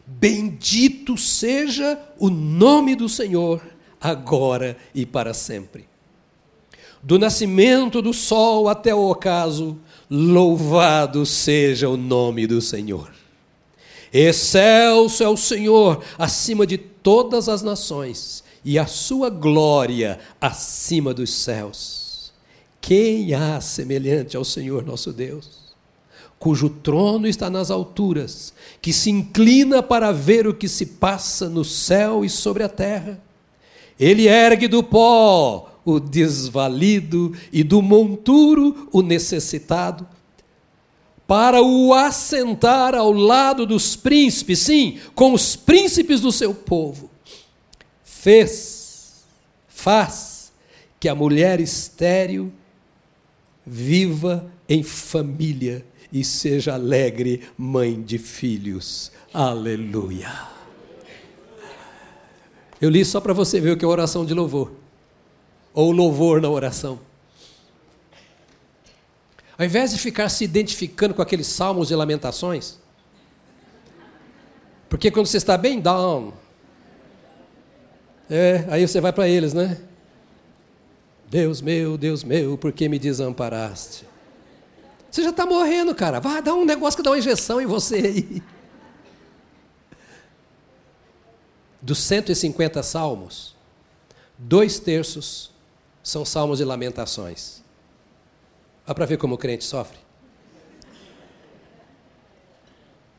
Bendito 0.07 1.17
seja 1.17 1.99
o 2.19 2.29
nome 2.29 2.95
do 2.95 3.09
Senhor, 3.09 3.63
agora 3.99 4.77
e 4.95 5.07
para 5.07 5.33
sempre. 5.33 5.94
Do 7.05 7.19
nascimento 7.19 8.01
do 8.01 8.15
sol 8.15 8.67
até 8.67 8.95
o 8.95 9.11
ocaso, 9.11 9.77
louvado 10.11 11.27
seja 11.27 11.87
o 11.87 11.99
nome 11.99 12.47
do 12.47 12.63
Senhor. 12.63 13.13
Excelso 14.11 15.23
é 15.23 15.29
o 15.29 15.37
Senhor 15.37 16.03
acima 16.19 16.67
de 16.67 16.79
todas 16.79 17.47
as 17.47 17.61
nações, 17.61 18.43
e 18.65 18.79
a 18.79 18.87
sua 18.87 19.29
glória 19.29 20.19
acima 20.41 21.13
dos 21.13 21.31
céus. 21.31 22.33
Quem 22.81 23.35
há 23.35 23.61
semelhante 23.61 24.35
ao 24.35 24.45
Senhor 24.45 24.83
nosso 24.83 25.13
Deus? 25.13 25.63
cujo 26.37 26.69
trono 26.69 27.27
está 27.27 27.49
nas 27.49 27.71
alturas, 27.71 28.53
que 28.83 28.93
se 28.93 29.09
inclina 29.09 29.83
para 29.83 30.13
ver 30.13 30.47
o 30.47 30.53
que 30.53 30.69
se 30.69 30.85
passa 30.85 31.49
no 31.49 31.65
céu 31.65 32.23
e 32.23 32.29
sobre 32.29 32.63
a 32.63 32.69
terra. 32.69 33.19
Ele 33.99 34.29
ergue 34.29 34.69
do 34.69 34.83
pó 34.83 35.74
o 35.85 36.01
desvalido 36.01 37.35
e 37.53 37.63
do 37.63 37.83
monturo 37.83 38.89
o 38.93 39.03
necessitado, 39.03 40.07
para 41.27 41.63
o 41.63 41.95
assentar 41.95 42.95
ao 42.95 43.13
lado 43.13 43.65
dos 43.65 43.97
príncipes, 43.97 44.59
sim, 44.59 44.99
com 45.15 45.33
os 45.33 45.57
príncipes 45.57 46.21
do 46.21 46.31
seu 46.31 46.55
povo. 46.55 47.11
Fez, 48.05 49.25
faz 49.69 50.53
que 51.01 51.09
a 51.09 51.15
mulher 51.15 51.61
estéril 51.61 52.53
viva 53.67 54.51
em 54.69 54.83
família 54.83 55.85
e 56.13 56.23
seja 56.23 56.75
alegre, 56.75 57.43
mãe 57.59 58.01
de 58.01 58.19
filhos. 58.19 59.11
Aleluia. 59.33 60.31
Eu 62.81 62.91
li 62.91 63.05
só 63.05 63.21
para 63.21 63.33
você 63.33 63.61
ver 63.61 63.73
o 63.73 63.77
que 63.77 63.85
é 63.85 63.89
oração 63.89 64.25
de 64.25 64.35
louvor, 64.35 64.73
ou 65.75 65.91
louvor 65.91 66.41
na 66.41 66.49
oração. 66.49 67.01
Ao 69.59 69.67
invés 69.67 69.91
de 69.91 69.99
ficar 69.99 70.29
se 70.29 70.45
identificando 70.45 71.13
com 71.13 71.21
aqueles 71.21 71.49
salmos 71.49 71.89
de 71.89 71.95
lamentações, 71.95 72.79
porque 74.89 75.11
quando 75.11 75.27
você 75.27 75.37
está 75.37 75.59
bem 75.59 75.81
down, 75.81 76.33
é, 78.31 78.65
aí 78.69 78.87
você 78.87 79.01
vai 79.01 79.13
para 79.13 79.29
eles, 79.29 79.53
né? 79.53 79.81
Deus 81.29 81.61
meu, 81.61 81.99
Deus 81.99 82.23
meu, 82.23 82.57
por 82.57 82.73
que 82.73 82.89
me 82.89 82.99
desamparaste? 82.99 84.07
Você 85.11 85.23
já 85.23 85.31
está 85.31 85.47
morrendo, 85.47 85.95
cara. 85.95 86.21
Vai 86.21 86.43
dar 86.43 86.55
um 86.55 86.65
negócio 86.65 86.97
que 86.97 87.03
dá 87.03 87.11
uma 87.11 87.19
injeção 87.19 87.61
em 87.61 87.67
você 87.67 87.97
aí. 87.97 88.43
Dos 91.81 91.99
150 91.99 92.83
salmos, 92.83 93.55
dois 94.39 94.81
terços 94.81 95.54
são 96.05 96.25
salmos 96.25 96.59
de 96.59 96.65
lamentações. 96.65 97.65
Dá 98.87 98.95
para 98.95 99.07
ver 99.07 99.17
como 99.17 99.35
o 99.35 99.39
crente 99.39 99.65
sofre? 99.65 99.99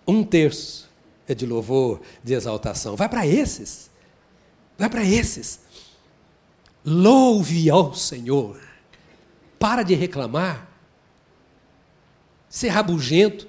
Um 0.08 0.24
terço 0.24 0.88
é 1.28 1.34
de 1.34 1.48
louvor, 1.48 2.00
de 2.24 2.36
exaltação. 2.36 2.96
Vai 2.96 3.10
para 3.10 3.26
esses. 3.26 3.90
Vai 4.78 4.88
para 4.88 5.04
esses. 5.04 5.60
Louve 6.86 7.72
ao 7.72 7.96
Senhor. 7.96 8.62
Para 9.58 9.82
de 9.82 9.96
reclamar 9.96 10.70
ser 12.48 12.70
rabugento. 12.70 13.48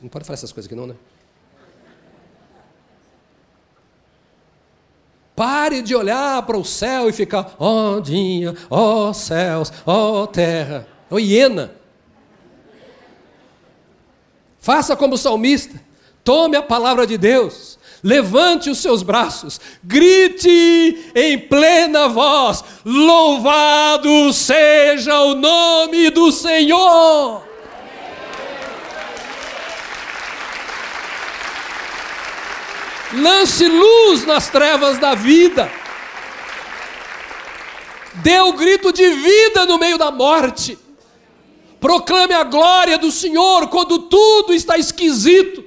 Não 0.00 0.08
pode 0.08 0.24
falar 0.24 0.34
essas 0.34 0.52
coisas 0.52 0.66
aqui 0.66 0.76
não, 0.76 0.86
né? 0.86 0.94
Pare 5.38 5.82
de 5.82 5.94
olhar 5.94 6.42
para 6.42 6.58
o 6.58 6.64
céu 6.64 7.08
e 7.08 7.12
ficar, 7.12 7.54
ó 7.60 7.92
oh, 7.94 8.00
dia, 8.00 8.56
ó 8.68 9.10
oh, 9.10 9.14
céus, 9.14 9.72
ó 9.86 10.22
oh, 10.22 10.26
terra, 10.26 10.84
ó 11.08 11.14
oh, 11.14 11.18
hiena. 11.20 11.76
Faça 14.58 14.96
como 14.96 15.14
o 15.14 15.16
salmista, 15.16 15.80
tome 16.24 16.56
a 16.56 16.62
palavra 16.62 17.06
de 17.06 17.16
Deus, 17.16 17.78
levante 18.02 18.68
os 18.68 18.78
seus 18.78 19.04
braços, 19.04 19.60
grite 19.84 21.12
em 21.14 21.38
plena 21.38 22.08
voz: 22.08 22.64
Louvado 22.84 24.32
seja 24.32 25.20
o 25.20 25.36
nome 25.36 26.10
do 26.10 26.32
Senhor! 26.32 27.47
Lance 33.14 33.66
luz 33.66 34.24
nas 34.26 34.48
trevas 34.48 34.98
da 34.98 35.14
vida. 35.14 35.70
Dê 38.22 38.40
o 38.40 38.52
grito 38.52 38.92
de 38.92 39.08
vida 39.10 39.66
no 39.66 39.78
meio 39.78 39.96
da 39.96 40.10
morte. 40.10 40.78
Proclame 41.80 42.34
a 42.34 42.42
glória 42.42 42.98
do 42.98 43.10
Senhor 43.10 43.68
quando 43.68 44.00
tudo 44.00 44.52
está 44.52 44.76
esquisito. 44.76 45.64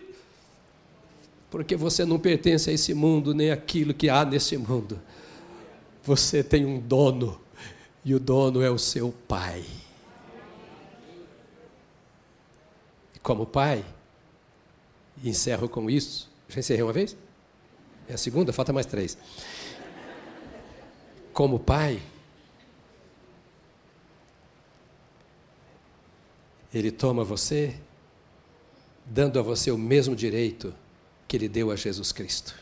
Porque 1.50 1.76
você 1.76 2.06
não 2.06 2.20
pertence 2.20 2.70
a 2.70 2.74
esse 2.74 2.94
mundo, 2.94 3.34
nem 3.34 3.52
aquilo 3.52 3.94
que 3.94 4.10
há 4.10 4.24
nesse 4.26 4.58
mundo. 4.58 5.02
Você 6.04 6.44
tem 6.44 6.66
um 6.66 6.80
dono, 6.80 7.40
e 8.04 8.16
o 8.16 8.20
dono 8.20 8.62
é 8.62 8.70
o 8.70 8.78
seu 8.78 9.14
pai. 9.28 9.64
E 13.16 13.20
como 13.20 13.46
pai, 13.46 13.84
e 15.24 15.30
encerro 15.30 15.70
com 15.70 15.90
isso. 15.90 16.30
Já 16.50 16.60
encerrei 16.60 16.84
uma 16.84 16.94
vez? 16.94 17.16
É 18.12 18.16
a 18.16 18.18
segunda, 18.18 18.52
falta 18.52 18.74
mais 18.74 18.86
três. 18.86 19.18
Como 21.32 21.58
pai, 21.58 22.02
ele 26.74 26.92
toma 26.92 27.24
você, 27.24 27.74
dando 29.06 29.40
a 29.40 29.42
você 29.42 29.72
o 29.72 29.78
mesmo 29.78 30.14
direito 30.14 30.76
que 31.26 31.38
ele 31.38 31.48
deu 31.48 31.72
a 31.72 31.78
Jesus 31.78 32.12
Cristo. 32.12 32.54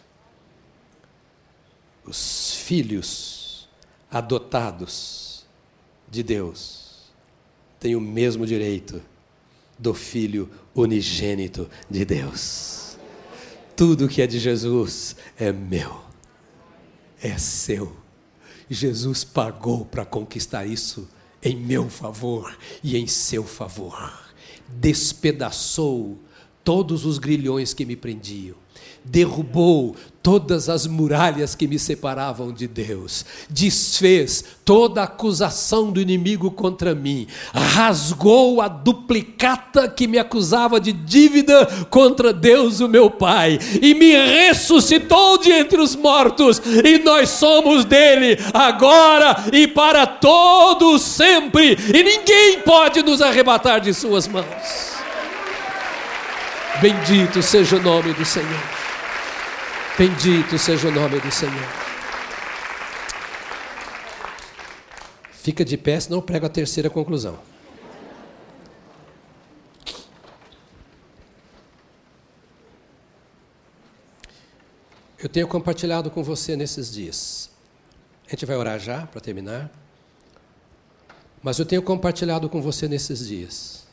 os 2.05 2.53
filhos 2.53 3.67
adotados 4.11 5.47
de 6.07 6.21
Deus 6.21 7.11
têm 7.79 7.95
o 7.95 8.01
mesmo 8.01 8.45
direito 8.45 9.01
do 9.79 9.95
Filho 9.95 10.47
unigênito 10.75 11.67
de 11.89 12.05
Deus. 12.05 12.88
Tudo 13.79 14.09
que 14.09 14.21
é 14.21 14.27
de 14.27 14.37
Jesus 14.39 15.15
é 15.37 15.53
meu, 15.53 16.01
é 17.21 17.37
seu. 17.37 17.95
Jesus 18.69 19.23
pagou 19.23 19.85
para 19.85 20.03
conquistar 20.03 20.65
isso 20.65 21.07
em 21.41 21.55
meu 21.55 21.89
favor 21.89 22.57
e 22.83 22.97
em 22.97 23.07
seu 23.07 23.45
favor. 23.45 24.21
Despedaçou 24.67 26.19
todos 26.61 27.05
os 27.05 27.17
grilhões 27.19 27.73
que 27.73 27.85
me 27.85 27.95
prendiam 27.95 28.57
derrubou 29.11 29.95
todas 30.21 30.67
as 30.69 30.85
muralhas 30.85 31.55
que 31.55 31.65
me 31.65 31.79
separavam 31.79 32.51
de 32.51 32.67
Deus, 32.67 33.25
desfez 33.49 34.43
toda 34.65 35.03
acusação 35.03 35.91
do 35.91 35.99
inimigo 35.99 36.51
contra 36.51 36.93
mim, 36.93 37.25
rasgou 37.53 38.61
a 38.61 38.67
duplicata 38.67 39.87
que 39.87 40.07
me 40.07 40.19
acusava 40.19 40.79
de 40.79 40.91
dívida 40.91 41.65
contra 41.89 42.33
Deus, 42.33 42.79
o 42.81 42.87
meu 42.87 43.09
Pai, 43.09 43.57
e 43.81 43.95
me 43.95 44.11
ressuscitou 44.11 45.37
de 45.37 45.51
entre 45.51 45.81
os 45.81 45.95
mortos, 45.95 46.61
e 46.83 46.99
nós 46.99 47.29
somos 47.29 47.85
dele 47.85 48.37
agora 48.53 49.45
e 49.53 49.67
para 49.67 50.05
todos 50.05 51.01
sempre, 51.01 51.77
e 51.93 52.03
ninguém 52.03 52.59
pode 52.59 53.01
nos 53.01 53.21
arrebatar 53.21 53.79
de 53.79 53.93
suas 53.93 54.27
mãos. 54.27 54.99
Bendito 56.81 57.41
seja 57.41 57.77
o 57.77 57.81
nome 57.81 58.13
do 58.13 58.23
Senhor. 58.23 58.78
Bendito 59.99 60.57
seja 60.57 60.87
o 60.87 60.91
nome 60.93 61.19
do 61.19 61.29
Senhor. 61.29 61.53
Fica 65.33 65.65
de 65.65 65.75
pé, 65.75 65.99
senão 65.99 66.19
eu 66.19 66.21
prego 66.21 66.45
a 66.45 66.49
terceira 66.49 66.89
conclusão. 66.89 67.37
Eu 75.21 75.27
tenho 75.27 75.49
compartilhado 75.49 76.09
com 76.09 76.23
você 76.23 76.55
nesses 76.55 76.89
dias. 76.93 77.49
A 78.25 78.29
gente 78.29 78.45
vai 78.45 78.55
orar 78.55 78.79
já 78.79 79.05
para 79.05 79.19
terminar. 79.19 79.69
Mas 81.43 81.59
eu 81.59 81.65
tenho 81.65 81.81
compartilhado 81.81 82.47
com 82.47 82.61
você 82.61 82.87
nesses 82.87 83.27
dias 83.27 83.85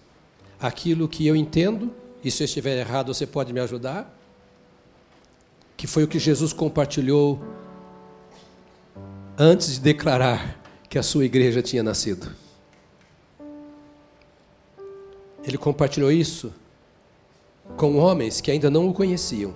aquilo 0.61 1.09
que 1.09 1.27
eu 1.27 1.35
entendo, 1.35 1.93
e 2.23 2.31
se 2.31 2.45
eu 2.45 2.45
estiver 2.45 2.79
errado, 2.79 3.13
você 3.13 3.27
pode 3.27 3.53
me 3.53 3.59
ajudar 3.59 4.17
que 5.87 5.93
foi 5.93 6.03
o 6.03 6.09
que 6.09 6.19
Jesus 6.19 6.53
compartilhou 6.53 7.41
antes 9.39 9.75
de 9.75 9.81
declarar 9.81 10.61
que 10.89 10.99
a 10.99 11.03
sua 11.03 11.25
igreja 11.25 11.63
tinha 11.63 11.81
nascido. 11.81 12.29
Ele 15.45 15.57
compartilhou 15.57 16.11
isso 16.11 16.53
com 17.77 17.99
homens 17.99 18.41
que 18.41 18.51
ainda 18.51 18.69
não 18.69 18.89
o 18.89 18.93
conheciam. 18.93 19.55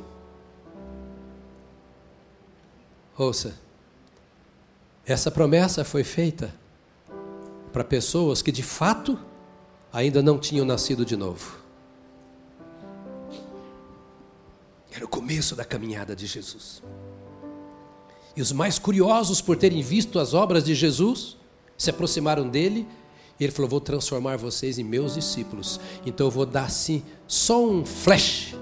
Ouça, 3.19 3.57
essa 5.05 5.33
promessa 5.33 5.85
foi 5.85 6.05
feita 6.05 6.55
para 7.73 7.83
pessoas 7.83 8.41
que 8.41 8.53
de 8.53 8.63
fato 8.63 9.19
ainda 9.93 10.23
não 10.23 10.39
tinham 10.39 10.65
nascido 10.65 11.05
de 11.05 11.17
novo. 11.17 11.60
Era 14.93 15.05
o 15.05 15.09
começo 15.09 15.55
da 15.55 15.65
caminhada 15.65 16.17
de 16.17 16.27
Jesus. 16.27 16.83
E 18.37 18.43
os 18.43 18.53
mais 18.53 18.79
curiosos 18.79 19.41
por 19.41 19.57
terem 19.57 19.83
visto 19.83 20.19
as 20.19 20.35
obras 20.35 20.65
de 20.65 20.75
Jesus 20.75 21.37
se 21.77 21.91
aproximaram 21.91 22.49
dele 22.49 22.87
e 23.39 23.45
ele 23.45 23.53
falou: 23.53 23.69
Vou 23.69 23.81
transformar 23.81 24.37
vocês 24.37 24.79
em 24.79 24.85
meus 24.85 25.15
discípulos. 25.15 25.81
Então 26.05 26.27
eu 26.27 26.31
vou 26.31 26.47
dar 26.47 26.65
assim 26.65 27.03
só 27.27 27.65
um 27.65 27.85
flash 27.85 28.55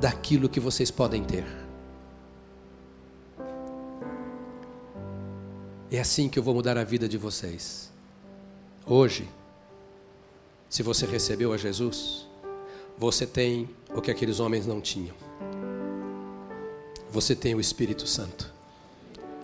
daquilo 0.00 0.48
que 0.48 0.60
vocês 0.60 0.90
podem 0.90 1.24
ter. 1.24 1.44
É 5.90 6.00
assim 6.00 6.28
que 6.28 6.38
eu 6.38 6.42
vou 6.42 6.54
mudar 6.54 6.76
a 6.76 6.84
vida 6.84 7.08
de 7.08 7.16
vocês. 7.16 7.90
Hoje, 8.84 9.28
se 10.68 10.82
você 10.82 11.06
recebeu 11.06 11.52
a 11.52 11.56
Jesus, 11.56 12.26
você 12.98 13.24
tem 13.24 13.68
o 13.94 14.00
que 14.00 14.10
aqueles 14.10 14.40
homens 14.40 14.66
não 14.66 14.80
tinham 14.80 15.25
você 17.10 17.34
tem 17.34 17.54
o 17.54 17.60
Espírito 17.60 18.06
Santo, 18.06 18.52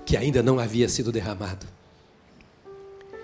que 0.05 0.17
ainda 0.17 0.43
não 0.43 0.59
havia 0.59 0.89
sido 0.89 1.13
derramado. 1.13 1.67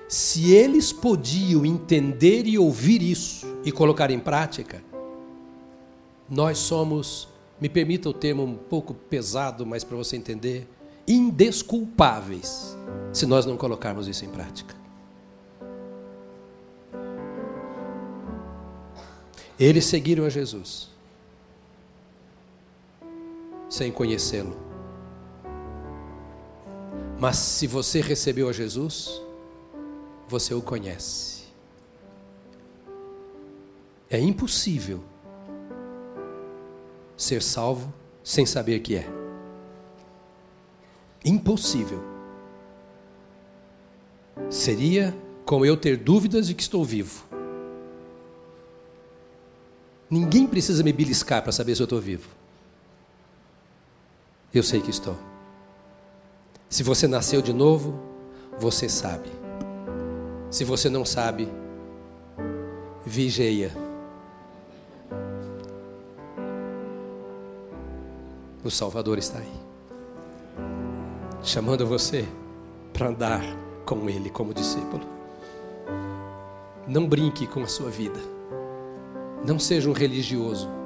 Se 0.09 0.53
eles 0.53 0.93
podiam 0.93 1.67
entender 1.67 2.47
e 2.47 2.59
ouvir 2.59 3.03
isso 3.03 3.47
e 3.65 3.71
colocar 3.71 4.11
em 4.11 4.19
prática, 4.19 4.83
nós 6.29 6.59
somos, 6.59 7.29
me 7.61 7.69
permita 7.69 8.09
o 8.09 8.15
termo 8.15 8.43
um 8.43 8.55
pouco 8.55 8.95
pesado, 8.95 9.67
mas 9.67 9.85
para 9.85 9.97
você 9.97 10.17
entender, 10.17 10.67
indesculpáveis 11.07 12.77
se 13.13 13.27
nós 13.27 13.45
não 13.45 13.57
colocarmos 13.57 14.09
isso 14.09 14.25
em 14.25 14.29
prática. 14.29 14.75
Eles 19.59 19.85
seguiram 19.85 20.25
a 20.25 20.29
Jesus 20.29 20.98
sem 23.69 23.93
conhecê-lo. 23.93 24.57
Mas 27.19 27.37
se 27.37 27.67
você 27.67 28.01
recebeu 28.01 28.49
a 28.49 28.53
Jesus, 28.53 29.21
você 30.29 30.55
o 30.55 30.63
conhece. 30.63 31.45
É 34.09 34.19
impossível 34.19 35.03
ser 37.17 37.43
salvo 37.43 37.93
sem 38.23 38.47
saber 38.47 38.79
que 38.81 38.97
é. 38.97 39.07
Impossível. 41.25 42.03
Seria 44.49 45.15
como 45.45 45.67
eu 45.67 45.77
ter 45.77 45.97
dúvidas 45.97 46.47
de 46.47 46.55
que 46.55 46.63
estou 46.63 46.85
vivo. 46.85 47.25
Ninguém 50.09 50.47
precisa 50.47 50.83
me 50.83 50.93
beliscar 50.93 51.43
para 51.43 51.53
saber 51.53 51.75
se 51.75 51.83
eu 51.83 51.85
estou 51.85 52.01
vivo. 52.01 52.38
Eu 54.53 54.63
sei 54.63 54.81
que 54.81 54.91
estou. 54.91 55.17
Se 56.69 56.83
você 56.83 57.07
nasceu 57.07 57.43
de 57.43 57.53
novo, 57.53 57.99
você 58.59 58.89
sabe. 58.89 59.31
Se 60.51 60.65
você 60.65 60.89
não 60.89 61.05
sabe, 61.05 61.49
vigia. 63.05 63.71
O 68.65 68.71
Salvador 68.71 69.19
está 69.19 69.39
aí, 69.39 69.53
chamando 71.43 71.87
você 71.87 72.27
para 72.93 73.09
andar 73.09 73.43
com 73.87 74.09
Ele 74.11 74.29
como 74.31 74.53
discípulo. 74.53 75.07
Não 76.87 77.07
brinque 77.07 77.47
com 77.47 77.63
a 77.63 77.67
sua 77.67 77.89
vida. 77.91 78.21
Não 79.47 79.59
seja 79.59 79.89
um 79.89 79.93
religioso. 79.93 80.78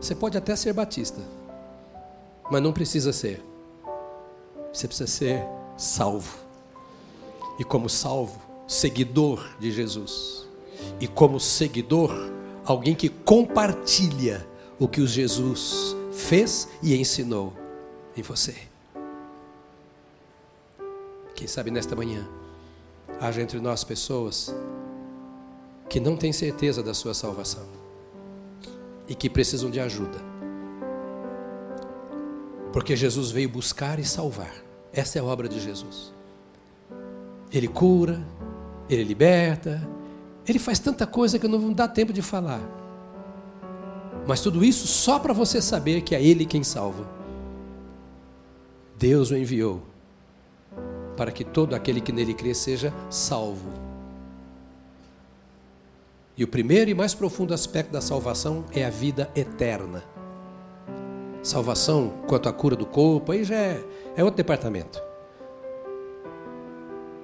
Você 0.00 0.14
pode 0.14 0.38
até 0.38 0.56
ser 0.56 0.72
batista, 0.72 1.20
mas 2.50 2.62
não 2.62 2.72
precisa 2.72 3.12
ser. 3.12 3.42
Você 4.72 4.88
precisa 4.88 5.06
ser 5.06 5.44
salvo. 5.76 6.38
E 7.58 7.64
como 7.64 7.88
salvo, 7.88 8.40
seguidor 8.66 9.46
de 9.58 9.70
Jesus. 9.70 10.48
E 10.98 11.06
como 11.06 11.38
seguidor, 11.38 12.10
alguém 12.64 12.94
que 12.94 13.10
compartilha 13.10 14.46
o 14.78 14.88
que 14.88 15.02
o 15.02 15.06
Jesus 15.06 15.94
fez 16.12 16.66
e 16.82 16.96
ensinou 16.96 17.52
em 18.16 18.22
você. 18.22 18.56
Quem 21.34 21.46
sabe 21.46 21.70
nesta 21.70 21.94
manhã 21.94 22.26
haja 23.20 23.42
entre 23.42 23.60
nós 23.60 23.84
pessoas 23.84 24.54
que 25.90 26.00
não 26.00 26.16
têm 26.16 26.32
certeza 26.32 26.82
da 26.82 26.94
sua 26.94 27.12
salvação 27.12 27.79
e 29.10 29.14
que 29.16 29.28
precisam 29.28 29.68
de 29.68 29.80
ajuda. 29.80 30.18
Porque 32.72 32.94
Jesus 32.94 33.32
veio 33.32 33.48
buscar 33.48 33.98
e 33.98 34.04
salvar. 34.04 34.54
Essa 34.92 35.18
é 35.18 35.20
a 35.20 35.24
obra 35.24 35.48
de 35.48 35.58
Jesus. 35.58 36.14
Ele 37.52 37.66
cura, 37.66 38.24
ele 38.88 39.02
liberta, 39.02 39.86
ele 40.46 40.60
faz 40.60 40.78
tanta 40.78 41.08
coisa 41.08 41.40
que 41.40 41.48
não 41.48 41.72
dá 41.72 41.88
tempo 41.88 42.12
de 42.12 42.22
falar. 42.22 42.60
Mas 44.28 44.40
tudo 44.40 44.64
isso 44.64 44.86
só 44.86 45.18
para 45.18 45.32
você 45.32 45.60
saber 45.60 46.02
que 46.02 46.14
é 46.14 46.22
Ele 46.22 46.46
quem 46.46 46.62
salva. 46.62 47.04
Deus 48.96 49.32
o 49.32 49.36
enviou 49.36 49.82
para 51.16 51.32
que 51.32 51.42
todo 51.42 51.74
aquele 51.74 52.00
que 52.00 52.12
nele 52.12 52.32
crê 52.32 52.54
seja 52.54 52.94
salvo. 53.08 53.79
E 56.40 56.44
o 56.44 56.48
primeiro 56.48 56.90
e 56.90 56.94
mais 56.94 57.12
profundo 57.12 57.52
aspecto 57.52 57.92
da 57.92 58.00
salvação 58.00 58.64
é 58.72 58.82
a 58.82 58.88
vida 58.88 59.30
eterna. 59.36 60.02
Salvação 61.42 62.14
quanto 62.26 62.48
à 62.48 62.52
cura 62.52 62.74
do 62.74 62.86
corpo, 62.86 63.30
aí 63.30 63.44
já 63.44 63.56
é, 63.56 63.84
é 64.16 64.24
outro 64.24 64.38
departamento. 64.38 65.02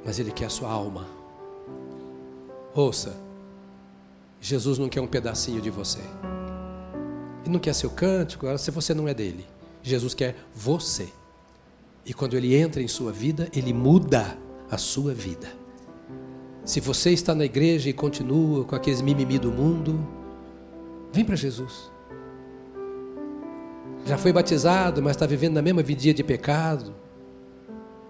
Mas 0.04 0.18
Ele 0.18 0.30
quer 0.30 0.44
a 0.44 0.50
sua 0.50 0.70
alma. 0.70 1.06
Ouça, 2.74 3.16
Jesus 4.38 4.78
não 4.78 4.86
quer 4.86 5.00
um 5.00 5.06
pedacinho 5.06 5.62
de 5.62 5.70
você. 5.70 6.00
Ele 7.42 7.54
não 7.54 7.58
quer 7.58 7.74
seu 7.74 7.88
cântico, 7.88 8.46
se 8.58 8.70
você 8.70 8.92
não 8.92 9.08
é 9.08 9.14
dele. 9.14 9.46
Jesus 9.82 10.12
quer 10.12 10.36
você. 10.54 11.08
E 12.04 12.12
quando 12.12 12.36
ele 12.36 12.54
entra 12.54 12.82
em 12.82 12.88
sua 12.88 13.12
vida, 13.12 13.48
ele 13.56 13.72
muda 13.72 14.36
a 14.70 14.76
sua 14.76 15.14
vida. 15.14 15.50
Se 16.66 16.80
você 16.80 17.12
está 17.12 17.32
na 17.32 17.44
igreja 17.44 17.88
e 17.88 17.92
continua 17.92 18.64
com 18.64 18.74
aqueles 18.74 19.00
mimimi 19.00 19.38
do 19.38 19.52
mundo, 19.52 20.04
vem 21.12 21.24
para 21.24 21.36
Jesus. 21.36 21.92
Já 24.04 24.18
foi 24.18 24.32
batizado, 24.32 25.00
mas 25.00 25.12
está 25.12 25.26
vivendo 25.26 25.54
na 25.54 25.62
mesma 25.62 25.80
vidinha 25.80 26.12
de 26.12 26.24
pecado. 26.24 26.92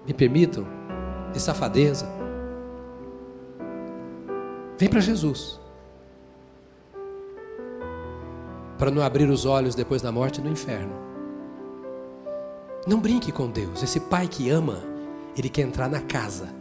Me 0.06 0.14
permitam, 0.14 0.66
de 1.34 1.40
safadeza. 1.40 2.08
Vem 4.78 4.88
para 4.88 5.00
Jesus. 5.00 5.60
Para 8.78 8.90
não 8.90 9.02
abrir 9.02 9.28
os 9.28 9.44
olhos 9.44 9.74
depois 9.74 10.00
da 10.00 10.10
morte 10.10 10.40
no 10.40 10.50
inferno. 10.50 10.94
Não 12.86 13.00
brinque 13.00 13.30
com 13.30 13.50
Deus. 13.50 13.82
Esse 13.82 14.00
pai 14.00 14.26
que 14.26 14.48
ama, 14.48 14.82
ele 15.36 15.50
quer 15.50 15.62
entrar 15.62 15.90
na 15.90 16.00
casa. 16.00 16.55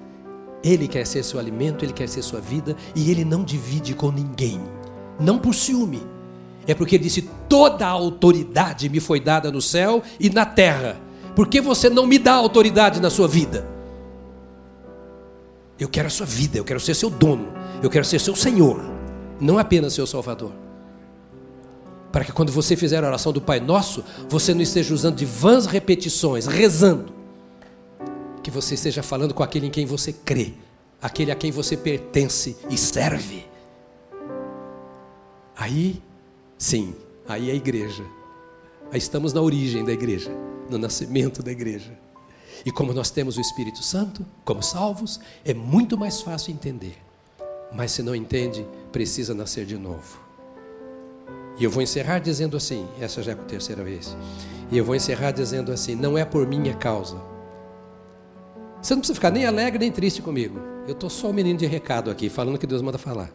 Ele 0.63 0.87
quer 0.87 1.05
ser 1.05 1.23
seu 1.23 1.39
alimento, 1.39 1.85
ele 1.85 1.93
quer 1.93 2.09
ser 2.09 2.21
sua 2.21 2.39
vida 2.39 2.75
e 2.95 3.11
ele 3.11 3.23
não 3.23 3.43
divide 3.43 3.93
com 3.93 4.11
ninguém. 4.11 4.59
Não 5.19 5.37
por 5.37 5.53
ciúme. 5.53 6.01
É 6.67 6.73
porque 6.73 6.95
ele 6.95 7.03
disse: 7.03 7.29
toda 7.47 7.85
a 7.85 7.89
autoridade 7.89 8.89
me 8.89 8.99
foi 8.99 9.19
dada 9.19 9.51
no 9.51 9.61
céu 9.61 10.01
e 10.19 10.29
na 10.29 10.45
terra. 10.45 10.99
Por 11.35 11.47
que 11.47 11.61
você 11.61 11.89
não 11.89 12.07
me 12.07 12.17
dá 12.17 12.33
autoridade 12.33 12.99
na 12.99 13.09
sua 13.09 13.27
vida? 13.27 13.67
Eu 15.77 15.89
quero 15.89 16.07
a 16.07 16.11
sua 16.11 16.25
vida, 16.25 16.57
eu 16.57 16.63
quero 16.63 16.79
ser 16.79 16.95
seu 16.95 17.09
dono, 17.09 17.49
eu 17.83 17.89
quero 17.89 18.05
ser 18.05 18.19
seu 18.19 18.35
Senhor, 18.35 18.81
não 19.39 19.57
apenas 19.57 19.93
seu 19.93 20.07
Salvador. 20.07 20.51
Para 22.13 22.23
que 22.23 22.31
quando 22.31 22.49
você 22.49 22.77
fizer 22.77 23.03
a 23.03 23.07
oração 23.07 23.33
do 23.33 23.41
Pai 23.41 23.59
Nosso, 23.59 24.01
você 24.29 24.53
não 24.53 24.61
esteja 24.61 24.93
usando 24.93 25.17
de 25.17 25.25
vãs 25.25 25.65
repetições, 25.65 26.45
rezando. 26.45 27.13
Que 28.45 28.51
você 28.51 28.75
esteja 28.75 29.01
falando 29.01 29.33
com 29.33 29.41
aquele 29.41 29.65
em 29.65 29.71
quem 29.71 29.87
você 29.87 30.13
crê, 30.13 30.53
aquele 31.01 31.31
a 31.31 31.35
quem 31.35 31.49
você 31.49 31.75
pertence 31.75 32.55
e 32.69 32.77
serve. 32.77 33.43
Aí, 35.57 35.99
sim, 36.55 36.93
aí 37.27 37.49
é 37.49 37.53
a 37.53 37.55
igreja. 37.55 38.05
Aí 38.91 38.99
estamos 38.99 39.33
na 39.33 39.41
origem 39.41 39.83
da 39.83 39.91
igreja, 39.91 40.29
no 40.69 40.77
nascimento 40.77 41.41
da 41.41 41.51
igreja. 41.51 41.97
E 42.63 42.69
como 42.69 42.93
nós 42.93 43.09
temos 43.09 43.35
o 43.35 43.41
Espírito 43.41 43.81
Santo, 43.81 44.23
como 44.45 44.61
salvos, 44.61 45.19
é 45.43 45.51
muito 45.51 45.97
mais 45.97 46.21
fácil 46.21 46.53
entender. 46.53 46.99
Mas 47.73 47.93
se 47.93 48.03
não 48.03 48.13
entende, 48.13 48.63
precisa 48.91 49.33
nascer 49.33 49.65
de 49.65 49.75
novo. 49.75 50.19
E 51.57 51.63
eu 51.63 51.71
vou 51.71 51.81
encerrar 51.81 52.19
dizendo 52.19 52.55
assim: 52.55 52.87
essa 53.01 53.23
já 53.23 53.31
é 53.31 53.33
a 53.33 53.37
terceira 53.39 53.83
vez. 53.83 54.15
E 54.71 54.77
eu 54.77 54.85
vou 54.85 54.93
encerrar 54.93 55.31
dizendo 55.31 55.71
assim: 55.71 55.95
não 55.95 56.15
é 56.15 56.23
por 56.23 56.45
minha 56.45 56.75
causa. 56.75 57.33
Você 58.85 58.93
não 58.93 58.99
precisa 58.99 59.15
ficar 59.15 59.31
nem 59.31 59.47
alegre 59.47 59.79
nem 59.79 59.91
triste 59.91 60.21
comigo. 60.21 60.59
Eu 60.87 60.93
estou 60.93 61.09
só 61.09 61.29
um 61.29 61.33
menino 61.33 61.57
de 61.57 61.65
recado 61.65 62.11
aqui, 62.11 62.29
falando 62.29 62.53
o 62.53 62.59
que 62.59 62.67
Deus 62.67 62.83
manda 62.83 62.99
falar. 62.99 63.31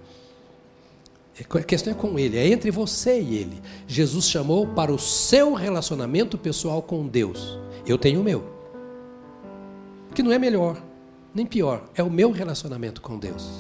A 1.37 1.63
questão 1.65 1.93
é 1.93 1.97
com 1.97 2.17
Ele, 2.17 2.39
é 2.39 2.47
entre 2.47 2.71
você 2.71 3.21
e 3.21 3.35
Ele. 3.35 3.61
Jesus 3.85 4.27
chamou 4.27 4.69
para 4.69 4.93
o 4.93 4.99
seu 4.99 5.53
relacionamento 5.55 6.39
pessoal 6.39 6.81
com 6.81 7.05
Deus. 7.05 7.59
Eu 7.85 7.99
tenho 7.99 8.21
o 8.21 8.23
meu 8.23 8.49
que 10.15 10.23
não 10.23 10.31
é 10.31 10.39
melhor, 10.39 10.81
nem 11.35 11.45
pior, 11.45 11.83
é 11.97 12.03
o 12.05 12.11
meu 12.11 12.31
relacionamento 12.31 13.01
com 13.01 13.19
Deus. 13.19 13.51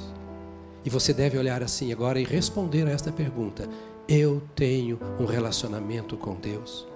E 0.84 0.90
você 0.90 1.12
deve 1.12 1.36
olhar 1.36 1.60
assim 1.60 1.92
agora 1.92 2.20
e 2.20 2.24
responder 2.24 2.86
a 2.86 2.92
esta 2.92 3.10
pergunta: 3.10 3.68
Eu 4.06 4.40
tenho 4.54 4.96
um 5.18 5.24
relacionamento 5.24 6.16
com 6.16 6.36
Deus? 6.36 6.86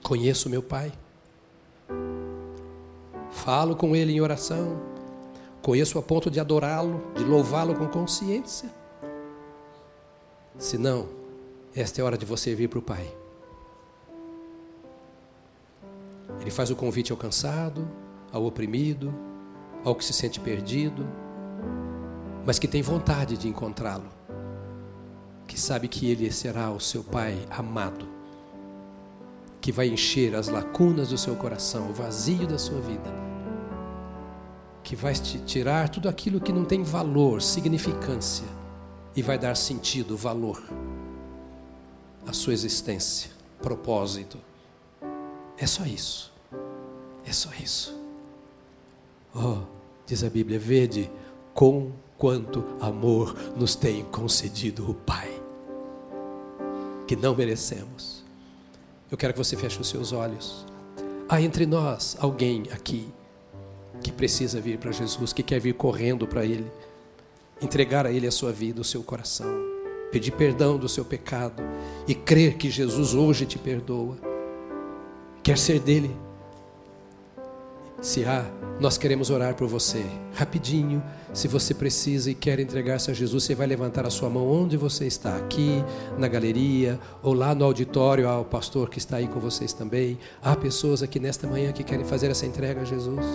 Conheço 0.00 0.48
meu 0.48 0.62
Pai? 0.62 0.92
Falo 3.44 3.74
com 3.74 3.96
Ele 3.96 4.12
em 4.12 4.20
oração? 4.20 4.78
Conheço 5.62 5.98
a 5.98 6.02
ponto 6.02 6.30
de 6.30 6.38
adorá-lo, 6.38 7.02
de 7.16 7.24
louvá-lo 7.24 7.74
com 7.74 7.88
consciência? 7.88 8.68
Se 10.58 10.76
não, 10.76 11.08
esta 11.74 12.00
é 12.00 12.02
a 12.02 12.04
hora 12.04 12.18
de 12.18 12.26
você 12.26 12.54
vir 12.54 12.68
para 12.68 12.78
o 12.78 12.82
Pai. 12.82 13.10
Ele 16.38 16.50
faz 16.50 16.70
o 16.70 16.76
convite 16.76 17.12
ao 17.12 17.16
cansado, 17.16 17.88
ao 18.30 18.44
oprimido, 18.44 19.12
ao 19.82 19.94
que 19.94 20.04
se 20.04 20.12
sente 20.12 20.38
perdido, 20.38 21.06
mas 22.44 22.58
que 22.58 22.68
tem 22.68 22.82
vontade 22.82 23.38
de 23.38 23.48
encontrá-lo, 23.48 24.10
que 25.46 25.58
sabe 25.58 25.88
que 25.88 26.10
ele 26.10 26.30
será 26.30 26.70
o 26.70 26.78
seu 26.78 27.02
Pai 27.02 27.38
amado, 27.50 28.06
que 29.62 29.72
vai 29.72 29.88
encher 29.88 30.34
as 30.34 30.48
lacunas 30.48 31.08
do 31.08 31.16
seu 31.16 31.34
coração, 31.36 31.88
o 31.88 31.94
vazio 31.94 32.46
da 32.46 32.58
sua 32.58 32.80
vida, 32.82 33.29
que 34.90 34.96
vai 34.96 35.14
tirar 35.14 35.88
tudo 35.88 36.08
aquilo 36.08 36.40
que 36.40 36.52
não 36.52 36.64
tem 36.64 36.82
valor, 36.82 37.40
significância, 37.40 38.44
e 39.14 39.22
vai 39.22 39.38
dar 39.38 39.56
sentido, 39.56 40.16
valor 40.16 40.60
à 42.26 42.32
sua 42.32 42.52
existência, 42.52 43.30
propósito. 43.62 44.36
É 45.56 45.64
só 45.64 45.84
isso. 45.84 46.32
É 47.24 47.32
só 47.32 47.50
isso. 47.62 47.96
Oh, 49.32 49.58
diz 50.04 50.24
a 50.24 50.28
Bíblia, 50.28 50.58
vede 50.58 51.08
com 51.54 51.92
quanto 52.18 52.64
amor 52.80 53.36
nos 53.56 53.76
tem 53.76 54.02
concedido 54.06 54.90
o 54.90 54.94
Pai, 54.94 55.40
que 57.06 57.14
não 57.14 57.36
merecemos. 57.36 58.24
Eu 59.08 59.16
quero 59.16 59.34
que 59.34 59.38
você 59.38 59.56
feche 59.56 59.80
os 59.80 59.88
seus 59.88 60.10
olhos. 60.12 60.66
Há 61.28 61.40
entre 61.40 61.64
nós 61.64 62.16
alguém 62.18 62.64
aqui 62.72 63.08
que 64.02 64.12
precisa 64.12 64.60
vir 64.60 64.78
para 64.78 64.92
Jesus, 64.92 65.32
que 65.32 65.42
quer 65.42 65.60
vir 65.60 65.74
correndo 65.74 66.26
para 66.26 66.44
Ele, 66.44 66.70
entregar 67.60 68.06
a 68.06 68.12
Ele 68.12 68.26
a 68.26 68.32
sua 68.32 68.52
vida, 68.52 68.80
o 68.80 68.84
seu 68.84 69.02
coração, 69.02 69.54
pedir 70.10 70.32
perdão 70.32 70.76
do 70.76 70.88
seu 70.88 71.04
pecado 71.04 71.62
e 72.06 72.14
crer 72.14 72.54
que 72.54 72.70
Jesus 72.70 73.14
hoje 73.14 73.46
te 73.46 73.58
perdoa. 73.58 74.16
Quer 75.42 75.58
ser 75.58 75.80
dele 75.80 76.14
se 78.00 78.24
há, 78.24 78.46
nós 78.80 78.96
queremos 78.96 79.28
orar 79.28 79.54
por 79.54 79.68
você. 79.68 80.02
Rapidinho, 80.34 81.02
se 81.34 81.46
você 81.46 81.74
precisa 81.74 82.30
e 82.30 82.34
quer 82.34 82.58
entregar-se 82.58 83.10
a 83.10 83.14
Jesus, 83.14 83.44
você 83.44 83.54
vai 83.54 83.66
levantar 83.66 84.06
a 84.06 84.10
sua 84.10 84.30
mão 84.30 84.48
onde 84.50 84.76
você 84.76 85.06
está, 85.06 85.36
aqui 85.36 85.84
na 86.16 86.26
galeria 86.26 86.98
ou 87.22 87.34
lá 87.34 87.54
no 87.54 87.64
auditório, 87.64 88.26
ao 88.26 88.44
pastor 88.44 88.88
que 88.88 88.98
está 88.98 89.18
aí 89.18 89.28
com 89.28 89.38
vocês 89.38 89.74
também. 89.74 90.18
Há 90.42 90.56
pessoas 90.56 91.02
aqui 91.02 91.20
nesta 91.20 91.46
manhã 91.46 91.72
que 91.72 91.84
querem 91.84 92.06
fazer 92.06 92.30
essa 92.30 92.46
entrega 92.46 92.80
a 92.80 92.84
Jesus. 92.84 93.26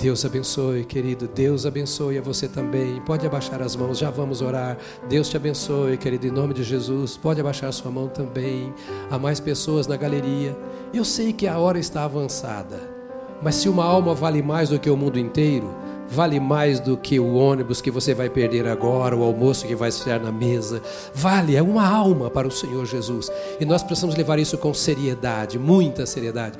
Deus 0.00 0.24
abençoe, 0.24 0.82
querido. 0.84 1.28
Deus 1.28 1.66
abençoe 1.66 2.16
a 2.16 2.22
você 2.22 2.48
também. 2.48 3.02
Pode 3.02 3.26
abaixar 3.26 3.60
as 3.60 3.76
mãos, 3.76 3.98
já 3.98 4.08
vamos 4.08 4.40
orar. 4.40 4.78
Deus 5.10 5.28
te 5.28 5.36
abençoe, 5.36 5.98
querido, 5.98 6.26
em 6.26 6.30
nome 6.30 6.54
de 6.54 6.62
Jesus. 6.62 7.18
Pode 7.18 7.38
abaixar 7.38 7.70
sua 7.70 7.90
mão 7.90 8.08
também. 8.08 8.72
Há 9.10 9.18
mais 9.18 9.40
pessoas 9.40 9.86
na 9.86 9.98
galeria. 9.98 10.56
Eu 10.94 11.04
sei 11.04 11.34
que 11.34 11.46
a 11.46 11.58
hora 11.58 11.78
está 11.78 12.04
avançada, 12.04 12.80
mas 13.42 13.56
se 13.56 13.68
uma 13.68 13.84
alma 13.84 14.14
vale 14.14 14.42
mais 14.42 14.70
do 14.70 14.78
que 14.78 14.88
o 14.88 14.96
mundo 14.96 15.18
inteiro, 15.18 15.68
vale 16.08 16.40
mais 16.40 16.80
do 16.80 16.96
que 16.96 17.20
o 17.20 17.34
ônibus 17.34 17.82
que 17.82 17.90
você 17.90 18.14
vai 18.14 18.30
perder 18.30 18.66
agora, 18.66 19.14
o 19.14 19.22
almoço 19.22 19.66
que 19.66 19.74
vai 19.74 19.90
estar 19.90 20.18
na 20.18 20.32
mesa. 20.32 20.80
Vale, 21.14 21.56
é 21.56 21.62
uma 21.62 21.86
alma 21.86 22.30
para 22.30 22.48
o 22.48 22.50
Senhor 22.50 22.86
Jesus. 22.86 23.30
E 23.60 23.66
nós 23.66 23.82
precisamos 23.82 24.16
levar 24.16 24.38
isso 24.38 24.56
com 24.56 24.72
seriedade, 24.72 25.58
muita 25.58 26.06
seriedade. 26.06 26.58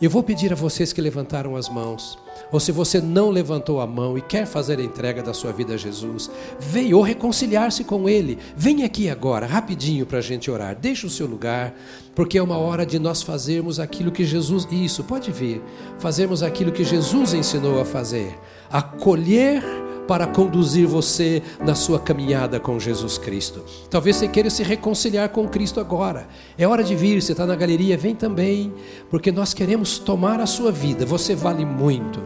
Eu 0.00 0.08
vou 0.08 0.22
pedir 0.22 0.52
a 0.52 0.56
vocês 0.56 0.92
que 0.92 1.00
levantaram 1.00 1.56
as 1.56 1.68
mãos, 1.68 2.16
ou 2.50 2.58
se 2.58 2.72
você 2.72 3.00
não 3.00 3.30
levantou 3.30 3.80
a 3.80 3.86
mão 3.86 4.16
e 4.16 4.22
quer 4.22 4.46
fazer 4.46 4.78
a 4.78 4.82
entrega 4.82 5.22
da 5.22 5.34
sua 5.34 5.52
vida 5.52 5.74
a 5.74 5.76
Jesus, 5.76 6.30
veio 6.58 7.00
reconciliar-se 7.00 7.84
com 7.84 8.08
Ele, 8.08 8.38
vem 8.56 8.84
aqui 8.84 9.08
agora, 9.08 9.46
rapidinho 9.46 10.06
para 10.06 10.18
a 10.18 10.22
gente 10.22 10.50
orar. 10.50 10.76
Deixa 10.76 11.06
o 11.06 11.10
seu 11.10 11.26
lugar, 11.26 11.74
porque 12.14 12.38
é 12.38 12.42
uma 12.42 12.58
hora 12.58 12.84
de 12.84 12.98
nós 12.98 13.22
fazermos 13.22 13.78
aquilo 13.78 14.12
que 14.12 14.24
Jesus, 14.24 14.66
isso, 14.70 15.04
pode 15.04 15.30
vir, 15.30 15.62
fazermos 15.98 16.42
aquilo 16.42 16.72
que 16.72 16.84
Jesus 16.84 17.34
ensinou 17.34 17.80
a 17.80 17.84
fazer, 17.84 18.38
acolher 18.70 19.62
para 20.08 20.26
conduzir 20.26 20.86
você 20.86 21.42
na 21.62 21.74
sua 21.74 22.00
caminhada 22.00 22.58
com 22.58 22.80
Jesus 22.80 23.18
Cristo. 23.18 23.62
Talvez 23.90 24.16
você 24.16 24.26
queira 24.26 24.48
se 24.48 24.62
reconciliar 24.62 25.28
com 25.28 25.46
Cristo 25.46 25.78
agora. 25.78 26.26
É 26.56 26.66
hora 26.66 26.82
de 26.82 26.96
vir, 26.96 27.20
você 27.20 27.32
está 27.32 27.44
na 27.44 27.54
galeria, 27.54 27.96
vem 27.98 28.14
também, 28.14 28.72
porque 29.10 29.30
nós 29.30 29.52
queremos 29.52 29.98
tomar 29.98 30.40
a 30.40 30.46
sua 30.46 30.72
vida. 30.72 31.04
Você 31.04 31.34
vale 31.34 31.66
muito. 31.66 32.20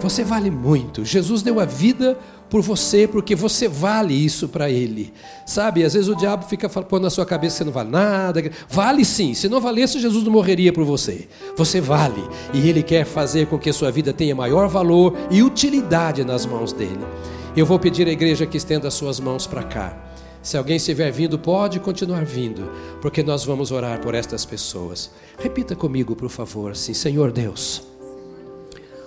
Você 0.00 0.24
vale 0.24 0.50
muito. 0.50 1.04
Jesus 1.04 1.42
deu 1.42 1.60
a 1.60 1.64
vida 1.64 2.18
por 2.48 2.62
você, 2.62 3.08
porque 3.08 3.34
você 3.34 3.68
vale 3.68 4.14
isso 4.14 4.48
para 4.48 4.70
Ele. 4.70 5.12
Sabe, 5.44 5.84
às 5.84 5.94
vezes 5.94 6.08
o 6.08 6.14
diabo 6.14 6.44
fica 6.44 6.68
pondo 6.68 7.02
na 7.02 7.10
sua 7.10 7.26
cabeça 7.26 7.54
que 7.54 7.58
você 7.58 7.64
não 7.64 7.72
vale 7.72 7.90
nada. 7.90 8.50
Vale 8.68 9.04
sim, 9.04 9.34
se 9.34 9.48
não 9.48 9.60
valesse, 9.60 9.98
Jesus 9.98 10.24
não 10.24 10.32
morreria 10.32 10.72
por 10.72 10.84
você. 10.84 11.28
Você 11.56 11.80
vale, 11.80 12.22
e 12.54 12.68
Ele 12.68 12.82
quer 12.82 13.04
fazer 13.04 13.46
com 13.46 13.58
que 13.58 13.70
a 13.70 13.72
sua 13.72 13.90
vida 13.90 14.12
tenha 14.12 14.34
maior 14.34 14.68
valor 14.68 15.16
e 15.30 15.42
utilidade 15.42 16.24
nas 16.24 16.46
mãos 16.46 16.72
dEle. 16.72 17.04
Eu 17.56 17.66
vou 17.66 17.78
pedir 17.78 18.06
à 18.06 18.12
igreja 18.12 18.46
que 18.46 18.56
estenda 18.56 18.88
as 18.88 18.94
suas 18.94 19.18
mãos 19.18 19.46
para 19.46 19.62
cá. 19.62 19.96
Se 20.42 20.56
alguém 20.56 20.76
estiver 20.76 21.10
vindo, 21.10 21.38
pode 21.38 21.80
continuar 21.80 22.24
vindo, 22.24 22.70
porque 23.00 23.22
nós 23.22 23.44
vamos 23.44 23.72
orar 23.72 24.00
por 24.00 24.14
estas 24.14 24.44
pessoas. 24.44 25.10
Repita 25.38 25.74
comigo, 25.74 26.14
por 26.14 26.30
favor, 26.30 26.72
assim: 26.72 26.94
Senhor 26.94 27.32
Deus, 27.32 27.82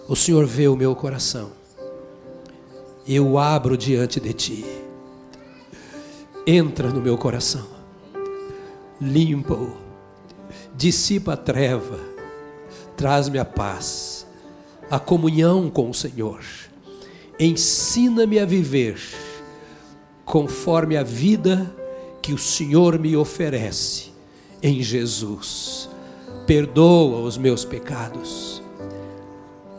o 0.08 0.16
Senhor 0.16 0.46
vê 0.46 0.68
o 0.68 0.76
meu 0.76 0.94
coração 0.94 1.59
eu 3.16 3.40
abro 3.40 3.76
diante 3.76 4.20
de 4.20 4.34
ti. 4.34 4.66
Entra 6.46 6.90
no 6.90 7.02
meu 7.02 7.18
coração, 7.18 7.66
limpa-o, 9.02 9.74
dissipa 10.76 11.34
a 11.34 11.38
treva, 11.38 12.00
traz-me 12.96 13.40
a 13.40 13.46
paz, 13.46 14.28
a 14.92 15.00
comunhão 15.00 15.70
com 15.70 15.90
o 15.90 15.94
Senhor. 15.94 16.40
Ensina-me 17.40 18.38
a 18.38 18.46
viver 18.46 19.00
conforme 20.24 20.96
a 20.96 21.04
vida 21.04 21.76
que 22.22 22.34
o 22.34 22.38
Senhor 22.38 23.00
me 23.00 23.16
oferece 23.16 24.12
em 24.62 24.84
Jesus. 24.84 25.90
Perdoa 26.46 27.22
os 27.22 27.38
meus 27.38 27.66
pecados, 27.66 28.62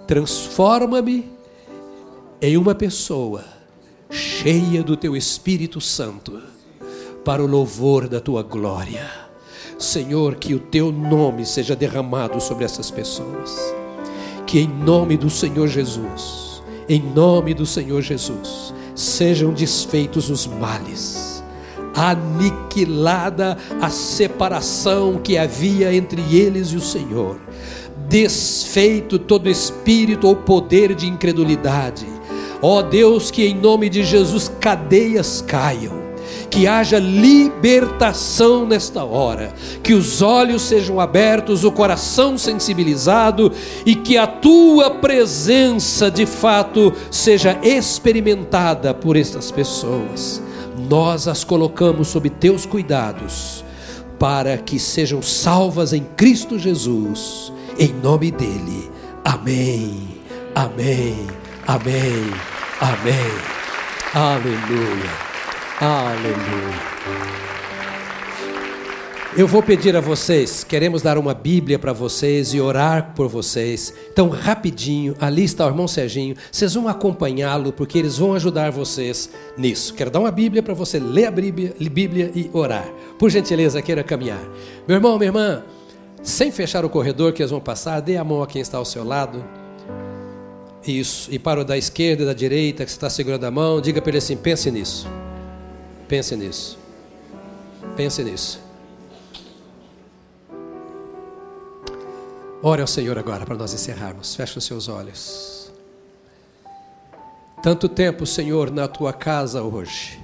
transforma-me 0.06 1.39
em 2.42 2.56
uma 2.56 2.74
pessoa 2.74 3.44
cheia 4.08 4.82
do 4.82 4.96
teu 4.96 5.14
Espírito 5.14 5.78
Santo, 5.78 6.40
para 7.22 7.44
o 7.44 7.46
louvor 7.46 8.08
da 8.08 8.18
tua 8.18 8.42
glória. 8.42 9.06
Senhor, 9.78 10.36
que 10.36 10.54
o 10.54 10.58
teu 10.58 10.90
nome 10.90 11.44
seja 11.44 11.76
derramado 11.76 12.40
sobre 12.40 12.64
essas 12.64 12.90
pessoas. 12.90 13.58
Que 14.46 14.58
em 14.60 14.66
nome 14.66 15.18
do 15.18 15.28
Senhor 15.28 15.68
Jesus, 15.68 16.62
em 16.88 17.02
nome 17.02 17.52
do 17.52 17.66
Senhor 17.66 18.00
Jesus, 18.00 18.72
sejam 18.94 19.52
desfeitos 19.52 20.30
os 20.30 20.46
males, 20.46 21.44
aniquilada 21.94 23.58
a 23.82 23.90
separação 23.90 25.18
que 25.22 25.36
havia 25.36 25.94
entre 25.94 26.22
eles 26.34 26.68
e 26.68 26.76
o 26.76 26.80
Senhor, 26.80 27.38
desfeito 28.08 29.18
todo 29.18 29.48
espírito 29.48 30.26
ou 30.26 30.34
poder 30.34 30.94
de 30.94 31.06
incredulidade 31.06 32.19
Ó 32.62 32.78
oh 32.78 32.82
Deus, 32.82 33.30
que 33.30 33.44
em 33.44 33.54
nome 33.54 33.88
de 33.88 34.04
Jesus 34.04 34.50
cadeias 34.60 35.42
caiam, 35.46 35.98
que 36.50 36.66
haja 36.66 36.98
libertação 36.98 38.66
nesta 38.66 39.02
hora, 39.02 39.54
que 39.82 39.94
os 39.94 40.20
olhos 40.20 40.62
sejam 40.62 41.00
abertos, 41.00 41.64
o 41.64 41.72
coração 41.72 42.36
sensibilizado 42.36 43.50
e 43.86 43.94
que 43.94 44.18
a 44.18 44.26
tua 44.26 44.90
presença 44.90 46.10
de 46.10 46.26
fato 46.26 46.92
seja 47.10 47.58
experimentada 47.62 48.92
por 48.92 49.16
estas 49.16 49.50
pessoas. 49.50 50.42
Nós 50.88 51.28
as 51.28 51.44
colocamos 51.44 52.08
sob 52.08 52.28
teus 52.28 52.66
cuidados 52.66 53.64
para 54.18 54.58
que 54.58 54.78
sejam 54.78 55.22
salvas 55.22 55.94
em 55.94 56.04
Cristo 56.14 56.58
Jesus, 56.58 57.50
em 57.78 57.88
nome 58.02 58.30
dele. 58.30 58.90
Amém. 59.24 60.08
Amém. 60.54 61.39
Amém. 61.70 62.26
Amém. 62.80 63.14
Aleluia. 64.12 65.10
Aleluia. 65.80 66.90
Eu 69.36 69.46
vou 69.46 69.62
pedir 69.62 69.94
a 69.94 70.00
vocês, 70.00 70.64
queremos 70.64 71.00
dar 71.00 71.16
uma 71.16 71.32
Bíblia 71.32 71.78
para 71.78 71.92
vocês 71.92 72.52
e 72.52 72.60
orar 72.60 73.12
por 73.14 73.28
vocês. 73.28 73.94
Então, 74.12 74.28
rapidinho, 74.28 75.14
ali 75.20 75.44
está 75.44 75.64
o 75.64 75.68
irmão 75.68 75.86
Serginho. 75.86 76.34
Vocês 76.50 76.74
vão 76.74 76.88
acompanhá-lo, 76.88 77.72
porque 77.72 77.98
eles 77.98 78.18
vão 78.18 78.34
ajudar 78.34 78.72
vocês 78.72 79.30
nisso. 79.56 79.94
Quero 79.94 80.10
dar 80.10 80.18
uma 80.18 80.32
Bíblia 80.32 80.64
para 80.64 80.74
você 80.74 80.98
ler 80.98 81.26
a 81.26 81.30
Bíblia, 81.30 81.72
Bíblia 81.78 82.32
e 82.34 82.50
orar. 82.52 82.88
Por 83.16 83.30
gentileza, 83.30 83.80
queira 83.80 84.02
caminhar. 84.02 84.42
Meu 84.88 84.96
irmão, 84.96 85.16
minha 85.16 85.28
irmã, 85.28 85.62
sem 86.20 86.50
fechar 86.50 86.84
o 86.84 86.90
corredor 86.90 87.32
que 87.32 87.42
eles 87.42 87.52
vão 87.52 87.60
passar, 87.60 88.00
dê 88.00 88.16
a 88.16 88.24
mão 88.24 88.42
a 88.42 88.46
quem 88.48 88.60
está 88.60 88.76
ao 88.76 88.84
seu 88.84 89.04
lado. 89.04 89.59
Isso. 90.86 91.32
E 91.32 91.38
para 91.38 91.60
o 91.60 91.64
da 91.64 91.76
esquerda 91.76 92.22
e 92.22 92.26
da 92.26 92.32
direita, 92.32 92.84
que 92.84 92.90
você 92.90 92.96
está 92.96 93.10
segurando 93.10 93.44
a 93.44 93.50
mão, 93.50 93.80
diga 93.80 94.00
para 94.00 94.10
ele 94.10 94.18
assim: 94.18 94.36
pense 94.36 94.70
nisso. 94.70 95.06
Pense 96.08 96.34
nisso. 96.34 96.78
Pense 97.96 98.24
nisso. 98.24 98.60
Ore 102.62 102.82
ao 102.82 102.86
Senhor 102.86 103.18
agora 103.18 103.46
para 103.46 103.56
nós 103.56 103.72
encerrarmos. 103.72 104.34
Feche 104.34 104.58
os 104.58 104.64
seus 104.64 104.88
olhos. 104.88 105.70
Tanto 107.62 107.88
tempo, 107.88 108.26
Senhor, 108.26 108.70
na 108.70 108.88
tua 108.88 109.12
casa 109.12 109.62
hoje. 109.62 110.18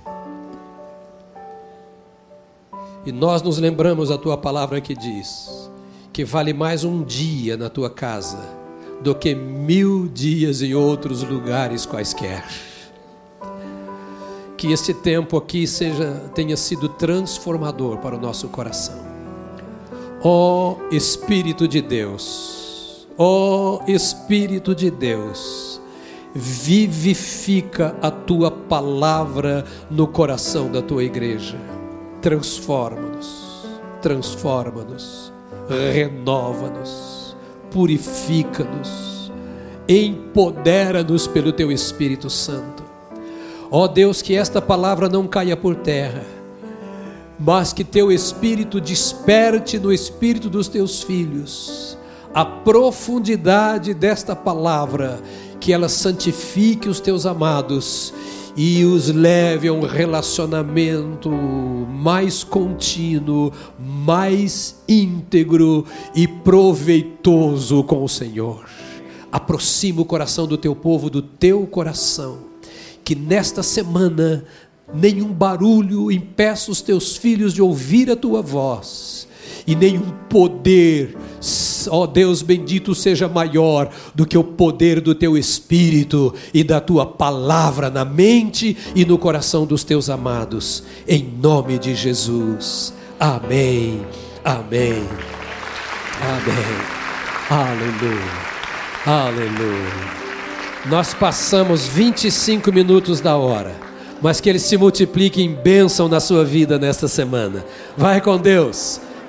E 3.04 3.12
nós 3.12 3.42
nos 3.42 3.58
lembramos 3.58 4.10
a 4.10 4.18
tua 4.18 4.36
palavra 4.36 4.80
que 4.80 4.94
diz 4.94 5.70
que 6.12 6.24
vale 6.24 6.52
mais 6.52 6.82
um 6.82 7.04
dia 7.04 7.56
na 7.56 7.68
tua 7.68 7.90
casa 7.90 8.55
do 9.00 9.14
que 9.14 9.34
mil 9.34 10.08
dias 10.08 10.62
em 10.62 10.74
outros 10.74 11.22
lugares 11.22 11.84
quaisquer. 11.86 12.44
Que 14.56 14.72
este 14.72 14.94
tempo 14.94 15.36
aqui 15.36 15.66
seja 15.66 16.30
tenha 16.34 16.56
sido 16.56 16.88
transformador 16.88 17.98
para 17.98 18.16
o 18.16 18.20
nosso 18.20 18.48
coração. 18.48 19.04
Ó 20.22 20.72
oh, 20.72 20.94
Espírito 20.94 21.68
de 21.68 21.82
Deus, 21.82 23.06
ó 23.18 23.78
oh, 23.78 23.90
Espírito 23.90 24.74
de 24.74 24.90
Deus, 24.90 25.80
vivifica 26.34 27.94
a 28.00 28.10
tua 28.10 28.50
palavra 28.50 29.64
no 29.90 30.06
coração 30.06 30.72
da 30.72 30.80
tua 30.80 31.04
igreja. 31.04 31.58
Transforma-nos, 32.22 33.66
transforma-nos, 34.00 35.32
renova-nos 35.92 37.15
purifica-nos, 37.76 39.30
empodera-nos 39.86 41.26
pelo 41.26 41.52
teu 41.52 41.70
Espírito 41.70 42.30
Santo. 42.30 42.82
Ó 43.70 43.86
Deus, 43.86 44.22
que 44.22 44.34
esta 44.34 44.62
palavra 44.62 45.10
não 45.10 45.26
caia 45.26 45.54
por 45.54 45.76
terra, 45.76 46.24
mas 47.38 47.74
que 47.74 47.84
teu 47.84 48.10
Espírito 48.10 48.80
desperte 48.80 49.78
no 49.78 49.92
espírito 49.92 50.48
dos 50.48 50.68
teus 50.68 51.02
filhos 51.02 51.98
a 52.32 52.46
profundidade 52.46 53.92
desta 53.92 54.34
palavra, 54.34 55.20
que 55.60 55.70
ela 55.70 55.90
santifique 55.90 56.88
os 56.88 56.98
teus 56.98 57.26
amados 57.26 58.14
e 58.56 58.84
os 58.84 59.08
leve 59.08 59.68
a 59.68 59.72
um 59.72 59.82
relacionamento 59.82 61.28
mais 61.28 62.42
contínuo, 62.42 63.52
mais 63.78 64.82
íntegro 64.88 65.84
e 66.14 66.26
proveitoso 66.26 67.84
com 67.84 68.02
o 68.02 68.08
Senhor. 68.08 68.64
Aproxima 69.30 70.00
o 70.00 70.06
coração 70.06 70.46
do 70.46 70.56
teu 70.56 70.74
povo 70.74 71.10
do 71.10 71.20
teu 71.20 71.66
coração, 71.66 72.38
que 73.04 73.14
nesta 73.14 73.62
semana 73.62 74.44
nenhum 74.94 75.32
barulho 75.32 76.10
impeça 76.10 76.70
os 76.70 76.80
teus 76.80 77.16
filhos 77.16 77.52
de 77.52 77.60
ouvir 77.60 78.10
a 78.10 78.16
tua 78.16 78.40
voz 78.40 79.25
e 79.66 79.74
nenhum 79.74 80.12
poder, 80.28 81.16
ó 81.88 82.06
Deus 82.06 82.40
bendito, 82.40 82.94
seja 82.94 83.28
maior 83.28 83.90
do 84.14 84.24
que 84.24 84.38
o 84.38 84.44
poder 84.44 85.00
do 85.00 85.14
teu 85.14 85.36
Espírito 85.36 86.32
e 86.54 86.62
da 86.62 86.80
tua 86.80 87.04
palavra 87.04 87.90
na 87.90 88.04
mente 88.04 88.76
e 88.94 89.04
no 89.04 89.18
coração 89.18 89.66
dos 89.66 89.82
teus 89.82 90.08
amados, 90.08 90.84
em 91.08 91.22
nome 91.42 91.78
de 91.78 91.94
Jesus. 91.94 92.94
Amém, 93.18 94.00
amém, 94.44 95.02
amém, 96.20 96.76
aleluia, 97.50 98.32
aleluia. 99.04 100.16
Nós 100.86 101.12
passamos 101.12 101.86
25 101.88 102.72
minutos 102.72 103.20
da 103.20 103.36
hora 103.36 103.86
mas 104.22 104.40
que 104.40 104.48
ele 104.48 104.58
se 104.58 104.76
multiplique 104.76 105.42
em 105.42 105.52
bênção 105.52 106.08
na 106.08 106.20
sua 106.20 106.42
vida 106.42 106.78
nesta 106.78 107.06
semana. 107.06 107.64
Vai 107.96 108.20
com 108.20 108.38
Deus. 108.38 108.98